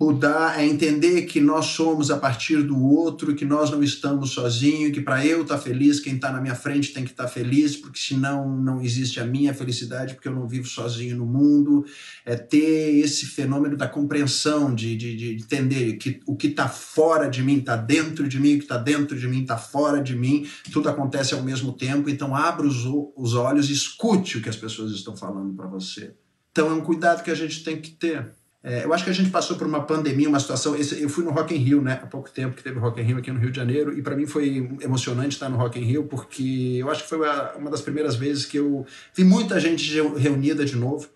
Mudar 0.00 0.60
é 0.60 0.64
entender 0.64 1.22
que 1.22 1.40
nós 1.40 1.66
somos 1.66 2.08
a 2.08 2.16
partir 2.16 2.62
do 2.62 2.80
outro, 2.80 3.34
que 3.34 3.44
nós 3.44 3.68
não 3.68 3.82
estamos 3.82 4.30
sozinhos, 4.30 4.92
que 4.92 5.00
para 5.00 5.26
eu 5.26 5.42
estar 5.42 5.56
tá 5.56 5.60
feliz, 5.60 5.98
quem 5.98 6.14
está 6.14 6.30
na 6.30 6.40
minha 6.40 6.54
frente 6.54 6.92
tem 6.92 7.02
que 7.02 7.10
estar 7.10 7.24
tá 7.24 7.28
feliz, 7.28 7.76
porque 7.76 7.98
senão 7.98 8.48
não 8.48 8.80
existe 8.80 9.18
a 9.18 9.24
minha 9.24 9.52
felicidade, 9.52 10.14
porque 10.14 10.28
eu 10.28 10.32
não 10.32 10.46
vivo 10.46 10.68
sozinho 10.68 11.16
no 11.16 11.26
mundo. 11.26 11.84
É 12.24 12.36
ter 12.36 13.00
esse 13.00 13.26
fenômeno 13.26 13.76
da 13.76 13.88
compreensão, 13.88 14.72
de, 14.72 14.96
de, 14.96 15.16
de 15.16 15.42
entender 15.42 15.94
que 15.94 16.20
o 16.26 16.36
que 16.36 16.46
está 16.46 16.68
fora 16.68 17.28
de 17.28 17.42
mim 17.42 17.58
está 17.58 17.74
dentro 17.74 18.28
de 18.28 18.38
mim, 18.38 18.54
o 18.54 18.58
que 18.58 18.64
está 18.64 18.76
dentro 18.78 19.18
de 19.18 19.26
mim 19.26 19.42
está 19.42 19.58
fora 19.58 20.00
de 20.00 20.14
mim, 20.14 20.46
tudo 20.72 20.88
acontece 20.88 21.34
ao 21.34 21.42
mesmo 21.42 21.72
tempo. 21.72 22.08
Então, 22.08 22.36
abra 22.36 22.64
os, 22.64 22.84
os 23.16 23.34
olhos 23.34 23.68
e 23.68 23.72
escute 23.72 24.38
o 24.38 24.42
que 24.42 24.48
as 24.48 24.56
pessoas 24.56 24.92
estão 24.92 25.16
falando 25.16 25.52
para 25.54 25.66
você. 25.66 26.14
Então, 26.52 26.70
é 26.70 26.72
um 26.72 26.82
cuidado 26.82 27.24
que 27.24 27.32
a 27.32 27.34
gente 27.34 27.64
tem 27.64 27.80
que 27.80 27.90
ter. 27.90 28.38
É, 28.62 28.84
eu 28.84 28.92
acho 28.92 29.04
que 29.04 29.10
a 29.10 29.12
gente 29.14 29.30
passou 29.30 29.56
por 29.56 29.66
uma 29.66 29.84
pandemia, 29.84 30.28
uma 30.28 30.40
situação. 30.40 30.74
Esse, 30.74 31.00
eu 31.00 31.08
fui 31.08 31.24
no 31.24 31.30
Rock 31.30 31.54
in 31.54 31.58
Rio, 31.58 31.80
né? 31.80 32.00
Há 32.02 32.06
pouco 32.06 32.28
tempo 32.30 32.56
que 32.56 32.62
teve 32.62 32.78
Rock 32.78 33.00
in 33.00 33.04
Rio 33.04 33.18
aqui 33.18 33.30
no 33.30 33.38
Rio 33.38 33.50
de 33.50 33.56
Janeiro, 33.56 33.96
e 33.96 34.02
para 34.02 34.16
mim 34.16 34.26
foi 34.26 34.68
emocionante 34.80 35.34
estar 35.34 35.48
no 35.48 35.56
Rock 35.56 35.78
in 35.78 35.84
Rio, 35.84 36.04
porque 36.04 36.76
eu 36.80 36.90
acho 36.90 37.04
que 37.04 37.08
foi 37.08 37.18
uma 37.56 37.70
das 37.70 37.80
primeiras 37.80 38.16
vezes 38.16 38.44
que 38.44 38.58
eu 38.58 38.84
vi 39.14 39.22
muita 39.22 39.60
gente 39.60 40.00
reunida 40.16 40.64
de 40.64 40.76
novo. 40.76 41.08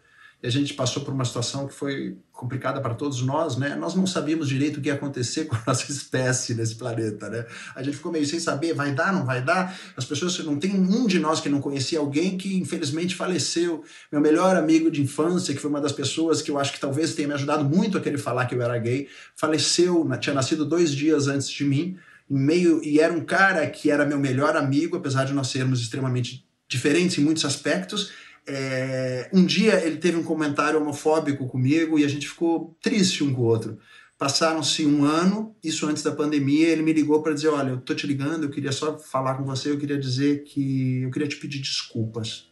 A 0.42 0.48
gente 0.48 0.74
passou 0.74 1.04
por 1.04 1.14
uma 1.14 1.24
situação 1.24 1.68
que 1.68 1.74
foi 1.74 2.16
complicada 2.32 2.80
para 2.80 2.94
todos 2.94 3.22
nós, 3.22 3.56
né? 3.56 3.76
Nós 3.76 3.94
não 3.94 4.06
sabíamos 4.06 4.48
direito 4.48 4.78
o 4.78 4.80
que 4.80 4.88
ia 4.88 4.94
acontecer 4.94 5.44
com 5.46 5.54
a 5.54 5.62
nossa 5.68 5.90
espécie 5.90 6.54
nesse 6.54 6.74
planeta, 6.74 7.30
né? 7.30 7.46
A 7.76 7.82
gente 7.82 7.96
ficou 7.96 8.10
meio 8.10 8.26
sem 8.26 8.40
saber, 8.40 8.74
vai 8.74 8.92
dar, 8.92 9.12
não 9.12 9.24
vai 9.24 9.40
dar? 9.40 9.78
As 9.96 10.04
pessoas, 10.04 10.36
não 10.40 10.58
tem 10.58 10.74
um 10.74 11.06
de 11.06 11.20
nós 11.20 11.40
que 11.40 11.48
não 11.48 11.60
conhecia 11.60 12.00
alguém 12.00 12.36
que 12.36 12.56
infelizmente 12.56 13.14
faleceu. 13.14 13.84
Meu 14.10 14.20
melhor 14.20 14.56
amigo 14.56 14.90
de 14.90 15.00
infância, 15.00 15.54
que 15.54 15.60
foi 15.60 15.70
uma 15.70 15.80
das 15.80 15.92
pessoas 15.92 16.42
que 16.42 16.50
eu 16.50 16.58
acho 16.58 16.72
que 16.72 16.80
talvez 16.80 17.14
tenha 17.14 17.28
me 17.28 17.34
ajudado 17.34 17.64
muito 17.64 17.96
a 17.96 18.00
querer 18.00 18.18
falar 18.18 18.46
que 18.46 18.54
eu 18.54 18.62
era 18.62 18.76
gay, 18.78 19.08
faleceu, 19.36 20.08
tinha 20.20 20.34
nascido 20.34 20.64
dois 20.64 20.92
dias 20.92 21.28
antes 21.28 21.48
de 21.48 21.64
mim, 21.64 21.96
em 22.28 22.38
meio 22.38 22.82
e 22.82 22.98
era 22.98 23.12
um 23.12 23.24
cara 23.24 23.64
que 23.68 23.90
era 23.90 24.04
meu 24.04 24.18
melhor 24.18 24.56
amigo, 24.56 24.96
apesar 24.96 25.24
de 25.24 25.32
nós 25.32 25.48
sermos 25.48 25.80
extremamente 25.80 26.44
diferentes 26.68 27.18
em 27.18 27.22
muitos 27.22 27.44
aspectos 27.44 28.10
é, 28.46 29.30
um 29.32 29.44
dia 29.44 29.84
ele 29.84 29.96
teve 29.98 30.16
um 30.16 30.22
comentário 30.22 30.80
homofóbico 30.80 31.46
comigo 31.46 31.98
e 31.98 32.04
a 32.04 32.08
gente 32.08 32.28
ficou 32.28 32.76
triste 32.82 33.22
um 33.22 33.32
com 33.32 33.42
o 33.42 33.44
outro. 33.44 33.78
Passaram-se 34.18 34.86
um 34.86 35.04
ano, 35.04 35.54
isso 35.64 35.86
antes 35.86 36.02
da 36.02 36.12
pandemia, 36.12 36.68
ele 36.68 36.82
me 36.82 36.92
ligou 36.92 37.22
para 37.22 37.34
dizer: 37.34 37.48
Olha, 37.48 37.70
eu 37.70 37.80
tô 37.80 37.94
te 37.94 38.06
ligando, 38.06 38.44
eu 38.44 38.50
queria 38.50 38.70
só 38.70 38.96
falar 38.98 39.34
com 39.34 39.44
você, 39.44 39.70
eu 39.70 39.78
queria 39.78 39.98
dizer 39.98 40.44
que 40.44 41.02
eu 41.02 41.10
queria 41.10 41.26
te 41.26 41.36
pedir 41.36 41.58
desculpas. 41.58 42.48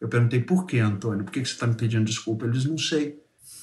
Eu 0.00 0.08
perguntei: 0.08 0.40
Por 0.40 0.66
que, 0.66 0.78
Antônio? 0.78 1.24
Por 1.24 1.32
que 1.32 1.40
você 1.40 1.52
está 1.52 1.66
me 1.66 1.74
pedindo 1.74 2.04
desculpa? 2.04 2.44
Ele 2.44 2.52
disse: 2.52 2.68
Não 2.68 2.78
sei. 2.78 3.18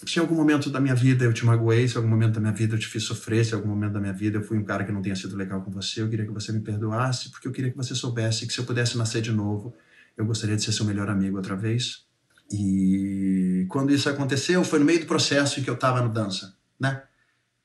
se 0.06 0.20
em 0.20 0.22
algum 0.22 0.36
momento 0.36 0.70
da 0.70 0.82
minha 0.82 0.96
vida 0.96 1.24
eu 1.24 1.32
te 1.32 1.46
magoei, 1.46 1.88
se 1.88 1.96
em 1.96 1.98
algum 1.98 2.10
momento 2.10 2.34
da 2.34 2.42
minha 2.42 2.54
vida 2.54 2.76
eu 2.76 2.80
te 2.80 2.88
fiz 2.88 3.04
sofrer, 3.04 3.46
se 3.46 3.54
em 3.54 3.56
algum 3.56 3.70
momento 3.70 3.94
da 3.94 4.02
minha 4.02 4.14
vida 4.14 4.38
eu 4.38 4.44
fui 4.44 4.58
um 4.58 4.64
cara 4.66 4.84
que 4.84 4.92
não 4.92 5.02
tenha 5.02 5.16
sido 5.16 5.36
legal 5.38 5.62
com 5.62 5.72
você, 5.72 6.02
eu 6.02 6.10
queria 6.10 6.26
que 6.26 6.34
você 6.34 6.52
me 6.52 6.60
perdoasse, 6.60 7.32
porque 7.32 7.48
eu 7.48 7.52
queria 7.54 7.72
que 7.72 7.78
você 7.78 7.96
soubesse 7.96 8.46
que 8.46 8.54
se 8.54 8.60
eu 8.60 8.66
pudesse 8.66 8.98
nascer 8.98 9.22
de 9.22 9.32
novo, 9.32 9.74
eu 10.18 10.26
gostaria 10.26 10.56
de 10.56 10.64
ser 10.64 10.72
seu 10.72 10.86
melhor 10.86 11.10
amigo 11.10 11.38
outra 11.38 11.56
vez. 11.56 12.06
E 12.52 13.66
quando 13.70 13.94
isso 13.94 14.10
aconteceu, 14.10 14.64
foi 14.64 14.80
no 14.80 14.86
meio 14.86 15.02
do 15.02 15.06
processo 15.06 15.60
em 15.60 15.64
que 15.64 15.70
eu 15.70 15.76
estava 15.76 16.02
no 16.02 16.10
dança, 16.10 16.56
né? 16.80 17.04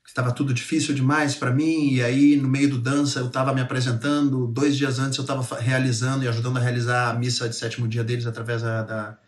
Estava 0.06 0.32
tudo 0.32 0.52
difícil 0.52 0.94
demais 0.94 1.34
para 1.34 1.52
mim, 1.52 1.94
e 1.94 2.02
aí 2.02 2.36
no 2.36 2.48
meio 2.48 2.68
do 2.68 2.78
dança 2.78 3.20
eu 3.20 3.28
estava 3.28 3.54
me 3.54 3.60
apresentando. 3.60 4.46
Dois 4.48 4.76
dias 4.76 4.98
antes 4.98 5.16
eu 5.16 5.22
estava 5.22 5.60
realizando 5.60 6.24
e 6.24 6.28
ajudando 6.28 6.58
a 6.58 6.60
realizar 6.60 7.10
a 7.10 7.14
missa 7.14 7.48
de 7.48 7.56
sétimo 7.56 7.88
dia 7.88 8.04
deles 8.04 8.26
através 8.26 8.62
da, 8.62 8.82
da 8.82 9.18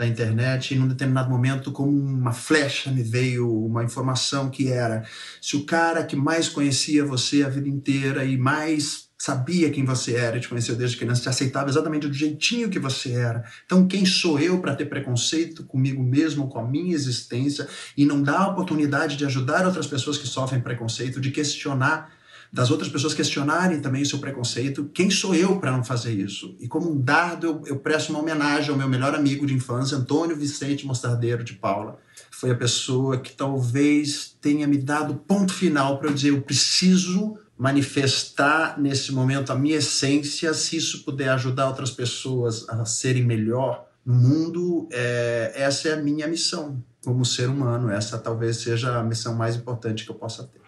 da 0.00 0.06
internet 0.06 0.72
e 0.72 0.78
num 0.78 0.88
determinado 0.88 1.28
momento 1.28 1.70
como 1.70 1.90
uma 1.90 2.32
flecha 2.32 2.90
me 2.90 3.02
veio 3.02 3.66
uma 3.66 3.84
informação 3.84 4.48
que 4.48 4.72
era 4.72 5.04
se 5.42 5.56
o 5.56 5.66
cara 5.66 6.02
que 6.02 6.16
mais 6.16 6.48
conhecia 6.48 7.04
você 7.04 7.42
a 7.42 7.50
vida 7.50 7.68
inteira 7.68 8.24
e 8.24 8.38
mais 8.38 9.09
sabia 9.20 9.70
quem 9.70 9.84
você 9.84 10.14
era, 10.14 10.40
te 10.40 10.48
conheceu 10.48 10.74
desde 10.74 10.96
criança, 10.96 11.20
te 11.20 11.28
aceitava 11.28 11.68
exatamente 11.68 12.08
do 12.08 12.14
jeitinho 12.14 12.70
que 12.70 12.78
você 12.78 13.12
era. 13.12 13.44
Então, 13.66 13.86
quem 13.86 14.06
sou 14.06 14.38
eu 14.38 14.62
para 14.62 14.74
ter 14.74 14.86
preconceito 14.86 15.62
comigo 15.64 16.02
mesmo, 16.02 16.48
com 16.48 16.58
a 16.58 16.66
minha 16.66 16.94
existência 16.94 17.68
e 17.94 18.06
não 18.06 18.22
dar 18.22 18.38
a 18.38 18.48
oportunidade 18.48 19.18
de 19.18 19.26
ajudar 19.26 19.66
outras 19.66 19.86
pessoas 19.86 20.16
que 20.16 20.26
sofrem 20.26 20.62
preconceito, 20.62 21.20
de 21.20 21.30
questionar 21.30 22.10
das 22.50 22.70
outras 22.70 22.88
pessoas 22.88 23.12
questionarem 23.12 23.80
também 23.80 24.02
o 24.02 24.06
seu 24.06 24.18
preconceito. 24.18 24.90
Quem 24.94 25.10
sou 25.10 25.34
eu 25.34 25.60
para 25.60 25.70
não 25.70 25.84
fazer 25.84 26.14
isso? 26.14 26.56
E 26.58 26.66
como 26.66 26.90
um 26.90 26.98
dardo, 26.98 27.46
eu, 27.46 27.62
eu 27.66 27.76
presto 27.76 28.08
uma 28.08 28.20
homenagem 28.20 28.70
ao 28.70 28.76
meu 28.76 28.88
melhor 28.88 29.14
amigo 29.14 29.46
de 29.46 29.52
infância, 29.52 29.98
Antônio 29.98 30.34
Vicente 30.34 30.86
Mostardeiro 30.86 31.44
de 31.44 31.52
Paula. 31.52 31.98
Foi 32.30 32.50
a 32.50 32.56
pessoa 32.56 33.18
que 33.18 33.32
talvez 33.32 34.34
tenha 34.40 34.66
me 34.66 34.78
dado 34.78 35.14
ponto 35.14 35.52
final 35.52 35.98
para 35.98 36.08
eu 36.08 36.14
dizer: 36.14 36.30
eu 36.30 36.40
preciso 36.40 37.38
manifestar 37.60 38.80
nesse 38.80 39.12
momento 39.12 39.52
a 39.52 39.54
minha 39.54 39.76
essência, 39.76 40.54
se 40.54 40.78
isso 40.78 41.04
puder 41.04 41.28
ajudar 41.28 41.68
outras 41.68 41.90
pessoas 41.90 42.66
a 42.70 42.86
serem 42.86 43.22
melhor 43.22 43.86
no 44.02 44.14
mundo, 44.14 44.88
é, 44.90 45.52
essa 45.54 45.90
é 45.90 45.92
a 45.92 45.96
minha 45.96 46.26
missão 46.26 46.82
como 47.04 47.22
ser 47.22 47.50
humano. 47.50 47.90
Essa 47.90 48.18
talvez 48.18 48.56
seja 48.56 48.98
a 48.98 49.04
missão 49.04 49.34
mais 49.34 49.56
importante 49.56 50.06
que 50.06 50.10
eu 50.10 50.14
possa 50.14 50.44
ter. 50.44 50.58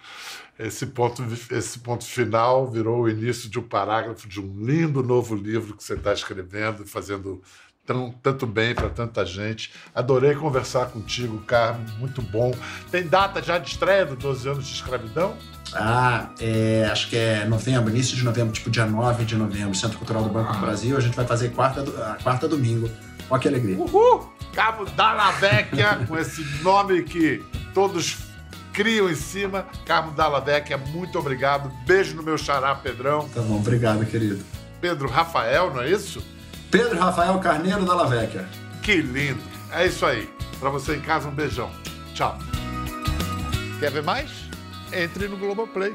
Esse 0.59 0.84
ponto, 0.84 1.24
esse 1.51 1.78
ponto 1.78 2.05
final 2.05 2.70
virou 2.70 3.01
o 3.01 3.09
início 3.09 3.49
de 3.49 3.59
um 3.59 3.66
parágrafo 3.66 4.28
de 4.28 4.38
um 4.38 4.62
lindo 4.62 5.03
novo 5.03 5.34
livro 5.34 5.74
que 5.74 5.82
você 5.82 5.95
está 5.95 6.12
escrevendo, 6.12 6.86
fazendo 6.86 7.40
tão, 7.87 8.11
tanto 8.22 8.47
bem 8.47 8.74
para 8.74 8.89
tanta 8.89 9.24
gente. 9.24 9.72
Adorei 9.95 10.35
conversar 10.35 10.87
contigo, 10.87 11.39
Carmen, 11.41 11.87
muito 11.99 12.22
bom. 12.22 12.53
Tem 12.91 13.07
data 13.07 13.43
já 13.43 13.59
de 13.59 13.70
estreia 13.70 14.07
do 14.07 14.16
12 14.16 14.49
anos 14.49 14.66
de 14.66 14.74
escravidão? 14.74 15.37
Ah, 15.74 16.30
é, 16.39 16.89
acho 16.91 17.09
que 17.09 17.16
é 17.16 17.45
novembro, 17.45 17.91
início 17.91 18.16
de 18.16 18.24
novembro, 18.24 18.53
tipo 18.53 18.70
dia 18.70 18.85
9 18.85 19.24
de 19.24 19.37
novembro, 19.37 19.74
Centro 19.74 19.99
Cultural 19.99 20.22
do 20.22 20.30
Banco 20.30 20.53
do 20.53 20.59
Brasil. 20.59 20.97
A 20.97 21.01
gente 21.01 21.16
vai 21.16 21.26
fazer 21.26 21.51
quarta, 21.51 21.83
quarta 22.22 22.47
domingo. 22.47 22.91
Olha 23.30 23.41
que 23.41 23.49
alegria. 23.49 23.78
Uhul! 23.78 24.30
Cabo 24.53 24.85
da 24.85 25.30
Vecchia, 25.33 26.01
com 26.07 26.18
esse 26.18 26.45
nome 26.62 27.03
que 27.03 27.43
todos 27.72 28.18
criam 28.72 29.09
em 29.11 29.14
cima. 29.14 29.66
Carmo 29.87 30.12
Dallavecchia, 30.12 30.76
muito 30.76 31.18
obrigado. 31.18 31.70
Beijo 31.87 32.14
no 32.14 32.22
meu 32.22 32.37
xará, 32.37 32.74
Pedrão. 32.74 33.28
Tá 33.28 33.41
bom, 33.41 33.57
obrigado, 33.57 34.05
querido. 34.05 34.45
Pedro 34.80 35.09
Rafael, 35.09 35.72
não 35.72 35.83
é 35.83 35.91
isso? 35.91 36.22
Pedro 36.73 36.99
Rafael 36.99 37.39
Carneiro 37.39 37.85
Dallavecchia. 37.85 38.49
Que 38.83 38.97
lindo. 38.97 39.43
É 39.70 39.87
isso 39.87 40.07
aí. 40.07 40.27
Para 40.59 40.70
você 40.70 40.97
em 40.97 41.03
casa, 41.03 41.29
um 41.29 41.31
beijão. 41.31 41.70
Tchau. 42.14 42.39
Quer 43.79 43.91
ver 43.91 44.03
mais? 44.03 44.49
Entre 44.91 45.29
no 45.29 45.37
Globoplay. 45.37 45.95